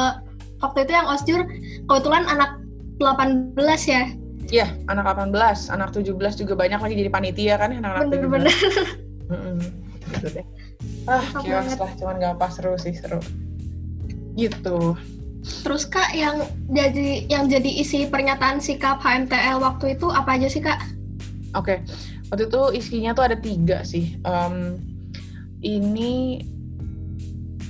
waktu 0.59 0.79
itu 0.83 0.93
yang 0.93 1.07
osjur 1.07 1.41
kebetulan 1.85 2.25
anak 2.25 2.51
18 2.97 3.59
ya. 3.85 4.03
iya 4.49 4.69
anak 4.87 5.07
18 5.11 5.33
anak 5.69 5.91
17 5.91 6.13
juga 6.37 6.55
banyak 6.55 6.77
lagi 6.77 6.95
jadi 6.95 7.09
panitia 7.09 7.55
kan 7.57 7.73
anak-anak 7.73 8.05
17 8.05 8.13
Bener-bener. 8.13 8.55
Mm-mm, 9.27 9.57
gitu 10.13 10.27
deh. 10.31 10.45
Ah 11.05 11.25
kios 11.41 11.73
lah 11.75 11.91
cuman 11.97 12.15
gak 12.17 12.37
pas 12.37 12.53
seru 12.53 12.77
sih 12.77 12.93
seru. 12.93 13.19
Gitu 14.33 14.95
Terus 15.43 15.91
kak 15.91 16.15
yang 16.15 16.47
jadi 16.71 17.27
yang 17.27 17.51
jadi 17.51 17.71
isi 17.83 18.07
pernyataan 18.07 18.63
sikap 18.63 19.03
HMTL 19.03 19.59
waktu 19.59 19.99
itu 19.99 20.07
apa 20.07 20.39
aja 20.39 20.47
sih 20.47 20.63
kak? 20.63 20.79
Oke, 21.59 21.83
waktu 22.31 22.47
itu 22.47 22.63
isinya 22.79 23.11
tuh 23.13 23.27
ada 23.27 23.37
tiga 23.37 23.83
sih. 23.83 24.17
Em, 24.23 24.79
ini 25.63 26.43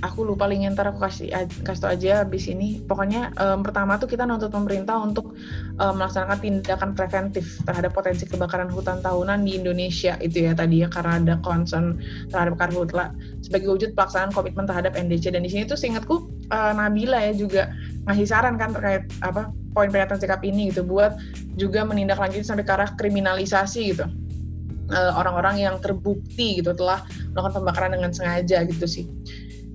aku 0.03 0.27
lupa 0.27 0.51
linknya 0.51 0.75
ntar 0.75 0.91
aku 0.91 0.99
kasih 0.99 1.31
kasih 1.63 1.81
tau 1.81 1.91
aja 1.95 2.27
habis 2.27 2.51
ini. 2.51 2.83
Pokoknya 2.83 3.31
em, 3.39 3.63
pertama 3.63 3.97
tuh 3.97 4.11
kita 4.11 4.27
nuntut 4.27 4.51
pemerintah 4.51 4.99
untuk 4.99 5.33
em, 5.79 5.95
melaksanakan 5.95 6.39
tindakan 6.43 6.91
preventif 6.93 7.63
terhadap 7.63 7.95
potensi 7.95 8.27
kebakaran 8.27 8.69
hutan 8.69 8.99
tahunan 9.01 9.47
di 9.47 9.63
Indonesia 9.63 10.19
itu 10.19 10.51
ya 10.51 10.53
tadi 10.53 10.83
ya 10.83 10.91
karena 10.91 11.23
ada 11.23 11.35
concern 11.41 12.03
terhadap 12.29 12.59
karhutla 12.59 13.15
sebagai 13.41 13.71
wujud 13.71 13.95
pelaksanaan 13.95 14.35
komitmen 14.35 14.67
terhadap 14.67 14.99
NDC 14.99 15.33
dan 15.33 15.47
di 15.47 15.51
sini 15.55 15.65
tuh 15.65 15.79
seingatku 15.79 16.27
eh, 16.51 16.73
Nabila 16.75 17.23
ya 17.23 17.33
juga 17.33 17.71
ngasih 18.11 18.27
saran 18.27 18.59
kan 18.59 18.75
terkait 18.75 19.07
apa 19.23 19.55
poin 19.73 19.89
pernyataan 19.89 20.19
sikap 20.19 20.43
ini 20.43 20.75
gitu 20.75 20.83
buat 20.83 21.15
juga 21.55 21.87
menindaklanjuti 21.87 22.43
sampai 22.43 22.67
ke 22.67 22.73
arah 22.75 22.91
kriminalisasi 22.99 23.95
gitu 23.95 24.05
Eh, 24.93 25.13
orang-orang 25.17 25.57
yang 25.57 25.77
terbukti 25.81 26.61
gitu 26.61 26.77
telah 26.77 27.01
melakukan 27.33 27.65
pembakaran 27.65 27.97
dengan 27.97 28.13
sengaja 28.13 28.61
gitu 28.69 28.85
sih. 28.85 29.09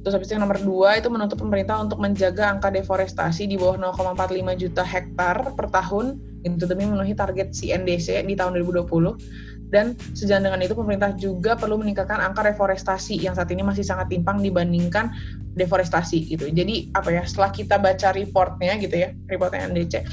Terus 0.08 0.24
habis 0.24 0.32
itu 0.32 0.40
yang 0.40 0.48
nomor 0.48 0.64
dua 0.64 1.04
itu 1.04 1.12
menuntut 1.12 1.36
pemerintah 1.36 1.84
untuk 1.84 2.00
menjaga 2.00 2.56
angka 2.56 2.72
deforestasi 2.72 3.44
di 3.44 3.60
bawah 3.60 3.76
0,45 3.92 4.56
juta 4.56 4.80
hektar 4.80 5.52
per 5.52 5.68
tahun 5.68 6.16
gitu 6.48 6.64
demi 6.64 6.88
memenuhi 6.88 7.12
target 7.12 7.52
CNDC 7.52 8.24
di 8.24 8.32
tahun 8.40 8.56
2020 8.56 9.68
dan 9.68 10.00
sejalan 10.16 10.48
dengan 10.48 10.64
itu 10.64 10.72
pemerintah 10.80 11.12
juga 11.20 11.60
perlu 11.60 11.76
meningkatkan 11.84 12.24
angka 12.24 12.40
reforestasi 12.48 13.20
yang 13.20 13.36
saat 13.36 13.52
ini 13.52 13.68
masih 13.68 13.84
sangat 13.84 14.08
timpang 14.08 14.40
dibandingkan 14.40 15.12
deforestasi 15.60 16.32
gitu. 16.32 16.48
Jadi 16.56 16.88
apa 16.96 17.12
ya 17.12 17.28
setelah 17.28 17.52
kita 17.52 17.76
baca 17.76 18.16
reportnya 18.16 18.80
gitu 18.80 18.96
ya 18.96 19.12
reportnya 19.28 19.68
NDC 19.68 20.08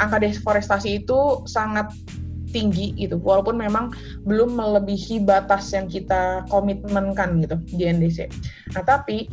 angka 0.00 0.16
deforestasi 0.16 1.04
itu 1.04 1.44
sangat 1.44 1.92
tinggi 2.56 2.96
gitu 2.96 3.20
walaupun 3.20 3.60
memang 3.60 3.92
belum 4.24 4.56
melebihi 4.56 5.20
batas 5.20 5.76
yang 5.76 5.84
kita 5.92 6.40
komitmenkan 6.48 7.44
gitu 7.44 7.60
di 7.76 7.84
NDC. 7.84 8.32
Nah 8.72 8.80
tapi 8.80 9.28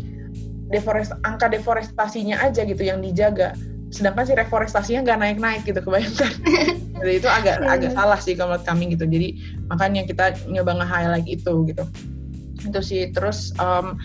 deforest 0.67 1.15
angka 1.23 1.47
deforestasinya 1.47 2.43
aja 2.43 2.67
gitu 2.67 2.83
yang 2.83 2.99
dijaga. 2.99 3.55
Sedangkan 3.93 4.25
si 4.27 4.33
reforestasinya 4.35 5.05
nggak 5.07 5.19
naik-naik 5.23 5.61
gitu 5.63 5.79
kebayangkan. 5.79 6.33
Jadi 6.99 7.13
itu 7.19 7.29
agak 7.29 7.61
Iya. 7.61 7.71
agak 7.77 7.91
salah 7.93 8.19
sih 8.19 8.33
kalau 8.33 8.57
menurut 8.57 8.65
kami 8.65 8.83
gitu. 8.91 9.05
Jadi 9.07 9.27
makanya 9.69 10.01
kita 10.03 10.25
nyoba 10.49 10.81
nge-highlight 10.83 11.27
itu 11.29 11.53
gitu. 11.69 11.83
Itu 12.65 12.79
sih. 12.81 13.13
Terus 13.13 13.53
em, 13.61 13.95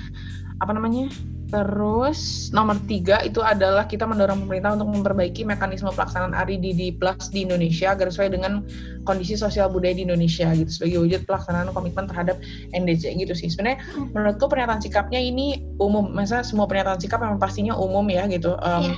apa 0.60 0.72
namanya 0.76 1.08
terus 1.48 2.52
nomor 2.52 2.76
tiga 2.84 3.24
itu 3.24 3.40
adalah 3.40 3.88
kita 3.88 4.04
mendorong 4.04 4.44
pemerintah 4.44 4.76
untuk 4.76 4.92
memperbaiki 4.92 5.48
mekanisme 5.48 5.88
pelaksanaan 5.88 6.36
RIDD 6.44 7.00
Plus 7.00 7.32
di 7.32 7.48
Indonesia 7.48 7.96
agar 7.96 8.12
sesuai 8.12 8.36
dengan 8.36 8.60
kondisi 9.08 9.32
sosial 9.32 9.72
budaya 9.72 9.96
di 9.96 10.04
Indonesia 10.04 10.52
gitu 10.52 10.68
sebagai 10.68 10.98
wujud 11.08 11.20
pelaksanaan 11.24 11.72
komitmen 11.72 12.04
terhadap 12.04 12.36
NDC 12.76 13.16
gitu 13.16 13.32
sih. 13.32 13.48
Sebenarnya 13.48 13.80
menurutku 14.12 14.44
pernyataan 14.44 14.84
sikapnya 14.84 15.16
ini 15.16 15.64
umum. 15.80 16.12
Masa 16.12 16.44
semua 16.44 16.68
pernyataan 16.68 17.00
sikap 17.00 17.24
memang 17.24 17.40
pastinya 17.40 17.72
umum 17.72 18.04
ya 18.12 18.28
gitu. 18.28 18.52
Em, 18.60 18.92
Iya. 18.92 18.96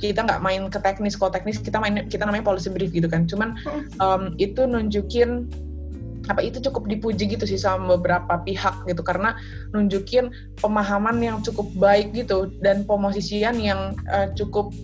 kita 0.00 0.24
nggak 0.24 0.40
main 0.40 0.64
ke 0.72 0.80
teknis 0.80 1.12
kalau 1.12 1.28
teknis 1.28 1.60
kita 1.60 1.76
main 1.76 2.08
kita 2.08 2.24
namanya 2.24 2.46
policy 2.46 2.70
brief 2.72 2.94
gitu 2.94 3.10
kan. 3.10 3.26
Cuman 3.26 3.58
em, 3.98 4.22
itu 4.38 4.62
nunjukin 4.62 5.50
apa 6.28 6.44
itu 6.44 6.60
cukup 6.60 6.90
dipuji 6.90 7.30
gitu 7.30 7.48
sih 7.48 7.56
sama 7.56 7.96
beberapa 7.96 8.42
pihak 8.44 8.84
gitu. 8.84 9.00
Karena 9.00 9.38
nunjukin 9.72 10.28
pemahaman 10.60 11.22
yang 11.22 11.40
cukup 11.40 11.70
baik 11.78 12.12
gitu 12.12 12.52
dan 12.60 12.84
pemosisian 12.84 13.56
yang 13.56 13.96
eh, 14.12 14.28
cukup 14.36 14.74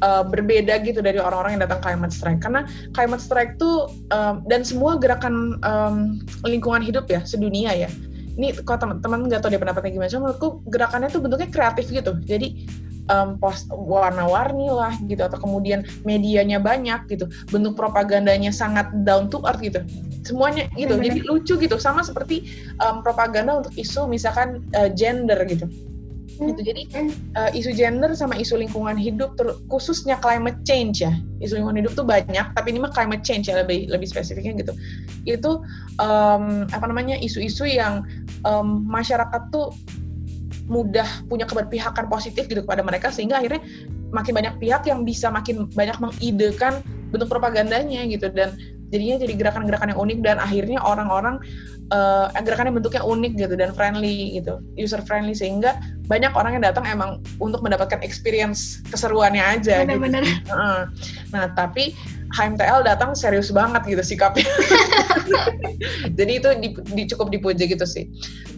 eh, 0.00 0.24
berbeda 0.24 0.80
gitu 0.86 1.04
dari 1.04 1.20
orang-orang 1.20 1.60
yang 1.60 1.62
datang 1.68 1.82
climate 1.84 2.14
strike. 2.14 2.40
Karena 2.40 2.64
climate 2.96 3.22
strike 3.22 3.52
tuh 3.60 3.92
em, 4.14 4.40
dan 4.48 4.64
semua 4.64 4.96
gerakan 4.96 5.60
em, 5.60 6.22
lingkungan 6.46 6.80
hidup 6.80 7.10
ya 7.10 7.20
sedunia 7.26 7.74
ya. 7.74 7.90
Ini 8.36 8.52
kalau 8.68 8.76
teman-teman 8.84 9.32
nggak 9.32 9.40
tahu 9.40 9.48
dia 9.48 9.60
pendapatnya 9.60 9.96
gimana 9.96 10.12
cuma 10.12 10.22
menurutku 10.28 10.60
gerakannya 10.68 11.08
tuh 11.08 11.20
bentuknya 11.24 11.48
kreatif 11.48 11.88
gitu. 11.88 12.12
Jadi 12.28 12.68
em, 13.10 13.38
post 13.38 13.70
warna-warni 13.70 14.70
lah 14.70 14.94
gitu 15.06 15.22
atau 15.22 15.38
kemudian 15.38 15.86
medianya 16.02 16.58
banyak 16.58 17.06
gitu 17.10 17.30
bentuk 17.50 17.78
propagandanya 17.78 18.50
sangat 18.50 18.90
down 19.06 19.30
to 19.30 19.42
earth 19.46 19.62
gitu. 19.62 19.82
Semuanya 20.26 20.66
gitu 20.74 20.98
jadi 20.98 21.22
lucu 21.22 21.54
gitu 21.54 21.76
sama 21.78 22.02
seperti 22.02 22.50
em, 22.82 23.02
propaganda 23.02 23.62
untuk 23.62 23.74
isu 23.78 24.10
misalkan 24.10 24.62
eh, 24.74 24.90
gender 24.94 25.38
gitu. 25.46 25.66
Hmm. 26.36 26.52
gitu 26.52 26.68
jadi 26.68 26.82
eh, 27.32 27.50
isu 27.56 27.72
gender 27.72 28.12
sama 28.12 28.36
isu 28.36 28.60
lingkungan 28.60 28.92
hidup 28.92 29.40
ter- 29.40 29.56
khususnya 29.72 30.20
climate 30.20 30.60
change 30.68 31.00
ya. 31.00 31.16
Isu 31.40 31.56
lingkungan 31.56 31.80
hidup 31.80 31.96
tuh 31.96 32.04
banyak 32.04 32.52
tapi 32.52 32.76
ini 32.76 32.84
mah 32.84 32.92
climate 32.92 33.24
change 33.24 33.48
ya 33.48 33.64
lebih 33.64 33.88
lebih 33.88 34.04
spesifiknya 34.04 34.52
gitu. 34.60 34.76
Itu 35.24 35.64
em, 35.96 36.68
apa 36.68 36.84
namanya 36.84 37.16
isu-isu 37.16 37.64
yang 37.64 38.04
em, 38.44 38.68
masyarakat 38.84 39.48
tuh 39.48 39.72
mudah 40.66 41.06
punya 41.30 41.46
keberpihakan 41.46 42.10
positif 42.10 42.50
gitu 42.50 42.62
kepada 42.66 42.82
mereka 42.82 43.14
sehingga 43.14 43.38
akhirnya 43.38 43.62
makin 44.10 44.34
banyak 44.34 44.54
pihak 44.58 44.82
yang 44.86 45.06
bisa 45.06 45.30
makin 45.30 45.70
banyak 45.74 45.94
mengidekan 46.02 46.82
bentuk 47.14 47.30
propagandanya 47.30 48.02
gitu 48.10 48.26
dan 48.34 48.54
jadinya 48.90 49.18
jadi 49.22 49.34
gerakan-gerakan 49.34 49.94
yang 49.94 50.00
unik 50.02 50.18
dan 50.22 50.36
akhirnya 50.38 50.78
orang-orang 50.82 51.42
eh 51.86 52.42
gerakannya 52.42 52.74
bentuknya 52.74 53.06
unik 53.06 53.32
gitu 53.38 53.54
dan 53.54 53.70
friendly 53.70 54.34
gitu 54.42 54.58
user 54.74 54.98
friendly 55.06 55.38
sehingga 55.38 55.78
banyak 56.10 56.34
orang 56.34 56.58
yang 56.58 56.64
datang 56.66 56.82
emang 56.82 57.22
untuk 57.38 57.62
mendapatkan 57.62 58.02
experience 58.02 58.82
keseruannya 58.90 59.38
aja 59.38 59.86
gitu. 59.86 59.94
Benar-benar. 59.94 60.22
Heeh. 60.26 60.80
Nah, 61.30 61.44
tapi 61.54 61.94
HMTL 62.34 62.82
datang 62.82 63.14
serius 63.14 63.54
banget 63.54 63.86
gitu 63.86 64.02
sikapnya. 64.02 64.46
Jadi 66.18 66.32
itu 66.42 66.48
di, 66.58 66.68
di- 66.96 67.08
cukup 67.10 67.30
dipuji 67.30 67.70
gitu 67.70 67.86
sih. 67.86 68.08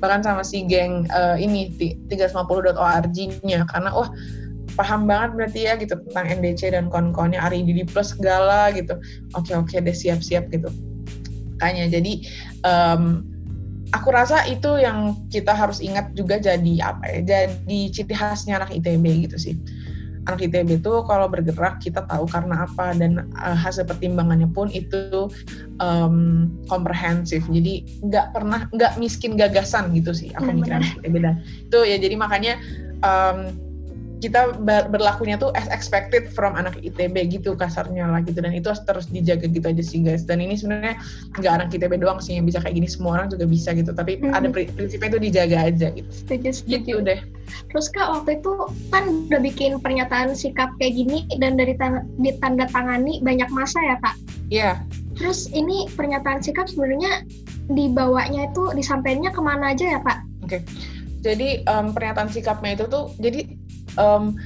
Bahkan 0.00 0.24
sama 0.24 0.42
si 0.46 0.64
geng 0.64 1.04
eh, 1.10 1.36
ini 1.42 1.68
ti- 1.76 1.96
350.org-nya 2.08 3.66
karena 3.68 3.90
wah 3.92 4.08
paham 4.78 5.10
banget 5.10 5.30
berarti 5.34 5.60
ya 5.66 5.74
gitu 5.74 5.98
tentang 6.08 6.38
NDC 6.38 6.70
dan 6.70 6.86
kon-konnya 6.86 7.42
RIDD 7.50 7.90
plus 7.90 8.14
segala 8.14 8.70
gitu. 8.72 8.94
Oke 9.34 9.52
oke 9.52 9.74
deh 9.74 9.96
siap-siap 9.96 10.48
gitu. 10.54 10.70
Makanya 11.58 11.90
jadi 11.98 12.12
em, 12.62 13.26
aku 13.90 14.08
rasa 14.14 14.46
itu 14.46 14.78
yang 14.78 15.18
kita 15.34 15.50
harus 15.50 15.82
ingat 15.82 16.14
juga 16.14 16.38
jadi 16.38 16.72
apa 16.94 17.04
ya? 17.10 17.18
Jadi 17.26 17.90
ciri 17.90 18.14
khasnya 18.14 18.62
anak 18.62 18.70
ITB 18.70 19.26
gitu 19.26 19.36
sih 19.36 19.54
anak 20.28 20.44
ITB 20.44 20.84
itu 20.84 20.92
kalau 21.08 21.26
bergerak 21.26 21.80
kita 21.80 22.04
tahu 22.04 22.28
karena 22.28 22.68
apa. 22.68 22.92
Dan 22.92 23.26
uh, 23.34 23.56
hasil 23.56 23.88
pertimbangannya 23.88 24.48
pun 24.52 24.68
itu 24.70 25.32
um, 25.80 26.48
komprehensif. 26.68 27.42
Jadi 27.48 28.04
nggak 28.04 28.36
pernah 28.36 28.68
nggak 28.70 29.00
miskin 29.00 29.34
gagasan 29.34 29.90
gitu 29.96 30.12
sih 30.12 30.30
aku 30.36 30.52
mikir 30.52 30.76
Benar-benar. 30.76 30.80
anak 30.84 31.00
ITB 31.02 31.16
dan 31.18 31.34
itu 31.70 31.78
ya 31.82 31.96
jadi 31.96 32.14
makanya 32.18 32.54
um, 33.02 33.67
kita 34.18 34.58
ber- 34.58 34.90
berlakunya 34.90 35.34
tuh 35.34 35.54
as 35.54 35.70
expected 35.70 36.26
from 36.28 36.54
anak 36.54 36.74
ITB 36.78 37.14
gitu 37.30 37.54
kasarnya 37.54 38.04
lah 38.04 38.20
gitu 38.20 38.38
dan 38.38 38.50
itu 38.50 38.66
harus 38.66 38.82
terus 38.82 39.06
dijaga 39.06 39.46
gitu 39.46 39.62
aja 39.62 39.78
sih 39.80 40.02
guys 40.02 40.22
dan 40.22 40.38
ini 40.38 40.54
sebenarnya 40.54 40.98
nggak 41.38 41.52
anak 41.54 41.68
ITB 41.70 41.98
doang 41.98 42.18
sih 42.18 42.34
yang 42.34 42.44
bisa 42.44 42.58
kayak 42.58 42.74
gini 42.74 42.88
semua 42.90 43.16
orang 43.16 43.28
juga 43.28 43.46
bisa 43.46 43.70
gitu 43.72 43.90
tapi 43.90 44.18
Hmm. 44.18 44.34
ada 44.34 44.50
pri- 44.50 44.68
prinsipnya 44.68 45.08
itu 45.08 45.20
dijaga 45.22 45.58
aja 45.64 45.86
gitu 45.90 46.10
Setuju, 46.10 46.48
setuju. 46.52 46.76
gitu 46.76 46.98
deh 47.00 47.20
Terus 47.72 47.88
Kak, 47.88 48.08
waktu 48.12 48.44
itu 48.44 48.52
kan 48.92 49.04
udah 49.24 49.40
bikin 49.40 49.80
pernyataan 49.80 50.36
sikap 50.36 50.68
kayak 50.76 51.00
gini 51.00 51.24
dan 51.40 51.56
dari 51.56 51.72
tan- 51.74 52.04
ditanda 52.20 52.68
tangani 52.68 53.24
banyak 53.24 53.48
masa 53.48 53.80
ya 53.80 53.96
Kak. 54.04 54.14
Iya 54.48 54.70
Terus 55.16 55.48
ini 55.48 55.88
pernyataan 55.90 56.38
sikap 56.38 56.68
sebenarnya 56.68 57.24
dibawanya 57.66 58.48
itu 58.48 58.68
disampaikannya 58.70 59.32
ke 59.32 59.40
mana 59.40 59.72
aja 59.72 59.96
ya 59.96 60.00
Kak? 60.00 60.18
Jadi 61.18 61.64
em, 61.64 61.86
pernyataan 61.90 62.28
sikapnya 62.28 62.76
itu 62.76 62.84
tuh 62.86 63.10
jadi 63.16 63.48
em, 63.98 64.38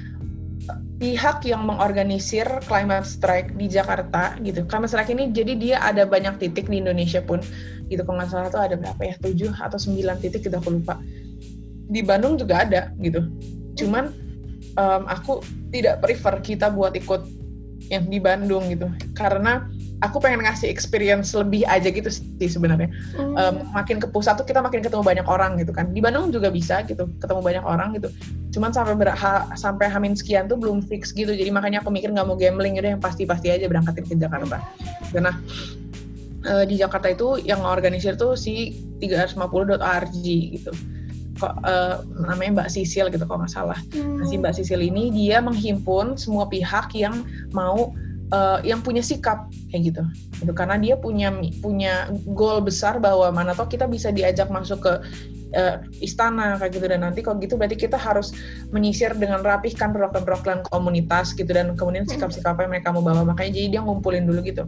pihak 1.02 1.42
yang 1.42 1.66
mengorganisir 1.66 2.46
climate 2.70 3.04
strike 3.04 3.52
di 3.58 3.66
Jakarta 3.66 4.38
gitu. 4.40 4.62
Climate 4.70 4.90
strike 4.90 5.10
ini 5.10 5.34
jadi 5.34 5.52
dia 5.58 5.76
ada 5.82 6.06
banyak 6.06 6.38
titik 6.38 6.70
di 6.70 6.78
Indonesia 6.78 7.18
pun 7.20 7.42
gitu. 7.90 8.06
Kalau 8.06 8.16
nggak 8.22 8.30
salah 8.30 8.48
tuh 8.48 8.62
ada 8.62 8.78
berapa 8.78 9.02
ya? 9.02 9.14
7 9.18 9.50
atau 9.58 9.78
9 9.78 10.22
titik 10.22 10.46
kita 10.46 10.62
aku 10.62 10.78
lupa. 10.78 10.96
Di 11.90 12.00
Bandung 12.06 12.38
juga 12.38 12.62
ada 12.62 12.94
gitu. 13.02 13.26
Cuman 13.76 14.14
em, 14.78 15.02
aku 15.10 15.42
tidak 15.74 16.00
prefer 16.00 16.38
kita 16.40 16.70
buat 16.70 16.94
ikut 16.94 17.26
yang 17.90 18.06
di 18.06 18.22
Bandung 18.22 18.70
gitu. 18.70 18.86
Karena 19.18 19.66
aku 20.02 20.18
pengen 20.18 20.42
ngasih 20.42 20.66
experience 20.66 21.30
lebih 21.32 21.62
aja 21.64 21.86
gitu 21.86 22.10
sih 22.10 22.50
sebenarnya 22.50 22.90
Hmm. 23.14 23.38
um, 23.38 23.54
makin 23.70 24.02
ke 24.02 24.10
pusat 24.10 24.34
tuh 24.34 24.44
kita 24.44 24.58
makin 24.58 24.82
ketemu 24.82 25.00
banyak 25.06 25.26
orang 25.30 25.54
gitu 25.56 25.70
kan. 25.70 25.94
Di 25.94 26.02
Bandung 26.02 26.34
juga 26.34 26.50
bisa 26.50 26.82
gitu, 26.82 27.06
ketemu 27.22 27.40
banyak 27.40 27.64
orang 27.64 27.94
gitu. 27.94 28.10
Cuman 28.50 28.74
sampai 28.74 28.98
ber, 28.98 29.14
ha- 29.14 29.46
sampai 29.54 29.86
hamin 29.86 30.18
sekian 30.18 30.50
tuh 30.50 30.58
belum 30.58 30.82
fix 30.84 31.14
gitu. 31.14 31.30
Jadi 31.30 31.48
makanya 31.54 31.80
aku 31.80 31.88
mikir 31.94 32.10
nggak 32.10 32.26
mau 32.26 32.34
gambling 32.34 32.76
udah 32.76 32.98
yang 32.98 33.02
pasti-pasti 33.02 33.48
aja 33.48 33.64
berangkatin 33.70 34.04
ke 34.04 34.14
Jakarta. 34.18 34.58
Nah 35.14 35.36
eh, 36.42 36.64
di 36.66 36.74
Jakarta 36.74 37.06
itu 37.08 37.38
yang 37.42 37.62
organisir 37.62 38.18
tuh 38.18 38.34
si 38.34 38.74
350.org 38.98 40.12
gitu. 40.24 40.72
Kok 41.38 41.54
eh, 41.64 41.96
namanya 42.26 42.50
Mbak 42.62 42.68
Sisil 42.70 43.06
gitu 43.08 43.24
kalau 43.24 43.44
nggak 43.46 43.52
salah. 43.52 43.78
Nah, 43.94 44.24
si 44.26 44.34
Mbak 44.36 44.52
Sisil 44.56 44.82
ini 44.82 45.10
dia 45.10 45.38
menghimpun 45.38 46.18
semua 46.18 46.46
pihak 46.46 46.92
yang 46.94 47.22
mau 47.50 47.94
eh, 48.32 48.58
yang 48.64 48.80
punya 48.80 49.04
sikap 49.04 49.52
kayak 49.68 49.92
gitu. 49.92 50.02
Gitu 50.40 50.52
karena 50.56 50.80
dia 50.80 50.96
punya 50.96 51.28
punya 51.60 52.08
goal 52.32 52.64
besar 52.64 52.98
bahwa 52.98 53.28
mana 53.30 53.52
toh 53.52 53.68
kita 53.68 53.84
bisa 53.86 54.08
diajak 54.08 54.48
masuk 54.48 54.80
ke 54.82 54.92
eh, 55.52 55.76
istana 56.00 56.56
kayak 56.56 56.72
gitu. 56.80 56.86
Dan 56.88 57.04
nanti 57.04 57.20
kalau 57.20 57.36
gitu 57.38 57.60
berarti 57.60 57.76
kita 57.76 58.00
harus 58.00 58.32
menyisir 58.72 59.12
dengan 59.14 59.44
rapihkan 59.44 59.92
perwakilan-perwakilan 59.92 60.64
komunitas 60.72 61.36
gitu 61.36 61.52
dan 61.52 61.76
kemudian 61.76 62.08
sikap-sikap 62.08 62.56
apa 62.56 62.64
yang 62.64 62.72
mereka 62.80 62.88
mau 62.90 63.04
bawa. 63.04 63.22
Makanya 63.28 63.52
jadi 63.60 63.78
dia 63.78 63.80
ngumpulin 63.84 64.24
dulu 64.24 64.40
gitu. 64.42 64.64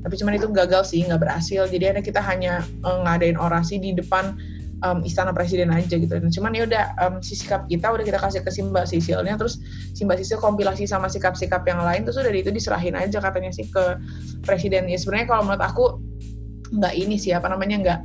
Tapi 0.00 0.14
cuman 0.16 0.32
itu 0.36 0.48
gagal 0.48 0.92
sih 0.92 1.04
nggak 1.04 1.20
berhasil. 1.20 1.68
Jadi 1.68 1.84
ada 1.96 2.00
kita 2.04 2.20
hanya 2.20 2.60
eh, 2.62 2.98
ngadain 3.08 3.40
orasi 3.40 3.80
di 3.80 3.96
depan 3.96 4.36
em, 4.80 4.98
istana 5.04 5.30
presiden 5.32 5.70
aja 5.72 5.96
gitu. 5.96 6.10
Dan 6.10 6.30
cuman 6.32 6.52
ya 6.56 6.64
udah 6.66 6.84
em, 7.06 7.14
si 7.20 7.36
sikap 7.36 7.68
kita 7.68 7.90
udah 7.92 8.04
kita 8.04 8.18
kasih 8.20 8.40
ke 8.44 8.50
si 8.52 8.60
Mbak 8.64 8.86
Sisilnya 8.88 9.34
terus 9.36 9.60
si 9.92 10.02
Mbak 10.04 10.18
Sisil 10.20 10.38
kompilasi 10.40 10.88
sama 10.88 11.06
sikap-sikap 11.08 11.64
yang 11.68 11.80
lain 11.84 12.04
terus 12.04 12.20
udah 12.20 12.32
itu 12.32 12.52
diserahin 12.52 12.96
aja 12.96 13.20
katanya 13.20 13.52
sih 13.52 13.68
ke 13.68 14.00
presiden. 14.44 14.88
Ya 14.88 14.96
sebenarnya 14.96 15.28
kalau 15.28 15.42
menurut 15.46 15.64
aku 15.64 15.84
nggak 16.70 16.94
ini 16.94 17.18
sih 17.18 17.34
apa 17.34 17.50
namanya 17.50 17.76
nggak 17.82 18.00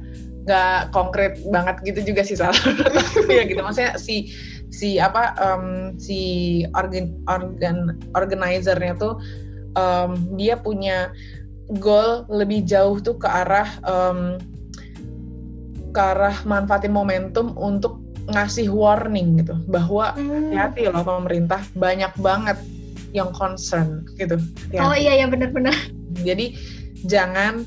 nggak 0.46 0.94
konkret 0.94 1.42
banget 1.50 1.82
gitu 1.82 2.14
juga 2.14 2.22
sih 2.22 2.38
salah 2.38 2.58
ya 3.34 3.50
gitu 3.50 3.58
maksudnya 3.66 3.98
si 3.98 4.30
si 4.70 5.02
apa 5.02 5.34
em, 5.42 5.98
si 5.98 6.20
organ 6.78 7.18
organ 7.26 7.98
organizernya 8.14 8.94
tuh 8.98 9.18
em, 9.74 10.38
dia 10.38 10.58
punya 10.62 11.10
goal 11.82 12.30
lebih 12.30 12.62
jauh 12.62 13.02
tuh 13.02 13.18
ke 13.18 13.26
arah 13.26 13.70
em, 13.90 14.38
ke 15.96 16.02
arah 16.04 16.36
manfaatin 16.44 16.92
momentum 16.92 17.56
untuk 17.56 18.04
ngasih 18.28 18.68
warning 18.74 19.40
gitu 19.40 19.56
bahwa 19.72 20.12
Hmm. 20.18 20.52
hati-hati 20.52 20.92
loh 20.92 21.06
pemerintah 21.06 21.62
banyak 21.78 22.12
banget 22.20 22.58
yang 23.16 23.32
concern 23.32 24.04
gitu. 24.20 24.36
Hati-hati. 24.36 24.84
Oh 24.84 24.92
iya 24.92 25.24
ya 25.24 25.26
benar-benar. 25.32 25.72
Jadi 26.28 26.58
jangan 27.08 27.64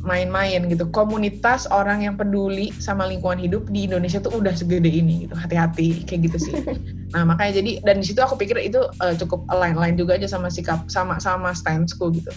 main-main 0.00 0.64
gitu. 0.72 0.88
Komunitas 0.88 1.68
orang 1.68 2.02
yang 2.08 2.16
peduli 2.16 2.72
sama 2.80 3.04
lingkungan 3.04 3.36
hidup 3.36 3.68
di 3.68 3.84
Indonesia 3.84 4.16
tuh 4.18 4.40
udah 4.40 4.56
segede 4.56 4.88
ini 4.88 5.28
gitu. 5.28 5.36
Hati-hati 5.36 6.08
kayak 6.08 6.32
gitu 6.32 6.38
sih. 6.48 6.54
nah 7.14 7.28
makanya 7.28 7.60
jadi 7.60 7.84
dan 7.84 8.00
di 8.00 8.06
situ 8.08 8.20
aku 8.24 8.40
pikir 8.40 8.56
itu 8.58 8.80
uh, 9.04 9.14
cukup 9.20 9.44
align-align 9.52 10.00
juga 10.00 10.16
aja 10.16 10.26
sama 10.30 10.48
sikap 10.48 10.88
sama 10.88 11.20
sama 11.20 11.52
standsku 11.52 12.10
gitu. 12.16 12.32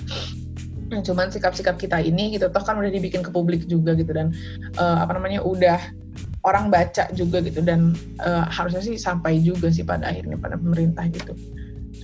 Nah, 0.94 1.02
cuman 1.02 1.34
sikap-sikap 1.34 1.82
kita 1.82 1.98
ini 2.06 2.38
gitu 2.38 2.46
toh 2.54 2.62
kan 2.62 2.78
udah 2.78 2.94
dibikin 2.94 3.26
ke 3.26 3.34
publik 3.34 3.66
juga 3.66 3.98
gitu 3.98 4.14
dan 4.14 4.30
uh, 4.78 5.02
apa 5.02 5.18
namanya 5.18 5.42
udah 5.42 5.82
orang 6.46 6.70
baca 6.70 7.10
juga 7.18 7.42
gitu 7.42 7.66
dan 7.66 7.98
uh, 8.22 8.46
harusnya 8.46 8.86
sih 8.86 8.94
sampai 8.94 9.42
juga 9.42 9.74
sih 9.74 9.82
pada 9.82 10.14
akhirnya 10.14 10.38
pada 10.38 10.54
pemerintah 10.54 11.10
gitu. 11.10 11.34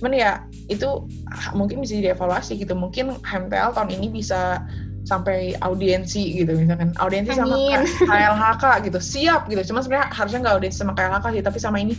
Cuman 0.02 0.10
ya 0.10 0.42
itu 0.66 1.06
mungkin 1.54 1.86
bisa 1.86 2.02
dievaluasi 2.02 2.58
gitu. 2.58 2.74
Mungkin 2.74 3.14
HMTL 3.22 3.78
tahun 3.78 3.94
ini 3.94 4.10
bisa 4.10 4.66
sampai 5.06 5.56
audiensi 5.64 6.44
gitu 6.44 6.52
misalkan 6.58 6.92
audiensi 6.98 7.30
sama 7.30 7.54
KLHK 8.10 8.90
gitu. 8.90 8.98
Siap 8.98 9.46
gitu. 9.54 9.62
Cuma 9.70 9.86
sebenarnya 9.86 10.10
harusnya 10.10 10.38
nggak 10.42 10.54
audiensi 10.58 10.78
sama 10.82 10.98
KLHK 10.98 11.26
sih 11.30 11.42
tapi 11.46 11.58
sama 11.62 11.78
ini 11.78 11.94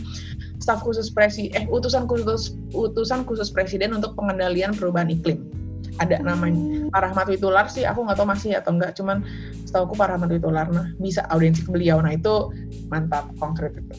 staf 0.60 0.84
khusus 0.84 1.08
presiden 1.08 1.56
eh 1.56 1.64
utusan 1.72 2.04
khusus 2.04 2.54
utusan 2.70 3.24
khusus 3.24 3.50
presiden 3.50 3.96
untuk 3.96 4.14
pengendalian 4.14 4.76
perubahan 4.76 5.10
iklim 5.10 5.61
ada 6.00 6.16
namanya 6.24 6.88
Pak 6.88 7.00
Rahmat 7.10 7.26
Witular 7.28 7.66
sih 7.68 7.84
aku 7.84 8.06
nggak 8.08 8.16
tahu 8.16 8.28
masih 8.28 8.56
atau 8.56 8.72
enggak 8.72 8.96
cuman 8.96 9.20
setahu 9.68 9.92
aku 9.92 9.94
Pak 10.00 10.08
Rahmat 10.16 10.30
Witular 10.32 10.66
nah 10.72 10.88
bisa 10.96 11.26
audiensi 11.28 11.66
ke 11.66 11.70
beliau 11.72 12.00
nah 12.00 12.16
itu 12.16 12.52
mantap 12.88 13.28
konkret 13.36 13.76
itu 13.76 13.94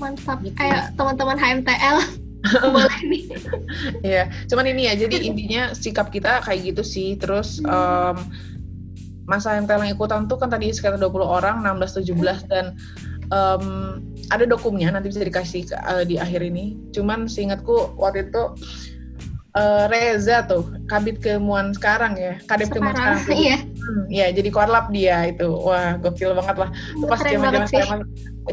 mantap 0.00 0.40
gitu. 0.44 0.56
ayo 0.60 0.92
teman-teman 0.96 1.36
HMTL 1.36 1.98
boleh 2.74 3.00
nih. 3.06 3.24
Iya, 4.06 4.30
cuman 4.46 4.66
ini 4.70 4.86
ya. 4.86 4.94
Jadi 4.94 5.26
intinya 5.26 5.74
sikap 5.74 6.14
kita 6.14 6.42
kayak 6.46 6.74
gitu 6.74 6.82
sih. 6.86 7.18
Terus 7.18 7.58
um, 7.66 8.16
masa 9.26 9.58
yang 9.58 9.66
yang 9.66 9.98
ikutan 9.98 10.30
tuh 10.30 10.38
kan 10.38 10.50
tadi 10.50 10.70
sekitar 10.70 11.00
20 11.00 11.10
orang, 11.22 11.66
16 11.66 12.06
17 12.06 12.46
dan 12.50 12.78
um, 13.34 13.98
ada 14.30 14.44
dokumnya 14.46 14.94
nanti 14.94 15.10
bisa 15.10 15.26
dikasih 15.26 15.66
uh, 15.74 16.06
di 16.06 16.18
akhir 16.18 16.42
ini. 16.42 16.78
Cuman 16.94 17.26
seingatku 17.26 17.98
waktu 17.98 18.30
itu 18.30 18.42
uh, 19.56 19.84
Reza 19.88 20.44
tuh 20.44 20.68
kabit 20.86 21.18
kemuan 21.18 21.72
sekarang 21.72 22.14
ya 22.14 22.38
kadep 22.46 22.70
kemuan 22.70 22.94
sekarang 22.94 23.20
tuh. 23.24 23.34
iya. 23.34 23.58
Hmm, 23.64 24.04
ya 24.12 24.26
jadi 24.30 24.48
korlap 24.52 24.92
dia 24.92 25.32
itu. 25.32 25.48
Wah 25.48 25.98
gokil 25.98 26.36
banget 26.36 26.56
lah. 26.60 26.70
Itu 26.70 27.06
pas 27.08 27.20
zaman 27.24 27.66
zaman 27.66 27.98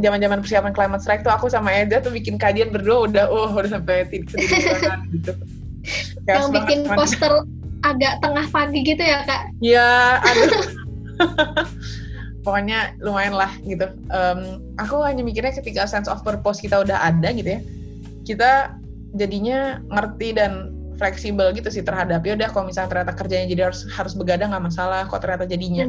zaman 0.01 0.19
zaman 0.23 0.39
persiapan 0.41 0.73
climate 0.73 1.03
strike 1.03 1.21
tuh 1.21 1.33
aku 1.33 1.51
sama 1.51 1.69
Eda 1.69 2.01
tuh 2.01 2.09
bikin 2.15 2.39
kajian 2.39 2.73
berdua 2.73 3.11
udah 3.11 3.25
oh 3.29 3.51
udah 3.53 3.69
sampai 3.69 4.07
tidur 4.09 4.39
gitu. 5.13 5.33
Yang 6.25 6.49
bikin 6.55 6.79
banget, 6.87 6.97
poster 6.97 7.33
agak 7.83 8.23
tengah 8.23 8.47
pagi 8.49 8.79
gitu 8.81 9.03
ya 9.03 9.27
kak? 9.27 9.51
Iya 9.59 9.89
aduh. 10.23 10.49
Pokoknya 12.47 12.95
lumayan 12.99 13.35
lah 13.39 13.51
gitu. 13.63 13.87
Um, 14.11 14.59
aku 14.75 14.99
hanya 15.03 15.23
mikirnya 15.23 15.55
ketika 15.55 15.87
sense 15.87 16.11
of 16.11 16.23
purpose 16.23 16.59
kita 16.59 16.83
udah 16.83 16.99
ada 16.99 17.31
gitu 17.31 17.59
ya 17.59 17.61
kita 18.23 18.79
jadinya 19.13 19.83
ngerti 19.91 20.33
dan 20.33 20.71
fleksibel 21.03 21.51
gitu 21.51 21.67
sih 21.67 21.83
terhadap 21.83 22.23
ya 22.23 22.39
udah 22.39 22.47
kalau 22.55 22.71
misalnya 22.71 22.95
ternyata 22.95 23.11
kerjanya 23.11 23.47
jadi 23.51 23.61
harus 23.67 23.83
harus 23.91 24.15
begadang 24.15 24.55
nggak 24.55 24.71
masalah 24.71 25.03
kok 25.11 25.19
ternyata 25.19 25.43
jadinya 25.43 25.83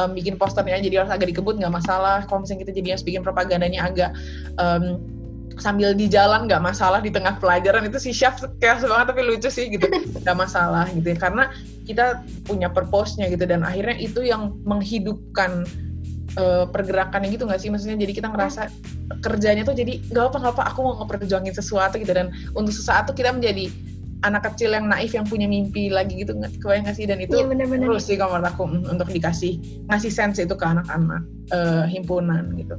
um, 0.00 0.16
bikin 0.16 0.40
posternya 0.40 0.80
jadi 0.80 1.04
harus 1.04 1.12
agak 1.12 1.28
dikebut 1.36 1.60
nggak 1.60 1.74
masalah. 1.74 2.24
Kalau 2.24 2.42
misalnya 2.46 2.60
kita 2.64 2.72
jadi 2.72 2.88
harus 2.96 3.04
bikin 3.04 3.20
propagandanya 3.20 3.80
agak 3.84 4.10
um, 4.56 5.02
sambil 5.60 5.94
di 5.94 6.10
jalan 6.10 6.50
nggak 6.50 6.62
masalah 6.62 6.98
di 7.04 7.12
tengah 7.12 7.36
pelajaran. 7.38 7.84
Itu 7.86 8.00
sih 8.00 8.16
chef 8.16 8.40
kayak 8.58 8.82
banget 8.86 9.06
tapi 9.12 9.20
lucu 9.22 9.48
sih 9.52 9.68
gitu. 9.68 9.86
Nggak 10.24 10.36
masalah 10.36 10.88
gitu 10.90 11.14
ya 11.14 11.18
karena 11.18 11.44
kita 11.84 12.24
punya 12.48 12.72
purpose-nya 12.72 13.28
gitu 13.28 13.44
dan 13.44 13.62
akhirnya 13.62 13.94
itu 14.00 14.24
yang 14.24 14.56
menghidupkan 14.64 15.68
uh, 16.40 16.64
pergerakannya 16.70 17.30
gitu 17.30 17.46
nggak 17.46 17.60
sih? 17.60 17.70
Maksudnya 17.70 18.00
jadi 18.00 18.12
kita 18.12 18.28
ngerasa 18.32 18.72
kerjanya 19.20 19.62
tuh 19.68 19.76
jadi 19.76 20.00
nggak 20.10 20.24
apa 20.32 20.36
nggak 20.42 20.54
apa 20.58 20.62
aku 20.74 20.78
mau 20.82 20.94
ngeperjuangin 21.04 21.54
sesuatu 21.54 22.00
gitu. 22.00 22.10
Dan 22.10 22.34
untuk 22.56 22.74
sesaat 22.74 23.06
tuh 23.06 23.14
kita 23.14 23.30
menjadi 23.30 23.70
anak 24.24 24.48
kecil 24.52 24.72
yang 24.72 24.88
naif 24.88 25.12
yang 25.12 25.28
punya 25.28 25.44
mimpi 25.44 25.92
lagi 25.92 26.24
gitu 26.24 26.32
kebayang 26.58 26.88
nggak 26.88 26.96
sih? 26.96 27.04
Dan 27.04 27.20
itu 27.20 27.36
terus 27.84 28.08
sih 28.08 28.16
kalau 28.16 28.40
aku 28.40 28.64
mm, 28.64 28.88
untuk 28.88 29.08
dikasih 29.12 29.60
ngasih 29.92 30.12
sense 30.12 30.40
itu 30.40 30.56
ke 30.56 30.64
anak-anak 30.64 31.22
uh, 31.52 31.84
himpunan 31.84 32.56
gitu. 32.56 32.74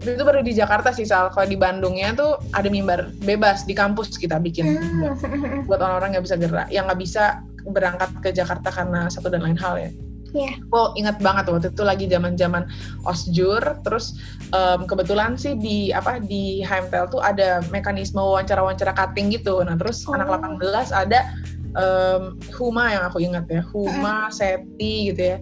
Itu 0.00 0.22
baru 0.24 0.40
di 0.40 0.56
Jakarta 0.56 0.92
sih 0.92 1.04
soal 1.04 1.32
kalau 1.32 1.48
di 1.48 1.56
Bandungnya 1.56 2.16
tuh 2.16 2.40
ada 2.52 2.68
mimbar 2.68 3.12
bebas 3.24 3.64
di 3.64 3.72
kampus 3.72 4.16
kita 4.16 4.36
bikin. 4.40 4.76
Hmm. 4.76 5.64
buat 5.68 5.80
orang-orang 5.80 6.16
nggak 6.16 6.24
bisa 6.28 6.36
gerak 6.36 6.68
yang 6.68 6.84
nggak 6.88 7.00
bisa 7.00 7.44
berangkat 7.68 8.10
ke 8.24 8.30
Jakarta 8.32 8.72
karena 8.72 9.08
satu 9.12 9.28
dan 9.28 9.44
lain 9.44 9.58
hal 9.60 9.76
ya 9.76 9.90
Yeah. 10.30 10.54
Oh 10.70 10.94
ingat 10.94 11.18
banget 11.18 11.50
waktu 11.50 11.74
itu 11.74 11.82
lagi 11.82 12.06
zaman 12.06 12.38
zaman 12.38 12.64
osjur, 13.02 13.62
terus 13.82 14.14
um, 14.54 14.86
kebetulan 14.86 15.34
sih 15.34 15.58
di 15.58 15.90
apa 15.90 16.22
di 16.22 16.62
HMTL 16.62 17.10
tuh 17.10 17.20
ada 17.22 17.62
mekanisme 17.74 18.22
wawancara-wawancara 18.22 18.94
cutting 18.94 19.34
gitu. 19.34 19.58
Nah 19.62 19.74
terus 19.74 20.06
oh. 20.06 20.14
anak 20.14 20.30
18 20.30 20.94
ada 20.94 21.20
um, 21.74 22.38
Huma 22.54 22.94
yang 22.94 23.02
aku 23.10 23.18
ingat 23.22 23.50
ya, 23.50 23.62
Huma, 23.74 24.30
Seti 24.30 25.10
gitu 25.10 25.36
ya. 25.36 25.38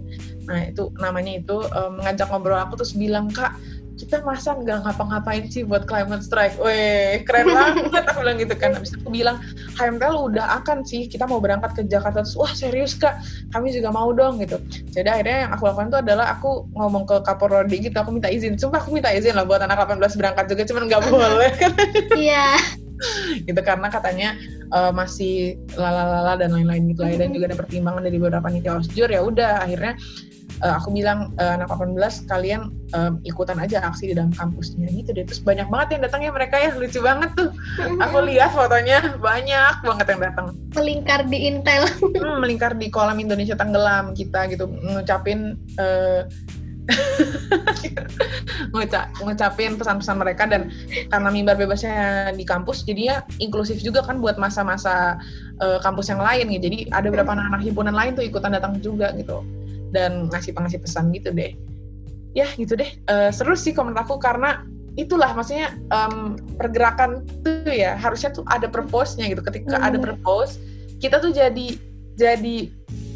Nah 0.48 0.72
itu 0.72 0.88
namanya 0.96 1.36
itu 1.36 1.60
um, 1.76 2.00
mengajak 2.00 2.28
ngobrol 2.32 2.56
aku 2.56 2.80
terus 2.80 2.96
bilang 2.96 3.28
kak 3.28 3.52
kita 3.98 4.22
masa 4.22 4.54
nggak 4.54 4.86
ngapa-ngapain 4.86 5.50
sih 5.50 5.66
buat 5.66 5.84
climate 5.90 6.22
strike? 6.22 6.54
Weh, 6.62 7.26
keren 7.26 7.50
banget 7.50 8.06
aku 8.06 8.22
bilang 8.22 8.38
gitu 8.38 8.54
kan. 8.54 8.70
Habis 8.78 8.94
aku 8.94 9.10
bilang, 9.10 9.42
HMTL 9.74 10.14
udah 10.14 10.62
akan 10.62 10.86
sih, 10.86 11.10
kita 11.10 11.26
mau 11.26 11.42
berangkat 11.42 11.74
ke 11.74 11.82
Jakarta. 11.90 12.22
Terus, 12.22 12.38
wah 12.38 12.52
serius 12.54 12.94
kak, 12.94 13.18
kami 13.50 13.74
juga 13.74 13.90
mau 13.90 14.14
dong 14.14 14.38
gitu. 14.38 14.62
Jadi 14.94 15.08
akhirnya 15.10 15.50
yang 15.50 15.52
aku 15.52 15.66
lakukan 15.66 15.90
itu 15.90 15.98
adalah 15.98 16.26
aku 16.38 16.70
ngomong 16.78 17.04
ke 17.10 17.16
Kapolri 17.26 17.78
gitu, 17.82 17.96
aku 17.98 18.14
minta 18.14 18.30
izin. 18.30 18.54
Sumpah 18.54 18.78
aku 18.78 18.94
minta 18.94 19.10
izin 19.10 19.34
lah 19.34 19.42
buat 19.42 19.60
anak 19.60 19.82
18 19.82 20.14
berangkat 20.14 20.46
juga, 20.46 20.62
cuman 20.70 20.82
nggak 20.86 21.02
boleh 21.10 21.52
kan. 21.58 21.72
Iya. 22.18 22.56
gitu 23.46 23.60
karena 23.62 23.86
katanya 23.94 24.34
uh, 24.74 24.90
masih 24.90 25.54
lalalala 25.78 26.34
dan 26.34 26.50
lain-lain 26.50 26.90
gitu 26.90 27.06
lah 27.06 27.14
dan 27.14 27.30
juga 27.30 27.54
ada 27.54 27.58
pertimbangan 27.62 28.02
dari 28.02 28.18
beberapa 28.18 28.50
niti 28.50 28.66
osjur 28.66 29.06
ya 29.06 29.22
udah 29.22 29.62
akhirnya 29.62 29.94
uh, 30.62 30.74
aku 30.78 30.94
bilang 30.94 31.30
uh, 31.38 31.54
anak 31.58 31.70
18 31.70 31.98
kalian 32.26 32.70
um, 32.94 33.22
ikutan 33.22 33.58
aja 33.58 33.82
aksi 33.84 34.10
di 34.10 34.14
dalam 34.14 34.34
kampusnya 34.34 34.88
gitu 34.90 35.14
deh. 35.14 35.24
Terus 35.26 35.42
banyak 35.42 35.68
banget 35.70 35.88
yang 35.98 36.02
datang 36.08 36.20
ya 36.24 36.30
mereka 36.34 36.56
ya. 36.58 36.70
Lucu 36.74 37.00
banget 37.02 37.30
tuh. 37.38 37.50
Aku 38.02 38.18
lihat 38.26 38.54
fotonya 38.54 39.18
banyak 39.18 39.74
banget 39.82 40.06
yang 40.10 40.20
datang. 40.22 40.46
Melingkar 40.74 41.20
di 41.26 41.38
Intel. 41.48 41.86
Hmm, 42.18 42.42
melingkar 42.42 42.74
di 42.74 42.90
kolam 42.90 43.18
Indonesia 43.22 43.54
tenggelam 43.54 44.14
kita 44.14 44.50
gitu. 44.50 44.66
Ngucapin 44.68 45.54
uh, 45.82 46.22
ngucap 48.72 49.12
ngucapin 49.20 49.76
pesan-pesan 49.76 50.16
mereka 50.16 50.48
dan 50.48 50.72
karena 51.12 51.28
mimbar 51.28 51.60
bebasnya 51.60 52.32
di 52.32 52.48
kampus 52.48 52.80
jadinya 52.80 53.20
inklusif 53.44 53.84
juga 53.84 54.00
kan 54.00 54.24
buat 54.24 54.40
masa-masa 54.40 55.20
uh, 55.60 55.76
kampus 55.84 56.08
yang 56.08 56.24
lain 56.24 56.48
gitu. 56.48 56.72
Jadi 56.72 56.78
ada 56.88 57.12
beberapa 57.12 57.36
anak-anak 57.36 57.60
himpunan 57.60 57.92
lain 57.92 58.16
tuh 58.16 58.24
ikutan 58.24 58.56
datang 58.56 58.80
juga 58.80 59.12
gitu 59.20 59.44
dan 59.94 60.28
ngasih 60.32 60.52
ngasih 60.54 60.80
pesan 60.82 61.10
gitu 61.14 61.32
deh 61.32 61.52
ya 62.36 62.46
gitu 62.54 62.76
deh 62.76 62.90
uh, 63.08 63.32
seru 63.32 63.56
sih 63.56 63.72
komen 63.72 63.96
aku 63.96 64.20
karena 64.20 64.62
itulah 64.98 65.30
maksudnya 65.30 65.78
um, 65.94 66.34
pergerakan 66.58 67.22
tuh 67.46 67.70
ya 67.70 67.94
harusnya 67.94 68.34
tuh 68.34 68.42
ada 68.50 68.66
purpose-nya 68.66 69.30
gitu 69.30 69.42
ketika 69.46 69.78
hmm. 69.78 69.86
ada 69.86 69.98
purpose 70.02 70.58
kita 70.98 71.22
tuh 71.22 71.30
jadi 71.30 71.78
jadi 72.18 72.66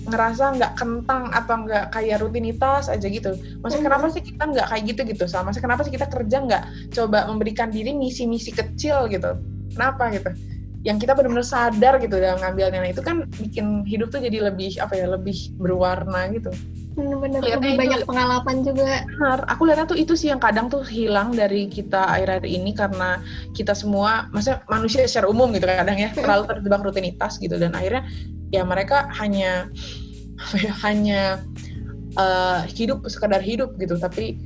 ngerasa 0.03 0.59
nggak 0.59 0.73
kentang 0.79 1.31
atau 1.31 1.63
nggak 1.63 1.95
kayak 1.95 2.19
rutinitas 2.19 2.91
aja 2.91 3.07
gitu. 3.07 3.39
Maksudnya 3.63 3.87
hmm. 3.87 3.91
kenapa 3.91 4.07
sih 4.11 4.23
kita 4.23 4.43
nggak 4.51 4.67
kayak 4.67 4.85
gitu 4.91 5.01
gitu? 5.15 5.25
Sama 5.31 5.51
maksudnya 5.51 5.67
kenapa 5.71 5.83
sih 5.87 5.93
kita 5.95 6.07
kerja 6.11 6.37
nggak 6.43 6.63
coba 6.91 7.19
memberikan 7.31 7.71
diri 7.71 7.95
misi-misi 7.95 8.51
kecil 8.51 9.07
gitu? 9.07 9.39
Kenapa 9.75 10.11
gitu? 10.11 10.31
Yang 10.83 11.07
kita 11.07 11.13
benar-benar 11.15 11.47
sadar 11.47 11.95
gitu 12.03 12.19
dalam 12.19 12.43
ngambilnya 12.43 12.83
nah, 12.83 12.91
itu 12.91 13.03
kan 13.03 13.31
bikin 13.39 13.87
hidup 13.87 14.11
tuh 14.11 14.19
jadi 14.19 14.51
lebih 14.51 14.83
apa 14.83 14.99
ya 14.99 15.07
lebih 15.07 15.55
berwarna 15.59 16.27
gitu. 16.35 16.51
Bener-bener 16.93 17.41
lebih 17.41 17.79
banyak 17.81 18.05
itu, 18.05 18.09
pengalaman 18.09 18.57
juga. 18.67 19.07
Benar. 19.09 19.39
Aku 19.49 19.65
lihatnya 19.65 19.87
tuh 19.89 19.97
itu 19.97 20.13
sih 20.13 20.29
yang 20.29 20.43
kadang 20.43 20.69
tuh 20.69 20.85
hilang 20.85 21.33
dari 21.33 21.71
kita 21.71 22.05
akhir-akhir 22.05 22.45
ini 22.45 22.77
karena 22.77 23.23
kita 23.57 23.73
semua 23.73 24.29
maksudnya 24.35 24.61
manusia 24.69 25.09
secara 25.09 25.33
umum 25.33 25.55
gitu 25.57 25.65
kadang 25.65 25.97
ya 25.97 26.13
terlalu 26.19 26.45
terjebak 26.51 26.83
rutinitas 26.85 27.41
gitu. 27.41 27.57
Dan 27.57 27.73
akhirnya 27.73 28.05
ya 28.53 28.67
mereka 28.67 29.09
hanya 29.17 29.73
ya, 30.59 30.73
hanya 30.85 31.23
uh, 32.21 32.67
hidup 32.69 33.07
sekadar 33.09 33.41
hidup 33.41 33.73
gitu. 33.81 33.97
Tapi 33.97 34.37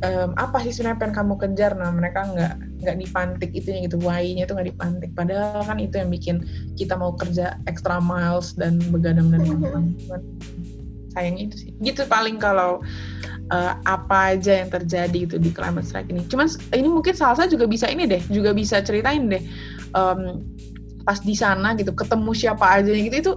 um, 0.00 0.32
apa 0.40 0.64
sih 0.64 0.72
sebenarnya 0.72 1.04
pengen 1.04 1.14
kamu 1.20 1.34
kejar? 1.36 1.76
Nah 1.76 1.92
mereka 1.92 2.24
nggak 2.32 2.69
nggak 2.80 2.98
dipantik 2.98 3.50
itunya 3.52 3.86
gitu 3.86 4.00
why-nya 4.00 4.48
itu 4.48 4.52
nggak 4.56 4.68
dipantik. 4.72 5.10
Padahal 5.14 5.62
kan 5.64 5.78
itu 5.78 6.00
yang 6.00 6.10
bikin 6.10 6.36
kita 6.74 6.96
mau 6.96 7.14
kerja 7.14 7.60
extra 7.70 8.00
miles 8.00 8.56
dan 8.56 8.80
begadang 8.90 9.30
dan 9.30 9.44
teman-teman 9.44 9.84
sayangnya 11.12 11.52
itu 11.52 11.56
sih. 11.68 11.70
Gitu 11.84 12.02
paling 12.08 12.40
kalau 12.40 12.80
uh, 13.52 13.72
apa 13.84 14.38
aja 14.38 14.64
yang 14.64 14.70
terjadi 14.72 15.18
itu 15.28 15.36
di 15.36 15.50
climate 15.52 15.86
strike 15.86 16.08
ini. 16.08 16.24
Cuman 16.26 16.48
ini 16.72 16.88
mungkin 16.88 17.12
salsa 17.12 17.46
juga 17.46 17.68
bisa 17.68 17.86
ini 17.86 18.08
deh 18.08 18.22
juga 18.32 18.56
bisa 18.56 18.80
ceritain 18.80 19.28
deh 19.28 19.42
um, 19.94 20.42
pas 21.04 21.18
di 21.20 21.34
sana 21.34 21.74
gitu 21.74 21.90
ketemu 21.96 22.30
siapa 22.36 22.80
aja 22.80 22.92
gitu 22.92 23.16
itu 23.16 23.32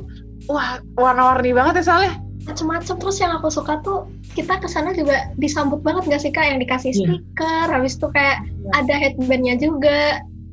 wah 0.51 0.83
warna-warni 0.99 1.55
banget 1.55 1.81
ya 1.81 1.83
soalnya 1.87 2.13
macem-macem 2.43 2.95
terus 2.99 3.17
yang 3.17 3.31
aku 3.33 3.47
suka 3.47 3.79
tuh 3.81 4.05
kita 4.33 4.59
ke 4.59 4.67
sana 4.67 4.91
juga 4.91 5.31
disambut 5.35 5.79
banget 5.79 6.07
gak 6.07 6.21
sih 6.21 6.31
kak 6.31 6.43
yang 6.45 6.59
dikasih 6.59 6.91
Iya. 6.91 6.99
stiker 7.19 7.67
habis 7.67 7.95
itu 7.95 8.07
kayak 8.09 8.37
Iya. 8.43 8.71
ada 8.77 8.93
headbandnya 8.99 9.55
juga 9.57 9.99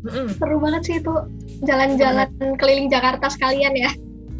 Mm-mm. 0.00 0.32
seru 0.32 0.56
banget 0.58 0.82
sih 0.86 0.96
itu 0.98 1.14
jalan-jalan 1.62 2.30
keliling 2.56 2.88
Jakarta 2.88 3.26
sekalian 3.28 3.74
ya 3.74 3.90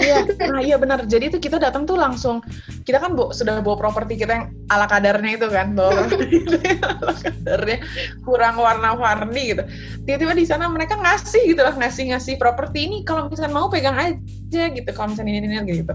Iya, 0.01 0.17
nah 0.49 0.61
iya 0.65 0.77
benar. 0.81 1.05
Jadi 1.05 1.29
itu 1.29 1.39
kita 1.39 1.61
datang 1.61 1.85
tuh 1.85 2.01
langsung 2.01 2.41
kita 2.89 2.99
kan 2.99 3.13
bu, 3.13 3.31
sudah 3.37 3.61
bawa 3.61 3.77
properti 3.77 4.17
kita 4.17 4.33
yang 4.33 4.47
ala 4.73 4.89
kadarnya 4.89 5.37
itu 5.37 5.47
kan, 5.53 5.77
bawa 5.77 6.09
yang 6.09 6.81
ala 7.05 7.13
kadarnya 7.15 7.79
kurang 8.25 8.57
warna-warni 8.57 9.55
gitu. 9.55 9.63
Tiba-tiba 10.09 10.33
di 10.33 10.47
sana 10.49 10.67
mereka 10.73 10.97
ngasih 10.97 11.53
gitu 11.53 11.61
lah, 11.61 11.77
ngasih-ngasih 11.77 12.41
properti 12.41 12.89
ini 12.89 13.05
kalau 13.05 13.29
misalkan 13.29 13.53
mau 13.53 13.69
pegang 13.69 13.97
aja 13.97 14.63
gitu, 14.73 14.91
kalau 14.97 15.13
misalnya 15.13 15.45
ini 15.45 15.47
ini 15.53 15.85
gitu. 15.85 15.95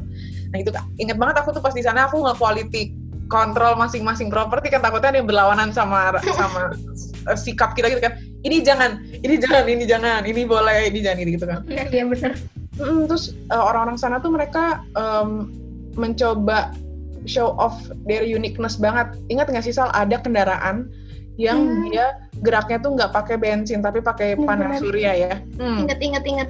Nah 0.54 0.58
itu 0.62 0.70
inget 1.02 1.18
banget 1.18 1.42
aku 1.42 1.58
tuh 1.58 1.64
pas 1.66 1.74
di 1.74 1.82
sana 1.82 2.06
aku 2.06 2.22
nggak 2.22 2.38
quality 2.38 2.94
kontrol 3.26 3.74
masing-masing 3.74 4.30
properti 4.30 4.70
kan 4.70 4.86
takutnya 4.86 5.10
ada 5.10 5.18
yang 5.18 5.26
berlawanan 5.26 5.74
sama 5.74 6.14
sama 6.38 6.70
eh, 7.34 7.38
sikap 7.38 7.74
kita 7.74 7.90
gitu 7.90 8.06
kan. 8.06 8.22
Ini 8.46 8.62
jangan, 8.62 9.02
ini 9.26 9.42
jangan, 9.42 9.66
ini 9.66 9.84
jangan, 9.90 10.22
ini 10.30 10.46
boleh, 10.46 10.94
ini 10.94 11.02
jangan 11.02 11.26
gitu 11.26 11.46
kan. 11.50 11.66
iya 11.66 11.90
iya 11.90 12.06
bener 12.06 12.38
Mm, 12.76 13.08
terus 13.08 13.32
uh, 13.50 13.64
orang-orang 13.72 13.96
sana 13.96 14.20
tuh 14.20 14.32
mereka 14.32 14.84
um, 14.94 15.48
mencoba 15.96 16.76
show 17.24 17.56
off 17.56 17.74
their 18.06 18.22
uniqueness 18.22 18.76
banget. 18.76 19.16
Ingat 19.32 19.48
nggak 19.50 19.66
sih 19.66 19.72
Sal 19.72 19.90
ada 19.96 20.20
kendaraan 20.20 20.92
yang 21.36 21.60
Hmm. 21.60 21.84
dia 21.92 22.06
geraknya 22.44 22.80
tuh 22.80 22.96
nggak 22.96 23.12
pakai 23.12 23.36
bensin 23.36 23.80
tapi 23.80 24.00
pakai 24.00 24.36
Iya, 24.36 24.44
panas 24.44 24.80
benar. 24.80 24.84
surya 24.84 25.12
ya. 25.16 25.34
Hmm. 25.60 25.84
inget 25.84 26.00
inget 26.00 26.24
inget 26.24 26.50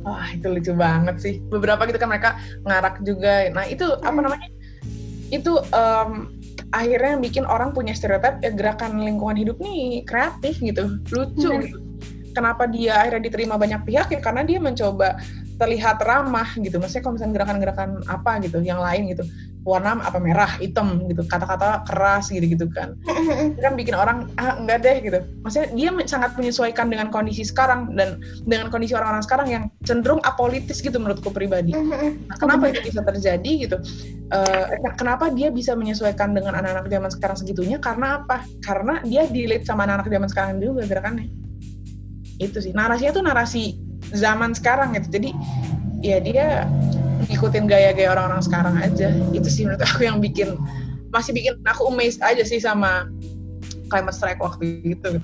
Wah 0.00 0.28
itu 0.30 0.44
lucu 0.52 0.72
banget 0.76 1.16
sih. 1.16 1.34
Beberapa 1.48 1.88
gitu 1.88 1.96
kan 1.96 2.12
mereka 2.12 2.36
ngarak 2.68 3.00
juga. 3.00 3.48
Nah 3.52 3.64
itu 3.64 3.88
apa 4.00 4.12
Hmm. 4.12 4.24
namanya? 4.28 4.48
Itu 5.32 5.64
um, 5.72 6.28
akhirnya 6.70 7.16
bikin 7.16 7.48
orang 7.48 7.72
punya 7.72 7.96
stereotip 7.96 8.36
ya 8.40 8.52
gerakan 8.52 9.00
lingkungan 9.00 9.32
hidup 9.34 9.56
nih 9.58 10.04
kreatif 10.04 10.60
gitu, 10.60 11.00
lucu 11.08 11.48
gitu. 11.56 11.78
Kenapa 12.36 12.68
dia 12.68 13.00
akhirnya 13.00 13.32
diterima 13.32 13.56
banyak 13.56 13.80
pihak 13.82 14.12
ya 14.12 14.20
karena 14.20 14.44
dia 14.44 14.60
mencoba 14.60 15.16
terlihat 15.56 16.02
ramah 16.02 16.48
gitu. 16.58 16.76
Maksudnya 16.82 17.02
kalau 17.02 17.14
misalnya 17.18 17.34
gerakan-gerakan 17.40 17.90
apa 18.10 18.42
gitu, 18.42 18.58
yang 18.60 18.82
lain 18.82 19.10
gitu, 19.10 19.24
warna 19.64 19.96
apa 20.04 20.20
merah, 20.20 20.50
hitam 20.60 21.00
gitu, 21.08 21.24
kata-kata 21.24 21.88
keras 21.88 22.28
gitu-gitu 22.28 22.68
kan 22.68 22.92
itu 23.54 23.60
kan 23.64 23.74
bikin 23.74 23.96
orang 23.96 24.28
ah 24.36 24.60
enggak 24.60 24.84
deh 24.84 24.96
gitu. 25.00 25.18
Maksudnya 25.40 25.68
dia 25.72 25.90
sangat 26.04 26.36
menyesuaikan 26.36 26.92
dengan 26.92 27.08
kondisi 27.08 27.48
sekarang 27.48 27.96
dan 27.96 28.20
dengan 28.44 28.68
kondisi 28.68 28.92
orang-orang 28.92 29.24
sekarang 29.24 29.46
yang 29.48 29.64
cenderung 29.88 30.20
apolitis 30.24 30.84
gitu 30.84 31.00
menurutku 31.00 31.32
pribadi. 31.32 31.72
Nah, 31.72 32.36
kenapa 32.36 32.68
itu 32.68 32.92
bisa 32.92 33.00
terjadi 33.00 33.52
gitu? 33.68 33.76
Eh, 34.32 34.64
kenapa 35.00 35.32
dia 35.32 35.48
bisa 35.48 35.72
menyesuaikan 35.72 36.36
dengan 36.36 36.56
anak-anak 36.60 36.88
zaman 36.92 37.10
sekarang 37.12 37.36
segitunya? 37.40 37.78
Karena 37.80 38.20
apa? 38.20 38.44
Karena 38.60 39.00
dia 39.04 39.24
relate 39.28 39.64
sama 39.64 39.88
anak-anak 39.88 40.08
zaman 40.12 40.28
sekarang 40.28 40.52
juga 40.60 40.84
gerakannya. 40.84 41.28
Itu 42.36 42.58
sih. 42.60 42.74
Narasinya 42.76 43.12
tuh 43.14 43.24
narasi 43.24 43.78
zaman 44.14 44.54
sekarang 44.54 44.94
gitu. 44.94 45.18
Jadi 45.20 45.30
ya 46.00 46.18
dia 46.18 46.46
ngikutin 47.26 47.64
gaya-gaya 47.66 48.12
orang-orang 48.12 48.42
sekarang 48.42 48.74
aja. 48.78 49.10
Itu 49.30 49.48
sih 49.48 49.64
menurut 49.64 49.82
aku 49.82 50.04
yang 50.04 50.18
bikin 50.18 50.54
masih 51.10 51.30
bikin 51.30 51.54
aku 51.62 51.86
amazed 51.86 52.18
aja 52.20 52.42
sih 52.42 52.58
sama 52.58 53.06
climate 53.86 54.14
strike 54.14 54.40
waktu 54.40 54.82
itu. 54.84 55.18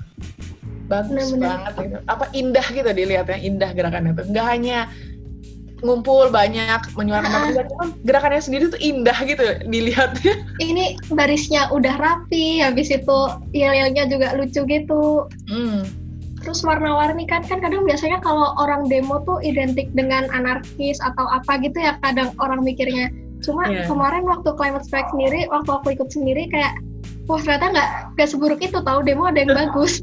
Bagus 0.87 1.31
Benar-benar. 1.31 1.47
banget 1.47 1.73
gitu. 1.79 1.97
Apa 2.05 2.25
indah 2.31 2.65
gitu 2.67 2.89
dilihatnya, 2.91 3.39
indah 3.39 3.69
gerakannya 3.71 4.11
tuh. 4.13 4.25
Nggak 4.27 4.45
hanya 4.47 4.79
ngumpul 5.81 6.29
banyak 6.29 6.77
menyuarakan 6.93 7.57
Ah. 7.57 7.65
cuman 7.65 7.89
gerakannya 8.05 8.37
sendiri 8.37 8.69
tuh 8.69 8.77
indah 8.77 9.17
gitu 9.25 9.41
dilihatnya. 9.65 10.33
ini 10.61 10.93
barisnya 11.09 11.73
udah 11.73 11.97
rapi 11.97 12.61
habis 12.61 12.93
itu 12.93 13.17
yel-yelnya 13.49 14.05
juga 14.05 14.37
lucu 14.37 14.61
gitu 14.61 15.25
Hmm. 15.49 15.81
Terus 16.41 16.65
warna-warni 16.65 17.29
kan 17.29 17.45
kan 17.45 17.61
kadang 17.61 17.85
biasanya 17.85 18.17
kalau 18.19 18.53
orang 18.57 18.89
demo 18.89 19.21
tuh 19.23 19.37
identik 19.45 19.89
dengan 19.93 20.25
anarkis 20.33 20.97
atau 21.01 21.25
apa 21.29 21.61
gitu 21.61 21.77
ya 21.77 21.97
kadang 22.01 22.33
orang 22.41 22.65
mikirnya 22.65 23.13
cuma 23.41 23.65
Iya. 23.65 23.85
kemarin 23.89 24.25
waktu 24.25 24.49
climate 24.53 24.85
strike 24.85 25.09
sendiri 25.13 25.49
waktu 25.49 25.69
aku 25.69 25.87
ikut 25.93 26.09
sendiri 26.13 26.45
kayak 26.49 26.77
wah 27.25 27.41
ternyata 27.41 27.73
nggak 27.73 27.89
nggak 28.17 28.29
seburuk 28.29 28.61
itu 28.61 28.77
tahu 28.81 28.99
demo 29.01 29.25
ada 29.29 29.41
yang 29.41 29.53
bagus 29.65 30.01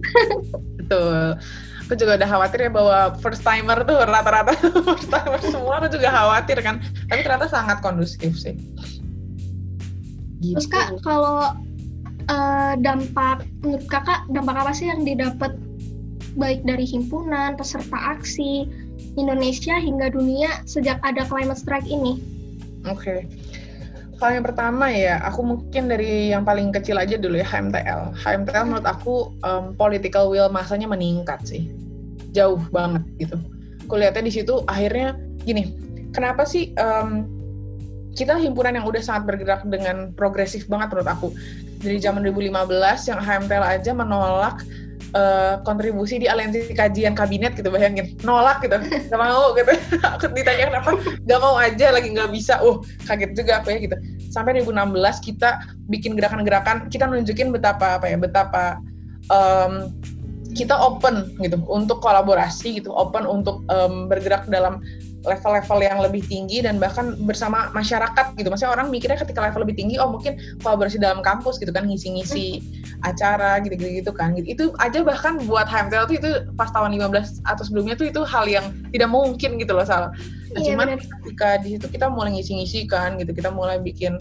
Betul. 0.79 1.37
Aku 1.85 1.97
juga 1.97 2.17
udah 2.21 2.29
khawatir 2.29 2.59
ya 2.65 2.71
bahwa 2.73 2.99
first 3.21 3.41
timer 3.41 3.81
tuh 3.85 3.97
rata-rata 3.97 4.53
first 4.89 5.09
timer 5.09 5.41
semua 5.41 5.81
aku 5.81 5.89
juga 5.93 6.09
khawatir 6.09 6.57
kan. 6.61 6.81
Tapi 7.09 7.21
ternyata 7.25 7.49
sangat 7.49 7.81
kondusif 7.85 8.33
sih. 8.37 8.57
Gitu. 10.39 10.55
terus 10.55 10.69
kak 10.71 10.97
kalau 11.03 11.51
eh, 12.25 12.73
dampak 12.79 13.43
menurut 13.61 13.85
kakak 13.91 14.23
dampak 14.31 14.55
apa 14.55 14.73
sih 14.73 14.87
yang 14.87 15.03
didapat 15.03 15.57
baik 16.39 16.63
dari 16.63 16.87
himpunan 16.87 17.59
peserta 17.59 18.17
aksi 18.17 18.71
Indonesia 19.19 19.77
hingga 19.77 20.15
dunia 20.15 20.63
sejak 20.65 21.03
ada 21.03 21.27
climate 21.27 21.59
strike 21.59 21.91
ini 21.91 22.23
Oke. 22.87 23.27
Kalau 24.19 24.33
yang 24.35 24.47
pertama 24.47 24.91
ya, 24.91 25.23
aku 25.23 25.47
mungkin 25.47 25.87
dari 25.87 26.35
yang 26.35 26.43
paling 26.43 26.75
kecil 26.75 26.99
aja 26.99 27.15
dulu 27.15 27.39
ya, 27.39 27.47
HMTL. 27.47 28.19
HMTL 28.19 28.65
menurut 28.67 28.87
aku 28.87 29.31
um, 29.47 29.79
political 29.79 30.27
will 30.31 30.51
masanya 30.51 30.91
meningkat 30.91 31.39
sih. 31.47 31.71
Jauh 32.35 32.59
banget 32.75 33.07
gitu. 33.23 33.39
Aku 33.87 33.95
lihatnya 33.95 34.27
di 34.27 34.35
situ 34.35 34.67
akhirnya 34.67 35.15
gini, 35.47 35.71
kenapa 36.11 36.43
sih 36.43 36.75
um, 36.83 37.31
kita 38.19 38.35
himpunan 38.43 38.75
yang 38.75 38.91
udah 38.91 38.99
sangat 38.99 39.31
bergerak 39.31 39.63
dengan 39.71 40.11
progresif 40.19 40.67
banget 40.67 40.99
menurut 40.99 41.09
aku. 41.09 41.29
Dari 41.79 42.03
zaman 42.03 42.27
2015 42.27 42.51
yang 43.07 43.23
HMTL 43.23 43.65
aja 43.65 43.95
menolak 43.95 44.67
uh, 45.15 45.61
kontribusi 45.63 46.21
di 46.21 46.27
aliansi 46.27 46.73
kajian 46.73 47.15
kabinet 47.17 47.55
gitu 47.57 47.69
bayangin. 47.73 48.17
Nolak 48.25 48.65
gitu. 48.65 48.77
Nggak 48.81 49.21
mau 49.21 49.55
gitu. 49.55 49.73
Aku 50.19 50.27
ditanya 50.33 50.73
kenapa 50.73 50.91
nggak 51.25 51.41
mau 51.41 51.55
aja 51.57 51.87
lagi 51.95 52.09
nggak 52.13 52.31
bisa. 52.33 52.61
Uh 52.61 52.81
kaget 53.07 53.33
juga 53.37 53.63
aku 53.63 53.73
ya 53.73 53.79
gitu. 53.81 53.97
Sampai 54.29 54.61
2016 54.61 54.95
kita 55.25 55.63
bikin 55.89 56.17
gerakan-gerakan 56.19 56.93
kita 56.93 57.09
nunjukin 57.09 57.49
betapa 57.49 57.97
apa 57.97 58.07
ya 58.13 58.17
betapa 58.21 58.77
um, 59.33 59.93
kita 60.57 60.75
open 60.75 61.37
gitu 61.45 61.61
untuk 61.69 62.01
kolaborasi 62.01 62.81
gitu 62.81 62.91
open 62.93 63.29
untuk 63.29 63.63
um, 63.69 64.09
bergerak 64.09 64.49
dalam 64.49 64.81
level-level 65.29 65.79
yang 65.85 65.99
lebih 66.01 66.25
tinggi 66.25 66.65
dan 66.65 66.81
bahkan 66.81 67.15
bersama 67.29 67.69
masyarakat 67.77 68.35
gitu. 68.35 68.49
Maksudnya 68.49 68.73
orang 68.73 68.89
mikirnya 68.89 69.21
ketika 69.21 69.45
level 69.45 69.63
lebih 69.63 69.77
tinggi, 69.77 70.01
oh 70.01 70.09
mungkin 70.09 70.41
kolaborasi 70.65 70.97
dalam 70.97 71.21
kampus 71.21 71.61
gitu 71.61 71.71
kan, 71.71 71.85
ngisi-ngisi 71.85 72.65
acara 73.05 73.61
gitu-gitu 73.61 74.03
gitu 74.03 74.13
kan. 74.17 74.33
Gitu. 74.35 74.57
Itu 74.57 74.65
aja 74.81 75.05
bahkan 75.05 75.37
buat 75.45 75.69
HMTL 75.69 76.09
tuh 76.09 76.17
itu 76.17 76.31
pas 76.57 76.73
tahun 76.73 76.97
15 76.97 77.45
atau 77.45 77.63
sebelumnya 77.63 77.95
tuh 77.95 78.09
itu 78.09 78.25
hal 78.25 78.49
yang 78.49 78.73
tidak 78.91 79.13
mungkin 79.13 79.61
gitu 79.61 79.77
loh 79.77 79.85
salah. 79.85 80.11
Nah, 80.57 80.65
Iya, 80.65 80.73
cuman 80.73 80.87
benar. 80.97 81.05
ketika 81.05 81.49
di 81.61 81.69
situ 81.77 81.87
kita 81.93 82.07
mulai 82.09 82.33
ngisi-ngisi 82.33 82.89
kan 82.89 83.21
gitu, 83.21 83.37
kita 83.37 83.53
mulai 83.53 83.77
bikin 83.77 84.17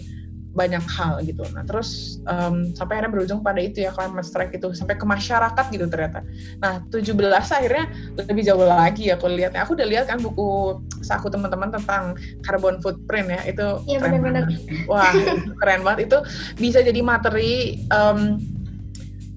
banyak 0.56 0.80
hal 0.88 1.20
gitu. 1.22 1.44
Nah 1.52 1.62
terus 1.62 2.20
um, 2.24 2.72
sampai 2.72 2.98
akhirnya 2.98 3.12
berujung 3.14 3.40
pada 3.44 3.60
itu 3.60 3.84
ya 3.84 3.92
climate 3.92 4.24
strike 4.24 4.52
itu 4.56 4.72
sampai 4.72 4.96
ke 4.96 5.04
masyarakat 5.04 5.64
gitu 5.70 5.86
ternyata. 5.86 6.24
Nah 6.58 6.80
17 6.88 7.14
akhirnya 7.28 7.84
lebih 8.16 8.42
jauh 8.42 8.64
lagi 8.64 9.12
ya 9.12 9.20
aku 9.20 9.28
lihatnya. 9.28 9.62
Aku 9.62 9.76
udah 9.76 9.86
lihat 9.86 10.08
kan 10.08 10.18
buku 10.18 10.80
saku 11.04 11.28
teman-teman 11.30 11.70
tentang 11.70 12.16
carbon 12.42 12.80
footprint 12.80 13.28
ya 13.28 13.40
itu 13.46 13.66
Iya, 13.86 13.98
keren 14.02 14.18
benar-benar. 14.18 14.44
banget. 14.48 14.88
Wah 14.90 15.10
itu 15.14 15.32
keren 15.60 15.80
banget 15.84 16.00
itu 16.10 16.18
bisa 16.58 16.78
jadi 16.82 17.00
materi 17.04 17.84
um, 17.92 18.40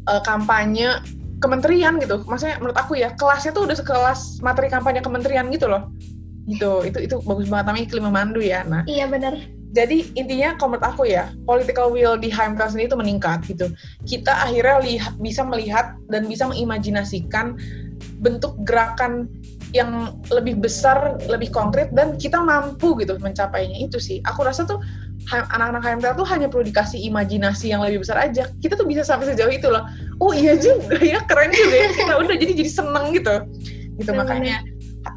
uh, 0.09 0.21
kampanye 0.25 0.97
kementerian 1.43 2.01
gitu. 2.01 2.23
Maksudnya 2.25 2.57
menurut 2.63 2.77
aku 2.79 2.97
ya 2.97 3.13
kelasnya 3.13 3.51
tuh 3.53 3.69
udah 3.69 3.77
sekelas 3.77 4.39
materi 4.41 4.71
kampanye 4.71 5.03
kementerian 5.03 5.51
gitu 5.53 5.69
loh. 5.69 5.91
Gitu 6.49 6.87
itu 6.89 6.97
itu 7.05 7.15
bagus 7.21 7.45
banget 7.51 7.65
namanya 7.69 7.83
iklim 7.85 8.03
memandu 8.09 8.41
ya. 8.41 8.65
Nah 8.65 8.81
iya 8.89 9.05
benar 9.05 9.37
jadi 9.71 10.03
intinya 10.19 10.59
kalau 10.59 10.75
menurut 10.75 10.87
aku 10.91 11.03
ya 11.07 11.31
political 11.47 11.95
will 11.95 12.19
di 12.19 12.27
HMK 12.27 12.75
sendiri 12.75 12.91
itu 12.91 12.99
meningkat 12.99 13.39
gitu. 13.47 13.71
Kita 14.03 14.43
akhirnya 14.43 14.83
lihat 14.83 15.13
bisa 15.23 15.47
melihat 15.47 15.95
dan 16.11 16.27
bisa 16.27 16.51
mengimajinasikan 16.51 17.55
bentuk 18.19 18.59
gerakan 18.67 19.31
yang 19.71 20.19
lebih 20.27 20.59
besar 20.59 21.15
lebih 21.31 21.47
konkret 21.55 21.95
dan 21.95 22.19
kita 22.19 22.43
mampu 22.43 22.99
gitu 22.99 23.15
mencapainya. 23.23 23.87
Itu 23.87 24.03
sih. 24.03 24.19
Aku 24.27 24.43
rasa 24.43 24.67
tuh 24.67 24.83
anak-anak 25.31 25.79
HMK 25.79 26.05
tuh 26.19 26.27
hanya 26.27 26.51
perlu 26.51 26.67
dikasih 26.67 26.99
imajinasi 27.07 27.71
yang 27.71 27.79
lebih 27.79 28.03
besar 28.03 28.19
aja. 28.19 28.51
Kita 28.59 28.75
tuh 28.75 28.83
bisa 28.83 29.07
sampai 29.07 29.31
sejauh 29.31 29.55
itu 29.55 29.71
loh. 29.71 29.87
Oh 30.19 30.35
iya 30.35 30.59
juga 30.59 30.99
ya 30.99 31.23
keren 31.23 31.55
juga 31.55 31.75
ya. 31.87 31.89
Kita 31.95 32.13
udah 32.19 32.35
jadi 32.35 32.53
jadi 32.59 32.71
seneng 32.71 33.15
gitu. 33.15 33.35
Gitu 33.95 34.11
Benar-benar. 34.11 34.27
makanya 34.27 34.55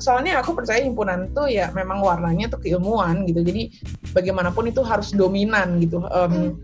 soalnya 0.00 0.40
aku 0.40 0.56
percaya 0.56 0.80
himpunan 0.80 1.30
tuh 1.36 1.48
ya 1.48 1.68
memang 1.76 2.00
warnanya 2.00 2.48
tuh 2.48 2.60
keilmuan 2.60 3.28
gitu. 3.28 3.44
Jadi 3.44 3.72
bagaimanapun 4.16 4.68
itu 4.68 4.80
harus 4.80 5.12
dominan 5.12 5.80
gitu 5.80 6.04
em, 6.08 6.56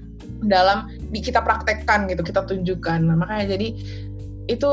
dalam 0.48 0.88
di 1.12 1.20
kita 1.20 1.44
praktekkan 1.44 2.08
gitu 2.08 2.24
kita 2.24 2.44
tunjukkan. 2.48 3.00
Nah, 3.04 3.16
makanya 3.16 3.56
jadi 3.56 3.68
itu 4.48 4.70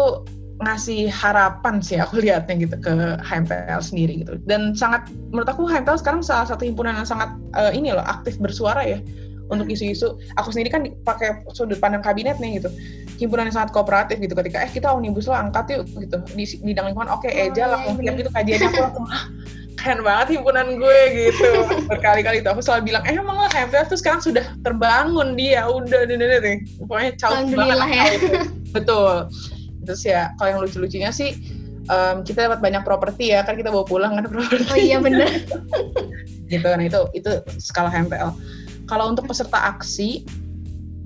ngasih 0.58 1.14
harapan 1.14 1.84
sih 1.86 2.02
aku 2.02 2.18
lihatnya 2.24 2.56
gitu 2.58 2.76
ke 2.80 2.96
HMPL 3.22 3.82
sendiri 3.84 4.26
gitu. 4.26 4.40
Dan 4.48 4.74
sangat 4.74 5.06
menurut 5.30 5.48
aku 5.48 5.68
HMPL 5.68 6.00
sekarang 6.00 6.22
salah 6.24 6.48
satu 6.48 6.64
himpunan 6.66 6.98
yang 6.98 7.08
sangat 7.08 7.36
uh, 7.54 7.72
ini 7.76 7.94
loh 7.94 8.06
aktif 8.06 8.40
bersuara 8.42 8.82
ya 8.84 9.00
untuk 9.48 9.68
isu-isu 9.72 10.20
aku 10.36 10.50
sendiri 10.52 10.70
kan 10.72 10.82
pakai 11.08 11.44
sudut 11.56 11.80
pandang 11.80 12.04
kabinet 12.04 12.38
nih 12.40 12.60
gitu. 12.62 12.70
Himpunan 13.18 13.50
yang 13.50 13.56
sangat 13.56 13.72
kooperatif 13.74 14.22
gitu. 14.22 14.38
Ketika 14.38 14.62
eh 14.62 14.72
kita 14.72 14.92
omnibus 14.94 15.26
law 15.26 15.40
angkat 15.40 15.74
yuk 15.74 15.84
gitu. 15.98 16.18
Di 16.36 16.46
bidang 16.62 16.92
lingkungan 16.92 17.10
oke 17.10 17.26
okay, 17.26 17.48
oh, 17.48 17.52
Eja 17.52 17.64
langsung 17.72 17.96
iya, 17.98 18.12
siap 18.12 18.16
iya. 18.16 18.22
itu 18.22 18.32
kajian 18.32 18.60
aku. 18.62 18.80
Langsung 18.84 19.06
ah, 19.08 19.24
keren 19.78 20.02
banget 20.04 20.28
himpunan 20.38 20.68
gue 20.78 21.00
gitu. 21.16 21.50
Berkali-kali 21.88 22.38
itu 22.44 22.50
aku 22.50 22.62
selalu 22.62 22.94
bilang 22.94 23.04
eh 23.08 23.16
emang 23.16 23.38
lah 23.38 23.50
HMPL 23.54 23.88
tuh 23.88 24.00
sekarang 24.00 24.22
sudah 24.22 24.46
terbangun 24.62 25.38
dia. 25.40 25.64
Udah 25.66 26.04
deh 26.06 26.18
deh 26.18 26.58
pokoknya 26.84 27.12
caut 27.16 27.48
banget 27.54 27.78
ya. 27.88 28.04
betul. 28.76 29.14
Terus 29.88 30.02
ya 30.04 30.22
kalau 30.36 30.50
yang 30.52 30.62
lucu-lucunya 30.62 31.10
sih 31.16 31.32
um, 31.88 32.22
kita 32.28 32.52
dapat 32.52 32.60
banyak 32.60 32.84
properti 32.84 33.32
ya. 33.32 33.48
Kan 33.48 33.56
kita 33.56 33.72
bawa 33.72 33.88
pulang 33.88 34.14
kan 34.20 34.28
properti 34.28 34.68
oh 34.68 34.78
iya 34.78 34.98
benar 35.00 35.32
gitu 36.52 36.66
kan. 36.68 36.80
Itu 36.84 37.08
itu 37.16 37.32
skala 37.58 37.88
HMPL 37.90 38.57
kalau 38.88 39.12
untuk 39.12 39.28
peserta 39.28 39.76
aksi 39.76 40.24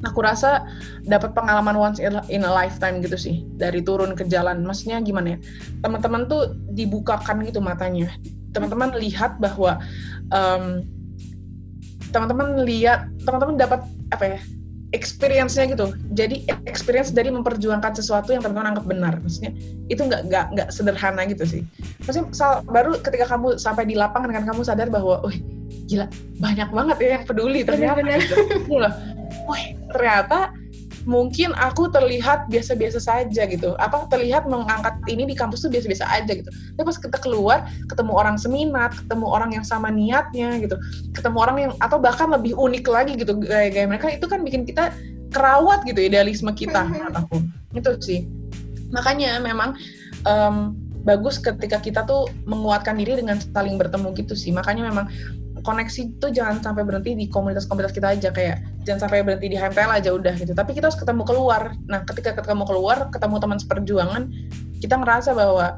aku 0.02 0.26
rasa 0.26 0.66
dapat 1.06 1.34
pengalaman 1.38 1.78
once 1.78 2.02
in 2.02 2.42
a 2.46 2.52
lifetime 2.52 3.02
gitu 3.06 3.18
sih. 3.18 3.46
Dari 3.58 3.82
turun 3.86 4.18
ke 4.18 4.26
jalan. 4.26 4.66
Maksudnya 4.66 5.02
gimana 5.02 5.38
ya? 5.38 5.40
Teman-teman 5.86 6.26
tuh 6.26 6.58
dibukakan 6.74 7.46
gitu 7.46 7.62
matanya. 7.62 8.10
Teman-teman 8.54 8.98
lihat 8.98 9.38
bahwa 9.38 9.82
um, 10.34 10.86
teman-teman 12.12 12.68
lihat 12.68 13.08
teman-teman 13.24 13.56
dapat 13.56 13.82
apa 14.12 14.26
ya 14.38 14.40
experience-nya 14.92 15.72
gitu. 15.72 15.96
Jadi 16.16 16.44
experience 16.68 17.16
dari 17.16 17.32
memperjuangkan 17.32 17.96
sesuatu 17.96 18.36
yang 18.36 18.44
teman-teman 18.44 18.76
anggap 18.76 18.86
benar. 18.88 19.14
Maksudnya 19.24 19.56
itu 19.88 20.02
nggak 20.04 20.28
nggak 20.28 20.46
nggak 20.56 20.70
sederhana 20.72 21.24
gitu 21.28 21.44
sih. 21.48 21.62
Maksudnya 22.04 22.28
sal, 22.36 22.64
baru 22.68 23.00
ketika 23.00 23.32
kamu 23.32 23.56
sampai 23.56 23.88
di 23.88 23.96
lapangan 23.96 24.32
kan 24.36 24.44
kamu 24.48 24.62
sadar 24.68 24.92
bahwa, 24.92 25.24
wih 25.24 25.40
gila 25.88 26.08
banyak 26.40 26.70
banget 26.72 26.98
ya 27.00 27.10
yang 27.20 27.26
peduli 27.28 27.64
ternyata. 27.64 28.04
Benar, 28.04 28.20
benar. 28.20 28.20
Gitu. 28.20 28.36
Wih 29.48 29.66
ternyata 29.92 30.38
mungkin 31.06 31.54
aku 31.58 31.90
terlihat 31.90 32.48
biasa-biasa 32.50 33.00
saja 33.02 33.44
gitu. 33.50 33.74
Apa 33.82 34.06
terlihat 34.10 34.46
mengangkat 34.46 34.98
ini 35.10 35.26
di 35.26 35.36
kampus 35.38 35.66
tuh 35.66 35.72
biasa-biasa 35.74 36.06
aja 36.10 36.32
gitu. 36.32 36.50
Tapi 36.50 36.86
pas 36.86 36.98
kita 36.98 37.18
keluar, 37.22 37.66
ketemu 37.90 38.12
orang 38.14 38.36
seminat, 38.38 38.94
ketemu 39.06 39.26
orang 39.26 39.52
yang 39.56 39.66
sama 39.66 39.90
niatnya 39.90 40.62
gitu, 40.62 40.78
ketemu 41.14 41.38
orang 41.42 41.58
yang 41.58 41.72
atau 41.82 41.98
bahkan 41.98 42.30
lebih 42.30 42.54
unik 42.58 42.86
lagi 42.88 43.14
gitu 43.18 43.34
gaya-gaya 43.38 43.88
mereka 43.90 44.14
itu 44.14 44.26
kan 44.30 44.46
bikin 44.46 44.66
kita 44.66 44.94
kerawat 45.32 45.88
gitu 45.88 46.00
idealisme 46.04 46.52
kita 46.54 46.86
aku. 47.16 47.42
Itu 47.74 47.98
sih. 48.04 48.28
Makanya 48.92 49.40
memang 49.40 49.80
um, 50.28 50.76
bagus 51.02 51.42
ketika 51.42 51.82
kita 51.82 52.06
tuh 52.06 52.30
menguatkan 52.46 52.94
diri 53.00 53.18
dengan 53.18 53.42
saling 53.42 53.80
bertemu 53.80 54.14
gitu 54.14 54.38
sih. 54.38 54.54
Makanya 54.54 54.86
memang 54.92 55.10
koneksi 55.62 56.00
itu 56.14 56.28
jangan 56.34 56.60
sampai 56.62 56.84
berhenti 56.84 57.16
di 57.16 57.26
komunitas-komunitas 57.30 57.94
kita 57.94 58.14
aja 58.18 58.30
kayak 58.34 58.62
jangan 58.86 59.08
sampai 59.08 59.24
berhenti 59.26 59.54
di 59.54 59.58
HMPL 59.58 59.92
aja 60.02 60.10
udah 60.14 60.34
gitu. 60.38 60.52
Tapi 60.54 60.76
kita 60.76 60.90
harus 60.90 61.00
ketemu 61.00 61.24
keluar. 61.24 61.74
Nah 61.88 62.04
ketika 62.06 62.36
ketemu 62.36 62.66
keluar 62.68 63.10
ketemu 63.14 63.36
teman 63.40 63.58
seperjuangan 63.62 64.24
kita 64.82 64.96
ngerasa 64.98 65.38
bahwa 65.38 65.78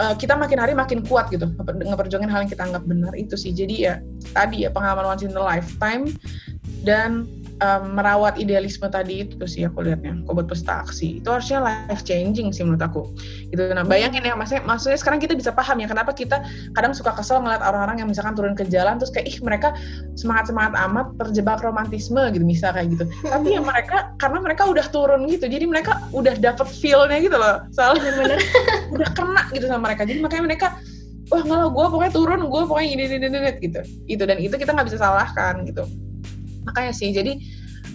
uh, 0.00 0.14
kita 0.16 0.34
makin 0.38 0.58
hari 0.58 0.72
makin 0.72 1.02
kuat 1.04 1.28
gitu 1.30 1.50
ngeperjuangin 1.60 2.30
hal 2.30 2.46
yang 2.46 2.50
kita 2.50 2.62
anggap 2.64 2.82
benar. 2.86 3.12
Itu 3.14 3.36
sih. 3.36 3.52
Jadi 3.52 3.86
ya 3.86 4.00
tadi 4.32 4.66
ya 4.66 4.70
pengalaman 4.70 5.14
once 5.14 5.22
in 5.26 5.34
a 5.36 5.42
lifetime 5.42 6.10
dan 6.82 7.28
um, 7.62 7.94
merawat 7.94 8.40
idealisme 8.40 8.86
tadi 8.90 9.22
itu 9.22 9.38
sih 9.46 9.62
aku 9.66 9.84
lihatnya 9.86 10.18
kok 10.26 10.34
buat 10.34 10.48
peserta 10.48 10.82
aksi. 10.82 11.22
Itu 11.22 11.30
harusnya 11.30 11.62
life 11.62 12.02
changing 12.02 12.50
sih 12.50 12.66
menurut 12.66 12.82
aku. 12.82 13.02
Gitu. 13.52 13.60
Nah 13.70 13.86
bayangin 13.86 14.24
ya 14.26 14.34
maksudnya 14.34 14.62
maksudnya 14.66 14.98
sekarang 14.98 15.20
kita 15.22 15.34
bisa 15.38 15.54
paham 15.54 15.78
ya 15.78 15.86
kenapa 15.86 16.10
kita 16.16 16.42
kadang 16.74 16.96
suka 16.96 17.14
kesel 17.14 17.38
ngeliat 17.44 17.62
orang-orang 17.62 18.02
yang 18.02 18.08
misalkan 18.10 18.34
turun 18.34 18.54
ke 18.58 18.66
jalan 18.66 18.98
terus 18.98 19.12
kayak 19.14 19.30
ih 19.30 19.38
mereka 19.44 19.76
semangat 20.18 20.50
semangat 20.50 20.74
amat 20.90 21.06
terjebak 21.20 21.60
romantisme 21.62 22.22
gitu 22.34 22.44
misal 22.44 22.74
kayak 22.74 22.90
gitu. 22.94 23.04
Tapi 23.26 23.48
ya 23.54 23.60
mereka 23.62 24.14
karena 24.18 24.38
mereka 24.42 24.62
udah 24.66 24.86
turun 24.90 25.26
gitu 25.30 25.46
jadi 25.46 25.64
mereka 25.68 26.02
udah 26.10 26.34
dapet 26.40 26.66
feelnya 26.66 27.18
gitu 27.22 27.36
loh. 27.36 27.62
Soalnya 27.76 28.10
bener 28.18 28.38
udah 28.94 29.08
kena 29.14 29.42
gitu 29.54 29.66
sama 29.70 29.92
mereka. 29.92 30.02
Jadi 30.08 30.18
makanya 30.24 30.44
mereka 30.48 30.68
wah 31.32 31.40
nggak 31.40 31.72
gue 31.72 31.86
pokoknya 31.88 32.12
turun 32.12 32.40
gue 32.52 32.62
pokoknya 32.68 32.88
ini 32.88 33.02
ini 33.08 33.26
ini 33.30 33.38
gitu. 33.62 33.80
Itu 34.10 34.22
dan 34.26 34.38
itu 34.42 34.54
kita 34.56 34.74
nggak 34.74 34.88
bisa 34.90 34.98
salahkan 35.00 35.64
gitu 35.64 35.86
makanya 36.64 36.92
sih 36.92 37.12
jadi 37.12 37.38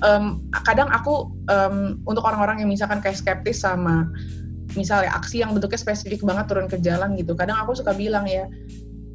um, 0.05 0.45
kadang 0.65 0.89
aku 0.89 1.29
um, 1.49 1.99
untuk 2.05 2.23
orang-orang 2.23 2.63
yang 2.63 2.69
misalkan 2.69 3.01
kayak 3.03 3.17
skeptis 3.17 3.65
sama 3.65 4.07
misalnya 4.77 5.09
aksi 5.17 5.41
yang 5.41 5.51
bentuknya 5.57 5.81
spesifik 5.81 6.21
banget 6.21 6.45
turun 6.45 6.69
ke 6.69 6.77
jalan 6.77 7.17
gitu 7.17 7.33
kadang 7.33 7.57
aku 7.57 7.73
suka 7.73 7.93
bilang 7.97 8.29
ya 8.29 8.45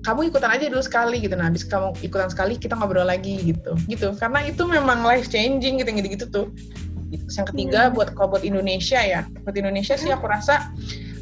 kamu 0.05 0.29
ikutan 0.29 0.51
aja 0.53 0.69
dulu 0.69 0.83
sekali 0.85 1.23
gitu 1.23 1.35
nah 1.39 1.49
habis 1.49 1.65
kamu 1.65 1.95
ikutan 2.05 2.29
sekali 2.29 2.59
kita 2.59 2.77
ngobrol 2.77 3.07
lagi 3.07 3.41
gitu 3.41 3.73
gitu 3.89 4.13
karena 4.19 4.45
itu 4.45 4.63
memang 4.67 5.07
life 5.07 5.31
changing 5.31 5.81
gitu 5.81 5.91
gitu 5.95 6.09
gitu 6.11 6.25
tuh 6.29 6.47
gitu. 7.09 7.25
yang 7.31 7.47
ketiga 7.49 7.81
hmm. 7.89 7.93
buat 7.97 8.09
kalau 8.13 8.37
buat 8.37 8.45
Indonesia 8.45 9.01
ya 9.01 9.25
buat 9.47 9.57
Indonesia 9.57 9.95
sih 9.95 10.11
aku 10.11 10.27
rasa 10.27 10.75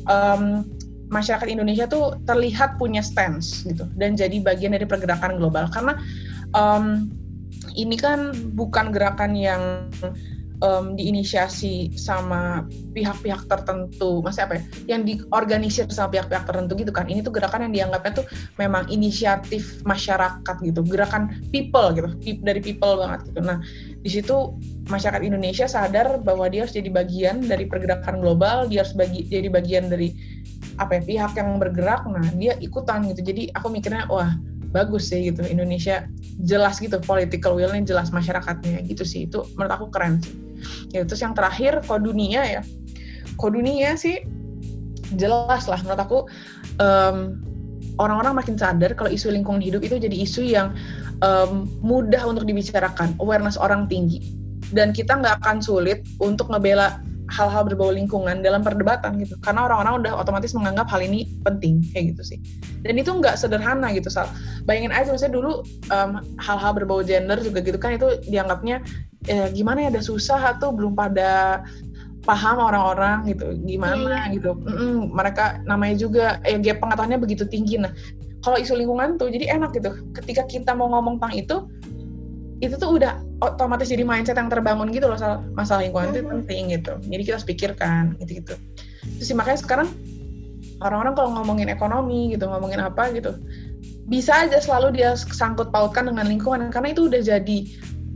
um, 0.08 0.66
masyarakat 1.12 1.44
Indonesia 1.46 1.84
tuh 1.84 2.16
terlihat 2.24 2.80
punya 2.80 3.04
stance 3.04 3.68
gitu 3.68 3.84
dan 4.00 4.16
jadi 4.16 4.40
bagian 4.40 4.72
dari 4.72 4.88
pergerakan 4.88 5.36
global 5.36 5.68
karena 5.68 6.00
um, 6.56 7.12
ini 7.74 7.96
kan 7.96 8.32
bukan 8.54 8.92
gerakan 8.92 9.36
yang 9.36 9.88
um, 10.62 10.94
diinisiasi 10.94 11.92
sama 11.98 12.64
pihak-pihak 12.94 13.50
tertentu, 13.50 14.22
maksudnya 14.22 14.46
apa 14.46 14.54
ya? 14.56 14.62
Yang 14.96 15.02
diorganisir 15.04 15.84
sama 15.90 16.14
pihak-pihak 16.14 16.46
tertentu 16.46 16.72
gitu 16.78 16.94
kan. 16.94 17.10
Ini 17.10 17.26
tuh 17.26 17.34
gerakan 17.34 17.68
yang 17.68 17.72
dianggapnya 17.74 18.22
tuh 18.22 18.26
memang 18.56 18.86
inisiatif 18.88 19.82
masyarakat 19.82 20.56
gitu, 20.62 20.80
gerakan 20.86 21.34
people 21.50 21.90
gitu, 21.92 22.08
dari 22.40 22.62
people 22.62 23.02
banget 23.02 23.20
gitu. 23.28 23.40
Nah, 23.42 23.58
di 24.00 24.10
situ 24.10 24.36
masyarakat 24.88 25.22
Indonesia 25.26 25.66
sadar 25.66 26.22
bahwa 26.22 26.46
dia 26.46 26.64
harus 26.64 26.74
jadi 26.74 26.88
bagian 26.88 27.42
dari 27.44 27.66
pergerakan 27.66 28.22
global, 28.22 28.70
dia 28.70 28.86
harus 28.86 28.94
bagi 28.94 29.26
jadi 29.26 29.50
bagian 29.50 29.90
dari 29.90 30.14
apa 30.80 30.96
ya 30.96 31.02
pihak 31.04 31.32
yang 31.36 31.58
bergerak. 31.58 32.06
Nah, 32.06 32.24
dia 32.38 32.54
ikutan 32.62 33.04
gitu. 33.10 33.20
Jadi 33.26 33.50
aku 33.52 33.68
mikirnya, 33.68 34.06
wah 34.08 34.32
bagus 34.72 35.12
sih 35.12 35.30
gitu. 35.30 35.44
Indonesia 35.44 36.08
jelas 36.42 36.80
gitu 36.80 36.98
political 37.04 37.54
willnya 37.54 37.84
jelas 37.84 38.08
masyarakatnya. 38.10 38.82
Gitu 38.88 39.04
sih 39.04 39.20
itu 39.28 39.44
menurut 39.54 39.72
aku 39.76 39.86
keren 39.92 40.18
sih. 40.24 40.34
Ya 40.96 41.04
terus 41.04 41.20
yang 41.20 41.36
terakhir 41.36 41.84
kode 41.84 42.08
dunia 42.08 42.42
ya. 42.42 42.62
Kode 43.36 43.60
dunia 43.60 43.94
sih 43.94 44.24
jelas 45.14 45.68
lah 45.68 45.80
menurut 45.84 46.00
aku 46.00 46.18
um, 46.80 47.36
orang-orang 48.00 48.32
makin 48.40 48.56
sadar 48.56 48.96
kalau 48.96 49.12
isu 49.12 49.28
lingkungan 49.28 49.60
hidup 49.60 49.84
itu 49.84 50.00
jadi 50.00 50.16
isu 50.24 50.42
yang 50.48 50.72
um, 51.20 51.68
mudah 51.84 52.24
untuk 52.24 52.48
dibicarakan. 52.48 53.14
Awareness 53.20 53.60
orang 53.60 53.86
tinggi. 53.86 54.40
Dan 54.72 54.96
kita 54.96 55.20
nggak 55.20 55.44
akan 55.44 55.60
sulit 55.60 56.00
untuk 56.16 56.48
ngebela 56.48 57.04
hal-hal 57.32 57.64
berbau 57.64 57.88
lingkungan 57.88 58.44
dalam 58.44 58.60
perdebatan 58.60 59.16
gitu. 59.16 59.40
Karena 59.40 59.64
orang-orang 59.64 60.04
udah 60.04 60.12
otomatis 60.20 60.52
menganggap 60.52 60.92
hal 60.92 61.00
ini 61.00 61.24
penting 61.42 61.80
kayak 61.96 62.12
gitu 62.14 62.36
sih. 62.36 62.38
Dan 62.84 63.00
itu 63.00 63.08
nggak 63.08 63.40
sederhana 63.40 63.88
gitu 63.96 64.12
sal. 64.12 64.28
Bayangin 64.68 64.92
aja 64.92 65.08
misalnya 65.08 65.34
dulu 65.40 65.52
hal 65.88 66.20
hal-hal 66.36 66.72
berbau 66.76 67.00
gender 67.00 67.40
juga 67.40 67.64
gitu 67.64 67.80
kan 67.80 67.96
itu 67.96 68.20
dianggapnya 68.28 68.84
eh, 69.32 69.48
gimana 69.56 69.88
ya 69.88 69.98
ada 69.98 70.02
susah 70.04 70.40
atau 70.58 70.76
belum 70.76 70.92
pada 70.92 71.64
paham 72.28 72.60
orang-orang 72.60 73.32
gitu. 73.32 73.56
Gimana 73.64 74.28
iya. 74.28 74.36
gitu. 74.36 74.52
Mm 74.52 74.68
-mm, 74.76 74.96
mereka 75.10 75.58
namanya 75.64 75.96
juga 75.96 76.24
eh 76.44 76.60
gap 76.60 76.84
pengetahuannya 76.84 77.18
begitu 77.18 77.48
tinggi. 77.48 77.80
Nah 77.80 77.90
kalau 78.42 78.58
isu 78.58 78.74
lingkungan 78.76 79.16
tuh 79.16 79.32
jadi 79.32 79.56
enak 79.56 79.72
gitu. 79.72 79.90
Ketika 80.12 80.44
kita 80.44 80.76
mau 80.76 80.90
ngomong 80.92 81.18
tentang 81.18 81.34
itu 81.34 81.56
itu 82.62 82.78
tuh 82.78 82.94
udah 82.94 83.18
otomatis 83.42 83.90
jadi 83.90 84.06
mindset 84.06 84.38
yang 84.38 84.46
terbangun 84.46 84.94
gitu 84.94 85.10
loh 85.10 85.18
masalah 85.58 85.82
lingkungan 85.82 86.14
itu 86.14 86.22
penting 86.22 86.62
gitu. 86.70 86.94
Jadi 87.02 87.22
kita 87.26 87.34
harus 87.36 87.46
pikirkan 87.46 88.14
gitu 88.22 88.38
gitu 88.38 88.54
terus 89.02 89.26
sih 89.26 89.36
makanya 89.36 89.58
sekarang 89.60 89.88
orang-orang 90.82 91.14
kalau 91.14 91.30
ngomongin 91.38 91.68
ekonomi 91.70 92.34
gitu 92.34 92.46
ngomongin 92.46 92.82
apa 92.82 93.10
gitu 93.14 93.34
bisa 94.06 94.46
aja 94.46 94.58
selalu 94.58 94.98
dia 94.98 95.14
sangkut 95.14 95.70
pautkan 95.70 96.10
dengan 96.10 96.26
lingkungan 96.26 96.70
karena 96.70 96.90
itu 96.90 97.06
udah 97.06 97.22
jadi 97.22 97.58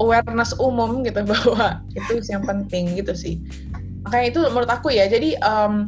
awareness 0.03 0.55
umum 0.59 1.03
gitu 1.07 1.22
bahwa 1.30 1.82
itu 1.94 2.22
yang 2.26 2.42
penting 2.42 2.99
gitu 2.99 3.14
sih. 3.14 3.38
Makanya 4.07 4.26
itu 4.30 4.40
menurut 4.51 4.70
aku 4.70 4.92
ya 4.94 5.07
jadi 5.11 5.38
um, 5.42 5.86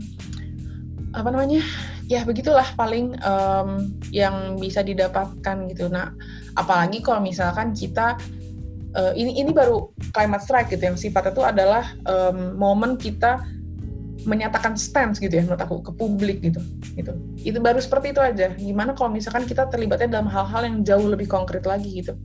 apa 1.15 1.29
namanya 1.35 1.63
ya 2.07 2.23
begitulah 2.23 2.65
paling 2.79 3.19
um, 3.27 3.91
yang 4.15 4.57
bisa 4.57 4.87
didapatkan 4.87 5.67
gitu. 5.71 5.91
Nah 5.91 6.15
apalagi 6.55 7.03
kalau 7.03 7.23
misalkan 7.23 7.75
kita 7.75 8.17
uh, 8.99 9.13
ini 9.15 9.39
ini 9.39 9.55
baru 9.55 9.89
climate 10.11 10.43
strike 10.43 10.69
gitu 10.75 10.83
yang 10.91 10.99
sifatnya 10.99 11.33
itu 11.33 11.45
adalah 11.47 11.85
um, 12.11 12.59
momen 12.59 12.99
kita 12.99 13.47
menyatakan 14.27 14.75
stance 14.75 15.23
gitu 15.23 15.31
ya 15.31 15.47
menurut 15.47 15.63
aku 15.63 15.81
ke 15.81 15.93
publik 15.95 16.43
gitu 16.43 16.59
gitu. 16.99 17.15
Itu 17.39 17.63
baru 17.63 17.79
seperti 17.79 18.13
itu 18.13 18.21
aja. 18.21 18.53
Gimana 18.59 18.93
kalau 18.93 19.15
misalkan 19.15 19.47
kita 19.47 19.71
terlibatnya 19.71 20.19
dalam 20.19 20.29
hal-hal 20.29 20.67
yang 20.67 20.83
jauh 20.83 21.07
lebih 21.07 21.31
konkret 21.31 21.63
lagi 21.65 22.03
gitu. 22.03 22.19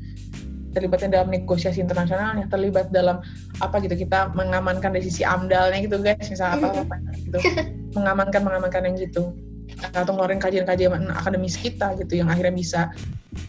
Terlibatnya 0.74 1.22
dalam 1.22 1.30
negosiasi 1.30 1.86
internasionalnya 1.86 2.50
terlibat 2.50 2.90
dalam 2.90 3.22
apa 3.62 3.78
gitu 3.86 3.94
kita 3.94 4.34
mengamankan 4.34 4.90
dari 4.90 5.06
sisi 5.06 5.22
amdalnya 5.22 5.86
gitu 5.86 6.02
guys. 6.02 6.26
Misalnya 6.28 6.66
apa 6.66 6.82
apa 6.82 6.96
gitu. 7.14 7.38
Mengamankan 7.94 8.42
mengamankan 8.42 8.82
yang 8.90 8.98
gitu 8.98 9.30
atau 9.82 10.12
ngeluarin 10.14 10.42
kajian-kajian 10.42 11.10
akademis 11.14 11.58
kita 11.58 11.98
gitu 12.00 12.22
yang 12.22 12.30
akhirnya 12.30 12.54
bisa 12.54 12.82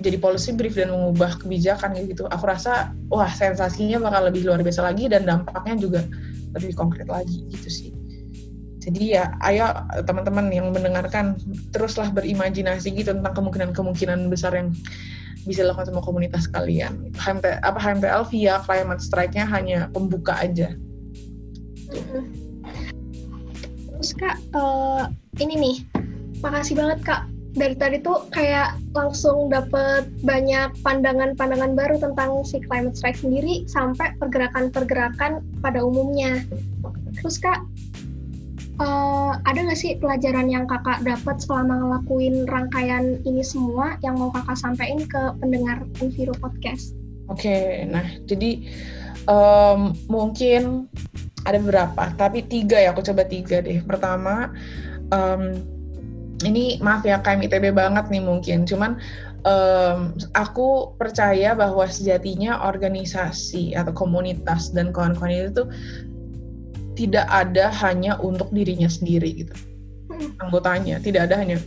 jadi 0.00 0.16
policy 0.16 0.56
brief 0.56 0.74
dan 0.74 0.90
mengubah 0.90 1.36
kebijakan 1.40 1.94
gitu 2.08 2.24
aku 2.32 2.44
rasa 2.48 2.92
wah 3.12 3.28
sensasinya 3.28 4.00
bakal 4.00 4.28
lebih 4.28 4.48
luar 4.48 4.64
biasa 4.64 4.80
lagi 4.80 5.06
dan 5.12 5.28
dampaknya 5.28 5.76
juga 5.76 6.00
lebih 6.56 6.72
konkret 6.74 7.06
lagi 7.06 7.44
gitu 7.52 7.68
sih 7.68 7.90
jadi 8.84 9.02
ya 9.04 9.24
ayo 9.48 9.64
teman-teman 10.04 10.52
yang 10.52 10.68
mendengarkan 10.68 11.40
teruslah 11.72 12.12
berimajinasi 12.12 12.92
gitu 12.92 13.16
tentang 13.16 13.32
kemungkinan-kemungkinan 13.32 14.28
besar 14.28 14.52
yang 14.52 14.76
bisa 15.44 15.64
dilakukan 15.64 15.92
sama 15.92 16.00
komunitas 16.00 16.48
kalian. 16.48 17.12
HMT, 17.20 17.60
apa 17.60 17.78
HMTL 17.80 18.24
via 18.32 18.60
climate 18.64 19.00
strike-nya 19.00 19.44
hanya 19.44 19.92
pembuka 19.92 20.36
aja. 20.40 20.72
Terus 23.92 24.10
kak, 24.16 24.36
uh, 24.56 25.08
ini 25.40 25.54
nih, 25.56 25.76
makasih 26.44 26.76
banget 26.76 27.00
kak. 27.00 27.22
Dari 27.54 27.78
tadi 27.78 28.02
tuh 28.02 28.26
kayak 28.34 28.76
langsung 28.98 29.46
dapet 29.46 30.10
banyak 30.26 30.74
pandangan-pandangan 30.82 31.72
baru 31.78 31.96
tentang 32.02 32.42
si 32.42 32.58
climate 32.58 32.98
strike 32.98 33.16
sendiri 33.16 33.62
sampai 33.70 34.12
pergerakan-pergerakan 34.18 35.40
pada 35.62 35.78
umumnya. 35.80 36.42
Terus 37.14 37.38
kak, 37.38 37.62
uh, 38.82 39.38
ada 39.46 39.58
nggak 39.62 39.78
sih 39.78 39.94
pelajaran 40.02 40.50
yang 40.50 40.66
kakak 40.66 41.06
dapat 41.06 41.38
selama 41.38 41.78
ngelakuin 41.78 42.42
rangkaian 42.50 43.22
ini 43.22 43.46
semua 43.46 43.94
yang 44.02 44.18
mau 44.18 44.34
kakak 44.34 44.58
sampaikan 44.58 45.06
ke 45.06 45.22
pendengar 45.38 45.86
Enviro 46.02 46.34
Podcast? 46.42 46.98
Oke, 47.30 47.86
nah 47.88 48.04
jadi 48.26 48.66
um, 49.30 49.94
mungkin 50.10 50.90
ada 51.46 51.60
beberapa, 51.60 52.10
tapi 52.18 52.42
tiga 52.44 52.82
ya 52.82 52.90
aku 52.90 53.04
coba 53.04 53.22
tiga 53.28 53.62
deh. 53.62 53.78
Pertama, 53.84 54.50
um, 55.12 55.54
ini 56.44 56.78
maaf 56.78 57.02
ya 57.02 57.20
KM 57.20 57.42
ITB 57.48 57.74
banget 57.74 58.08
nih 58.12 58.22
mungkin, 58.22 58.68
cuman 58.68 59.00
um, 59.48 60.14
aku 60.36 60.94
percaya 61.00 61.56
bahwa 61.56 61.88
sejatinya 61.88 62.62
organisasi 62.64 63.74
atau 63.74 63.92
komunitas 63.92 64.70
dan 64.70 64.92
kawan-kawan 64.92 65.32
itu 65.32 65.50
tuh 65.64 65.68
tidak 66.94 67.26
ada 67.26 67.74
hanya 67.82 68.20
untuk 68.22 68.52
dirinya 68.54 68.86
sendiri 68.86 69.44
gitu. 69.44 69.54
Anggotanya 70.38 71.02
tidak 71.02 71.32
ada 71.32 71.42
hanya 71.42 71.58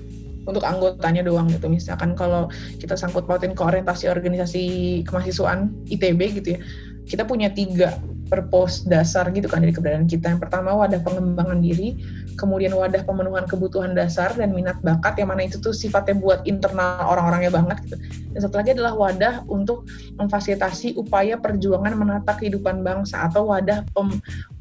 untuk 0.47 0.63
anggotanya 0.63 1.28
doang 1.28 1.51
gitu. 1.51 1.67
Misalkan 1.67 2.15
kalau 2.15 2.47
kita 2.80 2.95
sangkut 2.95 3.28
pautin 3.28 3.51
ke 3.51 3.59
orientasi 3.59 4.07
organisasi 4.07 4.63
kemahasiswaan 5.03 5.75
ITB 5.91 6.39
gitu 6.39 6.55
ya 6.55 6.59
kita 7.07 7.23
punya 7.23 7.47
tiga 7.49 7.95
purpose 8.28 8.84
dasar 8.84 9.32
gitu 9.32 9.47
kan 9.47 9.63
dari 9.63 9.71
keberadaan 9.71 10.11
kita. 10.11 10.36
Yang 10.36 10.47
pertama 10.47 10.75
wadah 10.75 10.99
pengembangan 10.99 11.63
diri 11.63 11.95
kemudian 12.38 12.72
wadah 12.78 13.02
pemenuhan 13.02 13.50
kebutuhan 13.50 13.98
dasar 13.98 14.32
dan 14.38 14.54
minat 14.54 14.78
bakat 14.86 15.18
yang 15.18 15.34
mana 15.34 15.50
itu 15.50 15.58
tuh 15.58 15.74
sifatnya 15.74 16.16
buat 16.16 16.46
internal 16.46 17.04
orang-orangnya 17.10 17.52
banget 17.52 17.78
gitu. 17.90 17.98
Dan 18.38 18.40
satu 18.46 18.56
lagi 18.62 18.78
adalah 18.78 18.94
wadah 18.94 19.44
untuk 19.50 19.90
memfasilitasi 20.22 20.96
upaya 20.96 21.42
perjuangan 21.42 21.98
menata 21.98 22.38
kehidupan 22.38 22.86
bangsa 22.86 23.26
atau 23.26 23.50
wadah 23.50 23.84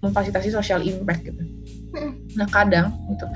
memfasilitasi 0.00 0.48
social 0.50 0.80
impact 0.80 1.28
gitu 1.28 1.65
Nah 2.36 2.48
kadang 2.52 2.92
gitu, 3.08 3.26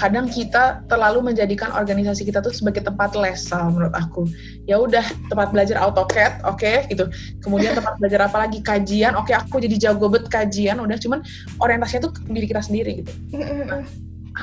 kadang 0.00 0.26
kita 0.28 0.80
terlalu 0.88 1.32
menjadikan 1.32 1.72
organisasi 1.72 2.24
kita 2.24 2.40
tuh 2.40 2.52
sebagai 2.52 2.84
tempat 2.84 3.12
lesal 3.16 3.68
menurut 3.72 3.92
aku. 3.92 4.24
Ya 4.64 4.80
udah 4.80 5.04
tempat 5.28 5.52
belajar 5.52 5.76
AutoCAD, 5.80 6.44
oke 6.48 6.60
okay, 6.60 6.76
gitu. 6.88 7.08
Kemudian 7.44 7.76
tempat 7.76 7.96
belajar 8.00 8.28
apa 8.28 8.48
lagi 8.48 8.64
kajian, 8.64 9.12
oke 9.16 9.28
okay, 9.28 9.36
aku 9.36 9.60
jadi 9.60 9.76
jago 9.90 10.08
bet 10.08 10.26
kajian, 10.32 10.80
udah 10.80 10.96
cuman 10.96 11.20
orientasinya 11.60 12.08
tuh 12.08 12.12
diri 12.28 12.46
kita 12.48 12.62
sendiri 12.64 13.04
gitu. 13.04 13.12
Nah, 13.36 13.84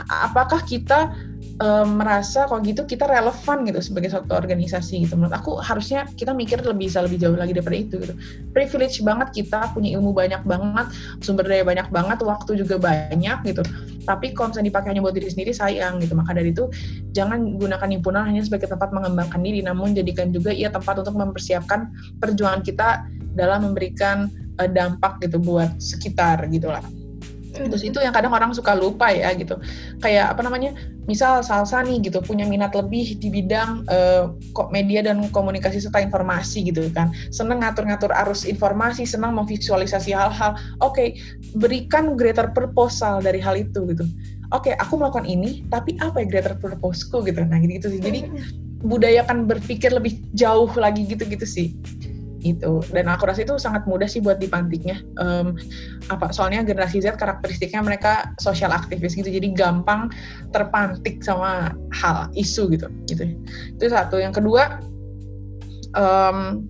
apakah 0.10 0.62
kita 0.66 1.14
um, 1.62 2.02
merasa 2.02 2.50
kalau 2.50 2.64
gitu 2.66 2.88
kita 2.88 3.06
relevan 3.06 3.68
gitu 3.68 3.80
sebagai 3.84 4.10
suatu 4.10 4.34
organisasi 4.34 5.06
gitu. 5.06 5.14
Menurut 5.20 5.36
aku 5.36 5.60
harusnya 5.62 6.08
kita 6.18 6.34
mikir 6.34 6.64
lebih 6.64 6.90
bisa 6.90 7.04
lebih 7.06 7.22
jauh 7.22 7.38
lagi 7.38 7.54
daripada 7.54 7.78
itu 7.78 7.96
gitu. 8.02 8.14
Privilege 8.56 9.04
banget 9.06 9.36
kita 9.36 9.70
punya 9.76 10.00
ilmu 10.00 10.16
banyak 10.16 10.42
banget 10.48 10.88
sumber 11.22 11.46
daya 11.46 11.62
banyak 11.62 11.88
banget 11.94 12.18
waktu 12.26 12.58
juga 12.58 12.82
banyak 12.82 13.38
gitu. 13.46 13.62
Tapi 14.04 14.34
kalau 14.34 14.52
misalnya 14.52 14.68
dipakai 14.74 14.88
hanya 14.96 15.02
buat 15.06 15.16
diri 15.16 15.30
sendiri 15.30 15.52
sayang 15.54 16.02
gitu. 16.02 16.18
Maka 16.18 16.34
dari 16.34 16.56
itu 16.56 16.72
jangan 17.14 17.60
gunakan 17.60 17.90
himpunan 17.90 18.24
hanya 18.26 18.42
sebagai 18.42 18.72
tempat 18.72 18.90
mengembangkan 18.96 19.42
diri 19.44 19.62
namun 19.62 19.94
jadikan 19.94 20.34
juga 20.34 20.50
ia 20.50 20.74
tempat 20.74 21.04
untuk 21.06 21.14
mempersiapkan 21.14 21.92
perjuangan 22.18 22.62
kita 22.66 23.06
dalam 23.34 23.66
memberikan 23.70 24.30
uh, 24.62 24.70
dampak 24.70 25.22
gitu 25.26 25.42
buat 25.42 25.74
sekitar 25.82 26.46
gitu 26.54 26.70
lah 26.70 26.86
terus 27.54 27.86
itu 27.86 28.02
yang 28.02 28.12
kadang 28.12 28.34
orang 28.34 28.50
suka 28.52 28.74
lupa 28.74 29.14
ya 29.14 29.30
gitu. 29.38 29.62
Kayak 30.02 30.34
apa 30.34 30.42
namanya 30.42 30.74
misal 31.06 31.46
salsa 31.46 31.86
nih 31.86 32.02
gitu 32.10 32.20
punya 32.26 32.50
minat 32.50 32.74
lebih 32.74 33.22
di 33.22 33.30
bidang 33.30 33.86
uh, 33.88 34.34
media 34.74 35.06
dan 35.06 35.22
komunikasi 35.30 35.78
serta 35.78 36.02
informasi 36.02 36.74
gitu 36.74 36.90
kan. 36.92 37.14
Seneng 37.30 37.62
ngatur-ngatur 37.62 38.10
arus 38.26 38.44
informasi 38.50 39.06
senang 39.06 39.38
memvisualisasi 39.38 40.12
hal-hal. 40.12 40.58
Oke 40.82 40.94
okay, 40.94 41.08
berikan 41.56 42.18
greater 42.18 42.50
proposal 42.52 43.22
dari 43.22 43.38
hal 43.38 43.54
itu 43.54 43.86
gitu. 43.94 44.06
Oke 44.54 44.70
okay, 44.70 44.74
aku 44.82 44.98
melakukan 44.98 45.30
ini 45.30 45.62
tapi 45.70 45.98
apa 46.02 46.22
ya 46.22 46.28
greater 46.30 46.56
purposeku 46.58 47.22
gitu. 47.26 47.46
Nah 47.46 47.62
gitu, 47.62 47.78
gitu 47.78 47.88
sih 47.98 48.02
jadi 48.02 48.20
budayakan 48.84 49.48
berpikir 49.48 49.96
lebih 49.96 50.20
jauh 50.36 50.68
lagi 50.76 51.08
gitu 51.08 51.24
gitu 51.24 51.48
sih 51.48 51.72
itu 52.44 52.84
dan 52.92 53.08
aku 53.08 53.24
rasa 53.26 53.48
itu 53.48 53.56
sangat 53.56 53.88
mudah 53.88 54.06
sih 54.06 54.20
buat 54.20 54.38
dipantiknya. 54.38 55.00
Um, 55.18 55.56
apa 56.12 56.30
soalnya 56.36 56.68
generasi 56.68 57.00
Z 57.00 57.16
karakteristiknya 57.16 57.80
mereka 57.80 58.36
sosial 58.38 58.76
aktivis 58.76 59.16
gitu. 59.16 59.32
Jadi 59.32 59.56
gampang 59.56 60.12
terpantik 60.52 61.24
sama 61.24 61.72
hal 61.96 62.28
isu 62.36 62.70
gitu. 62.76 62.88
Gitu. 63.08 63.40
Itu 63.80 63.86
satu. 63.88 64.20
Yang 64.20 64.44
kedua 64.44 64.84
um, 65.96 66.68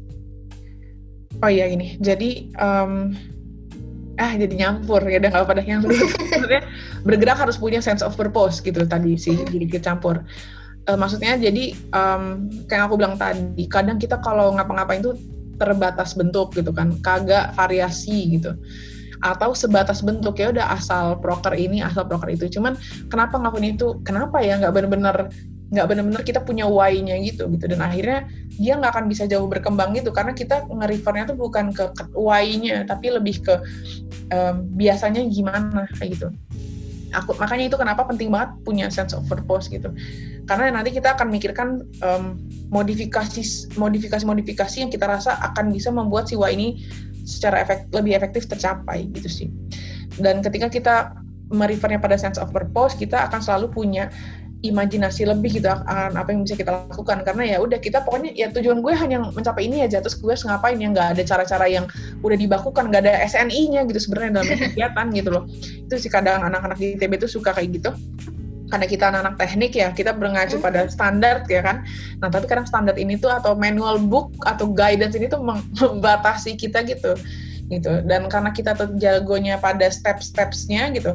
oh 1.41 1.51
iya 1.51 1.65
ini. 1.67 1.97
Jadi 1.97 2.53
um, 2.61 3.17
ah 4.21 4.33
jadi 4.37 4.53
nyampur. 4.53 5.01
Ya 5.09 5.17
udah 5.17 5.29
nggak 5.33 5.49
pada 5.49 5.63
yang 5.65 5.81
maksudnya 6.31 6.61
bergerak 7.01 7.41
harus 7.41 7.57
punya 7.57 7.81
sense 7.81 8.05
of 8.05 8.13
purpose 8.13 8.61
gitu 8.61 8.85
tadi 8.85 9.17
sih. 9.17 9.35
Jadi 9.49 9.65
kecampur 9.67 10.21
uh, 10.89 10.97
maksudnya 10.99 11.39
jadi 11.39 11.75
um, 11.95 12.47
kayak 12.67 12.89
aku 12.89 12.95
bilang 12.99 13.15
tadi 13.15 13.65
kadang 13.67 13.97
kita 13.99 14.19
kalau 14.19 14.55
ngapa-ngapain 14.55 15.03
tuh 15.03 15.15
terbatas 15.57 16.17
bentuk 16.17 16.53
gitu 16.55 16.71
kan. 16.73 16.97
Kagak 17.01 17.53
variasi 17.57 18.39
gitu. 18.39 18.57
Atau 19.23 19.55
sebatas 19.55 20.03
bentuk 20.03 20.35
ya 20.35 20.51
udah 20.51 20.75
asal 20.75 21.15
proker 21.19 21.55
ini 21.55 21.79
asal 21.79 22.03
proker 22.03 22.29
itu. 22.33 22.49
Cuman 22.59 22.75
kenapa 23.07 23.39
ngelakuin 23.39 23.75
itu? 23.77 23.99
Kenapa 24.03 24.43
ya 24.43 24.59
nggak 24.59 24.73
bener-bener 24.73 25.17
nggak 25.73 25.89
bener-bener 25.89 26.21
kita 26.21 26.45
punya 26.45 26.69
why-nya 26.69 27.17
gitu 27.23 27.49
gitu. 27.49 27.65
Dan 27.65 27.81
akhirnya 27.81 28.27
dia 28.59 28.77
nggak 28.77 28.91
akan 28.93 29.05
bisa 29.07 29.23
jauh 29.25 29.47
berkembang 29.47 29.95
gitu. 29.95 30.11
Karena 30.11 30.35
kita 30.35 30.67
nge-refernya 30.67 31.33
tuh 31.33 31.37
bukan 31.39 31.71
ke, 31.71 31.85
ke 31.95 32.03
why-nya 32.13 32.83
tapi 32.85 33.09
lebih 33.15 33.41
ke 33.41 33.55
um, 34.29 34.67
biasanya 34.75 35.23
gimana 35.31 35.87
gitu. 36.03 36.29
Aku 37.13 37.37
makanya 37.37 37.69
itu 37.69 37.77
kenapa 37.77 38.09
penting 38.09 38.33
banget 38.33 38.57
punya 38.65 38.89
sense 38.89 39.13
of 39.13 39.21
purpose 39.29 39.69
gitu 39.69 39.93
karena 40.43 40.75
nanti 40.75 40.91
kita 40.91 41.15
akan 41.15 41.31
mikirkan 41.31 41.87
um, 42.03 42.35
modifikasi 42.67 43.71
modifikasi 43.79 44.23
modifikasi 44.27 44.75
yang 44.83 44.91
kita 44.91 45.07
rasa 45.07 45.39
akan 45.39 45.71
bisa 45.71 45.87
membuat 45.93 46.27
siwa 46.27 46.51
ini 46.51 46.83
secara 47.23 47.63
efek, 47.63 47.87
lebih 47.95 48.19
efektif 48.19 48.51
tercapai 48.51 49.07
gitu 49.15 49.29
sih. 49.31 49.47
Dan 50.19 50.43
ketika 50.43 50.67
kita 50.67 50.95
merefernya 51.53 52.01
pada 52.01 52.19
sense 52.19 52.35
of 52.41 52.51
purpose 52.51 52.97
kita 52.99 53.29
akan 53.31 53.39
selalu 53.39 53.71
punya 53.71 54.11
imajinasi 54.63 55.27
lebih 55.27 55.59
gitu 55.59 55.67
akan 55.67 56.15
apa 56.15 56.31
yang 56.31 56.43
bisa 56.43 56.55
kita 56.59 56.71
lakukan. 56.91 57.23
Karena 57.23 57.43
ya 57.55 57.57
udah 57.63 57.79
kita 57.79 58.03
pokoknya 58.03 58.31
ya 58.35 58.47
tujuan 58.51 58.79
gue 58.79 58.93
hanya 58.95 59.31
mencapai 59.31 59.67
ini 59.67 59.83
aja 59.83 59.99
terus 60.03 60.19
gue 60.19 60.31
ngapain 60.31 60.75
ya? 60.79 60.87
Nggak 60.91 61.07
ada 61.15 61.23
cara-cara 61.23 61.65
yang 61.71 61.85
udah 62.19 62.37
dibakukan 62.39 62.91
nggak 62.91 63.03
ada 63.07 63.13
SNI-nya 63.27 63.87
gitu 63.87 63.99
sebenarnya 63.99 64.43
dalam 64.43 64.47
kegiatan 64.59 65.05
gitu 65.15 65.29
loh. 65.31 65.43
Itu 65.87 65.95
sih 65.99 66.11
kadang 66.11 66.43
anak-anak 66.47 66.79
di 66.79 66.99
ITB 66.99 67.19
itu 67.19 67.27
suka 67.27 67.55
kayak 67.55 67.79
gitu 67.79 67.91
karena 68.73 68.89
kita 68.89 69.13
anak-anak 69.13 69.37
teknik 69.37 69.77
ya 69.77 69.93
kita 69.93 70.17
berngacu 70.17 70.57
pada 70.57 70.89
standar 70.89 71.45
ya 71.45 71.61
kan. 71.61 71.85
Nah 72.17 72.33
tapi 72.33 72.49
kadang 72.49 72.65
standar 72.65 72.97
ini 72.97 73.21
tuh 73.21 73.29
atau 73.29 73.53
manual 73.53 74.01
book 74.01 74.33
atau 74.49 74.65
guidance 74.65 75.13
ini 75.13 75.29
tuh 75.29 75.45
membatasi 75.45 76.57
kita 76.57 76.81
gitu 76.89 77.13
gitu. 77.69 78.01
Dan 78.09 78.25
karena 78.33 78.49
kita 78.49 78.73
tuh 78.73 78.97
jagonya 78.97 79.61
pada 79.61 79.93
step-stepsnya 79.93 80.89
gitu 80.97 81.13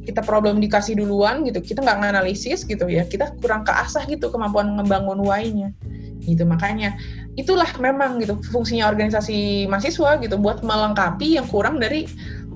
kita 0.00 0.24
problem 0.24 0.60
dikasih 0.60 0.96
duluan 0.96 1.44
gitu 1.44 1.60
kita 1.60 1.84
nggak 1.84 2.00
nganalisis 2.02 2.64
gitu 2.64 2.88
ya 2.88 3.04
kita 3.04 3.36
kurang 3.38 3.62
keasah 3.68 4.04
gitu 4.04 4.28
kemampuan 4.28 4.76
ngebangun 4.76 5.24
why-nya. 5.24 5.72
Gitu 6.20 6.44
makanya 6.44 7.00
itulah 7.40 7.68
memang 7.80 8.20
gitu 8.20 8.36
fungsinya 8.52 8.92
organisasi 8.92 9.64
mahasiswa 9.72 10.20
gitu 10.20 10.36
buat 10.36 10.60
melengkapi 10.60 11.40
yang 11.40 11.48
kurang 11.48 11.80
dari 11.80 12.04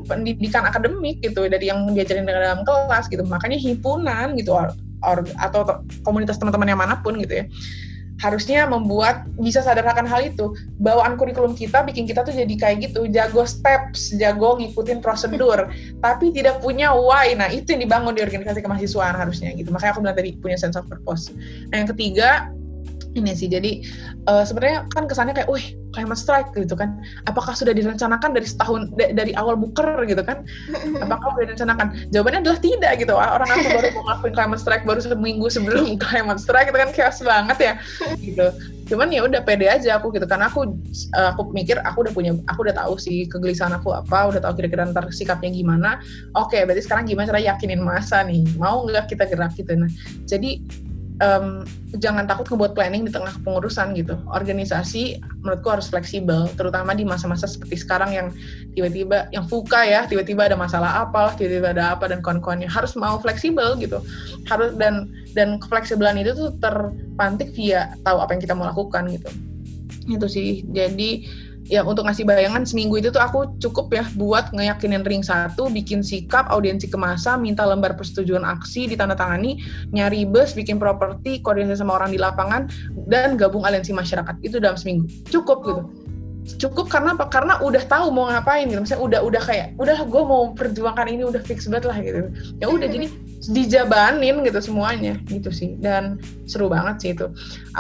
pendidikan 0.05 0.69
akademik 0.69 1.21
gitu 1.25 1.49
dari 1.49 1.69
yang 1.69 1.89
diajarin 1.93 2.29
dalam 2.29 2.63
kelas 2.63 3.09
gitu 3.09 3.25
makanya 3.27 3.59
himpunan 3.59 4.37
gitu 4.39 4.55
or, 4.55 4.71
or, 5.03 5.25
atau 5.41 5.83
komunitas 6.05 6.39
teman-teman 6.39 6.71
yang 6.71 6.81
mana 6.81 7.01
pun 7.01 7.17
gitu 7.19 7.43
ya 7.43 7.47
harusnya 8.23 8.65
membuat 8.71 9.27
bisa 9.43 9.59
sadarkan 9.65 10.07
hal 10.07 10.23
itu. 10.23 10.55
Bawaan 10.79 11.19
kurikulum 11.19 11.59
kita 11.59 11.83
bikin 11.83 12.07
kita 12.07 12.23
tuh 12.23 12.31
jadi 12.31 12.55
kayak 12.55 12.77
gitu, 12.91 13.11
jago 13.11 13.43
steps, 13.43 14.15
jago 14.15 14.55
ngikutin 14.61 15.03
prosedur, 15.03 15.67
tapi 16.05 16.31
tidak 16.31 16.63
punya 16.63 16.95
why. 16.95 17.35
Nah, 17.35 17.51
itu 17.51 17.75
yang 17.75 17.83
dibangun 17.85 18.15
di 18.15 18.23
organisasi 18.23 18.63
kemahasiswaan 18.63 19.19
harusnya 19.19 19.51
gitu. 19.59 19.75
Makanya 19.75 19.99
aku 19.99 20.01
bilang 20.05 20.19
tadi 20.19 20.31
punya 20.39 20.57
sense 20.59 20.79
of 20.79 20.87
purpose. 20.87 21.35
Nah, 21.75 21.83
yang 21.83 21.91
ketiga 21.91 22.55
ini 23.15 23.33
sih 23.33 23.47
jadi 23.47 23.83
uh, 24.27 24.43
sebenarnya 24.43 24.91
kan 24.91 25.07
kesannya 25.07 25.35
kayak, 25.35 25.51
wih 25.51 25.75
climate 25.95 26.19
strike 26.19 26.51
gitu 26.59 26.75
kan, 26.75 26.99
apakah 27.31 27.55
sudah 27.55 27.71
direncanakan 27.71 28.35
dari 28.35 28.47
setahun 28.51 28.91
dari 28.99 29.31
awal 29.39 29.55
buker 29.55 30.03
gitu 30.11 30.21
kan? 30.27 30.43
Apakah 30.99 31.39
sudah 31.39 31.55
direncanakan? 31.55 32.11
Jawabannya 32.11 32.43
adalah 32.43 32.59
tidak 32.59 32.93
gitu. 32.99 33.15
Orang 33.15 33.47
aku 33.47 33.69
baru 33.71 33.89
mau 33.95 34.03
ngelakuin 34.11 34.35
climate 34.35 34.61
strike 34.61 34.85
baru 34.85 35.01
seminggu 35.01 35.47
sebelum 35.47 35.95
climate 36.05 36.43
strike 36.43 36.75
itu 36.75 36.79
kan 36.83 36.91
chaos 36.91 37.23
banget 37.23 37.59
ya 37.63 37.73
gitu. 38.19 38.51
Cuman 38.91 39.09
ya 39.15 39.25
udah 39.25 39.41
pede 39.47 39.71
aja 39.71 39.97
aku 39.97 40.13
gitu 40.13 40.27
karena 40.27 40.51
aku 40.51 40.75
uh, 41.15 41.33
aku 41.33 41.55
mikir 41.55 41.79
aku 41.87 42.05
udah 42.05 42.13
punya 42.13 42.33
aku 42.51 42.67
udah 42.67 42.75
tahu 42.75 42.99
sih 42.99 43.25
kegelisahan 43.31 43.73
aku 43.79 43.95
apa, 43.95 44.35
udah 44.35 44.43
tahu 44.43 44.61
kira-kira 44.61 44.91
ntar 44.91 45.09
sikapnya 45.15 45.55
gimana. 45.55 46.03
Oke, 46.35 46.59
berarti 46.67 46.83
sekarang 46.85 47.07
gimana 47.07 47.31
cara 47.31 47.41
yakinin 47.41 47.81
masa 47.81 48.27
nih? 48.27 48.43
Mau 48.59 48.85
nggak 48.85 49.15
kita 49.15 49.31
gerak 49.31 49.55
gitu. 49.55 49.79
Nah, 49.79 49.89
jadi 50.27 50.59
um, 51.23 51.63
jangan 52.03 52.27
takut 52.27 52.49
ngebuat 52.51 52.75
planning 52.75 53.07
di 53.07 53.13
tengah 53.13 53.31
pengurusan 53.47 53.95
gitu. 53.95 54.19
Organisasi 54.33 55.23
menurutku 55.45 55.71
harus 55.71 55.87
fleksibel, 55.87 56.51
terutama 56.59 56.97
di 56.97 57.07
masa-masa 57.07 57.47
seperti 57.47 57.85
sekarang 57.85 58.11
yang 58.11 58.29
tiba-tiba 58.75 59.31
yang 59.31 59.47
fuka 59.47 59.87
ya, 59.87 60.09
tiba-tiba 60.09 60.51
ada 60.51 60.57
masalah 60.59 61.07
apa, 61.07 61.37
tiba-tiba 61.39 61.77
ada 61.77 61.95
apa 61.95 62.11
dan 62.11 62.19
kawan-kawannya 62.25 62.67
harus 62.67 62.99
mau 62.99 63.21
fleksibel 63.23 63.79
gitu. 63.79 64.03
Harus 64.51 64.75
dan 64.75 65.07
dan 65.39 65.63
kefleksibelan 65.63 66.19
itu 66.19 66.35
tuh 66.35 66.51
terpantik 66.59 67.55
via 67.55 67.95
tahu 68.03 68.19
apa 68.19 68.35
yang 68.35 68.43
kita 68.43 68.55
mau 68.57 68.67
lakukan 68.67 69.07
gitu. 69.11 69.31
Itu 70.11 70.27
sih. 70.27 70.67
Jadi 70.75 71.27
ya 71.69 71.81
untuk 71.85 72.05
ngasih 72.05 72.29
bayangan 72.29 72.69
seminggu 72.69 73.01
itu 73.01 73.09
tuh 73.09 73.23
aku 73.25 73.57
cukup 73.61 73.93
ya 73.93 74.05
buat 74.17 74.53
ngeyakinin 74.53 75.05
ring 75.05 75.25
satu, 75.25 75.73
bikin 75.73 76.05
sikap, 76.05 76.49
audiensi 76.53 76.89
ke 76.89 76.97
masa, 77.01 77.41
minta 77.41 77.65
lembar 77.65 77.97
persetujuan 77.97 78.45
aksi, 78.45 78.89
ditandatangani, 78.93 79.61
nyari 79.91 80.29
bus, 80.29 80.53
bikin 80.53 80.77
properti, 80.77 81.41
koordinasi 81.41 81.81
sama 81.81 81.97
orang 81.97 82.13
di 82.13 82.21
lapangan, 82.21 82.69
dan 83.09 83.41
gabung 83.41 83.65
aliansi 83.65 83.97
masyarakat. 83.97 84.37
Itu 84.45 84.61
dalam 84.61 84.77
seminggu. 84.77 85.09
Cukup 85.29 85.59
gitu 85.65 86.04
cukup 86.61 86.93
karena 86.93 87.17
apa? 87.17 87.27
Karena 87.33 87.61
udah 87.61 87.83
tahu 87.89 88.13
mau 88.13 88.29
ngapain 88.29 88.69
gitu. 88.69 88.81
Misalnya 88.81 89.03
udah 89.03 89.21
udah 89.25 89.43
kayak 89.43 89.67
udah 89.81 89.99
gue 90.05 90.23
mau 90.25 90.53
perjuangkan 90.53 91.07
ini 91.09 91.23
udah 91.25 91.43
fix 91.43 91.67
banget 91.67 91.85
lah 91.89 91.97
gitu. 92.01 92.29
Ya 92.61 92.67
udah 92.69 92.89
jadi 92.89 93.07
dijabanin 93.45 94.41
gitu 94.45 94.61
semuanya 94.61 95.17
gitu 95.29 95.49
sih. 95.49 95.77
Dan 95.81 96.21
seru 96.45 96.69
banget 96.69 96.97
sih 97.01 97.11
itu. 97.17 97.27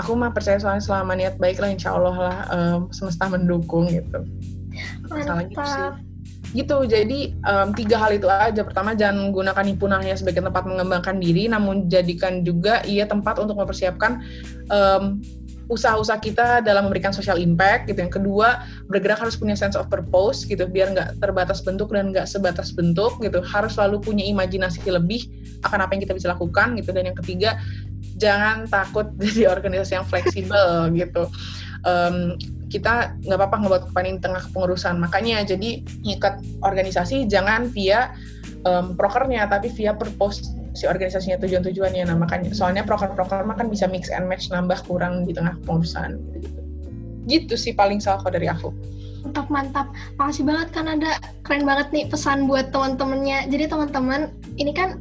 Aku 0.00 0.16
mah 0.16 0.32
percaya 0.32 0.56
soalnya 0.56 0.84
selama 0.84 1.12
niat 1.16 1.36
baik 1.36 1.60
lah 1.60 1.70
insya 1.70 1.92
Allah 1.92 2.16
lah 2.16 2.36
um, 2.52 2.80
semesta 2.90 3.28
mendukung 3.28 3.88
gitu. 3.92 4.24
Masalah 5.08 5.44
gitu 5.46 5.62
sih 5.62 6.14
gitu 6.54 6.86
jadi 6.86 7.34
um, 7.42 7.74
tiga 7.74 7.98
hal 7.98 8.14
itu 8.14 8.30
aja 8.30 8.62
pertama 8.62 8.94
jangan 8.94 9.34
gunakan 9.34 9.66
himpunannya 9.74 10.14
sebagai 10.14 10.38
tempat 10.38 10.62
mengembangkan 10.62 11.18
diri 11.18 11.50
namun 11.50 11.90
jadikan 11.90 12.46
juga 12.46 12.78
ia 12.86 13.10
tempat 13.10 13.42
untuk 13.42 13.58
mempersiapkan 13.58 14.22
um, 14.70 15.18
usaha-usaha 15.68 16.20
kita 16.20 16.60
dalam 16.60 16.88
memberikan 16.88 17.12
social 17.14 17.40
impact 17.40 17.88
gitu. 17.88 18.04
Yang 18.04 18.20
kedua, 18.20 18.64
bergerak 18.88 19.20
harus 19.20 19.36
punya 19.36 19.56
sense 19.56 19.74
of 19.78 19.88
purpose 19.88 20.44
gitu, 20.44 20.68
biar 20.68 20.92
nggak 20.92 21.20
terbatas 21.20 21.64
bentuk 21.64 21.92
dan 21.92 22.12
nggak 22.12 22.28
sebatas 22.28 22.72
bentuk 22.74 23.16
gitu. 23.24 23.40
Harus 23.40 23.76
selalu 23.76 24.00
punya 24.04 24.24
imajinasi 24.28 24.84
lebih 24.88 25.24
akan 25.64 25.84
apa 25.84 25.96
yang 25.96 26.02
kita 26.04 26.14
bisa 26.16 26.28
lakukan 26.32 26.76
gitu. 26.76 26.90
Dan 26.92 27.08
yang 27.08 27.16
ketiga, 27.16 27.56
jangan 28.20 28.68
takut 28.68 29.08
jadi 29.22 29.48
organisasi 29.52 29.92
yang 29.96 30.06
fleksibel 30.06 30.92
gitu. 30.92 31.28
Um, 31.84 32.40
kita 32.72 33.14
nggak 33.22 33.38
apa-apa 33.38 33.56
ngebuat 33.62 33.82
kepanin 33.92 34.18
tengah 34.18 34.42
pengurusan. 34.50 34.98
Makanya 34.98 35.46
jadi 35.46 35.84
ngikat 36.02 36.42
organisasi 36.64 37.30
jangan 37.30 37.70
via 37.70 38.12
um, 38.66 38.98
prokernya, 38.98 39.46
tapi 39.46 39.70
via 39.70 39.94
purpose 39.94 40.63
si 40.75 40.85
organisasinya 40.91 41.39
tujuan-tujuannya. 41.41 42.11
Nah 42.11 42.18
makanya 42.18 42.51
soalnya 42.53 42.83
proker-proker 42.83 43.47
kan 43.47 43.66
bisa 43.70 43.87
mix 43.87 44.11
and 44.11 44.27
match 44.27 44.51
nambah 44.51 44.83
kurang 44.85 45.25
di 45.25 45.33
tengah 45.33 45.55
pengurusan 45.64 46.18
gitu. 47.31 47.55
Sih 47.57 47.72
paling 47.72 48.03
salah 48.03 48.20
dari 48.29 48.51
aku. 48.51 48.75
Mantap 49.25 49.49
mantap. 49.49 49.87
Makasih 50.20 50.45
banget 50.45 50.68
kan 50.77 50.87
ada 50.91 51.16
keren 51.47 51.64
banget 51.64 51.89
nih 51.97 52.05
pesan 52.12 52.45
buat 52.45 52.68
teman-temannya. 52.75 53.49
Jadi 53.49 53.64
teman-teman 53.72 54.29
ini 54.61 54.77
kan 54.77 55.01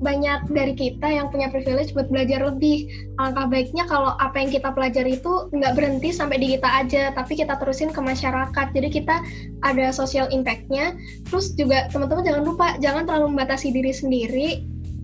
banyak 0.00 0.52
dari 0.52 0.76
kita 0.76 1.08
yang 1.08 1.32
punya 1.32 1.48
privilege 1.48 1.96
buat 1.96 2.08
belajar 2.12 2.44
lebih. 2.44 2.88
Alangkah 3.16 3.48
baiknya 3.48 3.84
kalau 3.88 4.12
apa 4.20 4.36
yang 4.36 4.50
kita 4.52 4.70
pelajari 4.72 5.16
itu 5.16 5.48
nggak 5.52 5.72
berhenti 5.72 6.12
sampai 6.12 6.36
di 6.40 6.56
kita 6.58 6.68
aja, 6.68 7.10
tapi 7.16 7.36
kita 7.36 7.56
terusin 7.56 7.90
ke 7.92 8.00
masyarakat. 8.00 8.66
Jadi 8.76 8.88
kita 8.92 9.24
ada 9.64 9.90
social 9.90 10.28
impact-nya. 10.28 10.94
Terus 11.28 11.56
juga 11.56 11.88
teman-teman 11.88 12.24
jangan 12.24 12.42
lupa, 12.44 12.66
jangan 12.80 13.02
terlalu 13.08 13.26
membatasi 13.36 13.72
diri 13.72 13.92
sendiri 13.92 14.48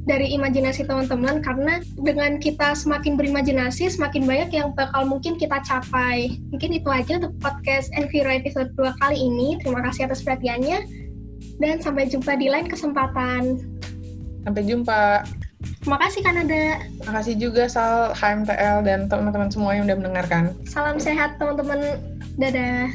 dari 0.03 0.35
imajinasi 0.35 0.83
teman-teman 0.83 1.39
karena 1.47 1.79
dengan 1.95 2.43
kita 2.43 2.75
semakin 2.75 3.15
berimajinasi 3.15 3.87
semakin 3.87 4.27
banyak 4.27 4.51
yang 4.51 4.75
bakal 4.75 5.07
mungkin 5.07 5.39
kita 5.39 5.63
capai. 5.63 6.43
Mungkin 6.51 6.75
itu 6.75 6.91
aja 6.91 7.23
untuk 7.23 7.39
podcast 7.39 7.89
Enviro 7.95 8.31
episode 8.31 8.75
2 8.75 8.99
kali 8.99 9.19
ini. 9.19 9.63
Terima 9.63 9.79
kasih 9.87 10.11
atas 10.11 10.27
perhatiannya 10.27 11.03
dan 11.63 11.79
sampai 11.79 12.11
jumpa 12.11 12.35
di 12.35 12.51
lain 12.51 12.67
kesempatan. 12.67 13.72
Sampai 14.43 14.63
jumpa. 14.67 15.23
Terima 15.83 15.99
kasih 15.99 16.21
Kanada. 16.27 16.63
Terima 16.83 17.13
kasih 17.23 17.35
juga 17.39 17.65
Sal, 17.71 18.15
HMTL, 18.19 18.83
dan 18.83 19.07
teman-teman 19.07 19.51
semua 19.51 19.79
yang 19.79 19.87
udah 19.87 19.99
mendengarkan. 19.99 20.55
Salam 20.67 20.99
sehat 20.99 21.39
teman-teman. 21.39 21.79
Dadah. 22.35 22.91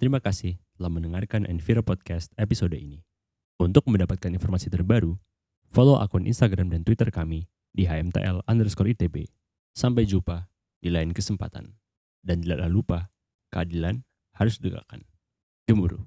Terima 0.00 0.18
kasih 0.18 0.58
telah 0.80 0.90
mendengarkan 0.90 1.46
Enviro 1.46 1.84
Podcast 1.84 2.32
episode 2.34 2.74
ini. 2.74 3.04
Untuk 3.60 3.86
mendapatkan 3.86 4.34
informasi 4.34 4.72
terbaru, 4.72 5.14
follow 5.70 6.00
akun 6.00 6.26
Instagram 6.26 6.74
dan 6.74 6.82
Twitter 6.82 7.06
kami 7.12 7.46
di 7.70 7.86
HMTL 7.86 8.42
underscore 8.50 8.90
ITB. 8.90 9.30
Sampai 9.76 10.08
jumpa 10.08 10.50
di 10.82 10.90
lain 10.90 11.14
kesempatan. 11.14 11.78
Dan 12.18 12.42
jangan 12.42 12.70
lupa, 12.70 13.12
keadilan 13.54 14.02
harus 14.34 14.58
ditegakkan. 14.58 15.06
Gemuruh. 15.70 16.02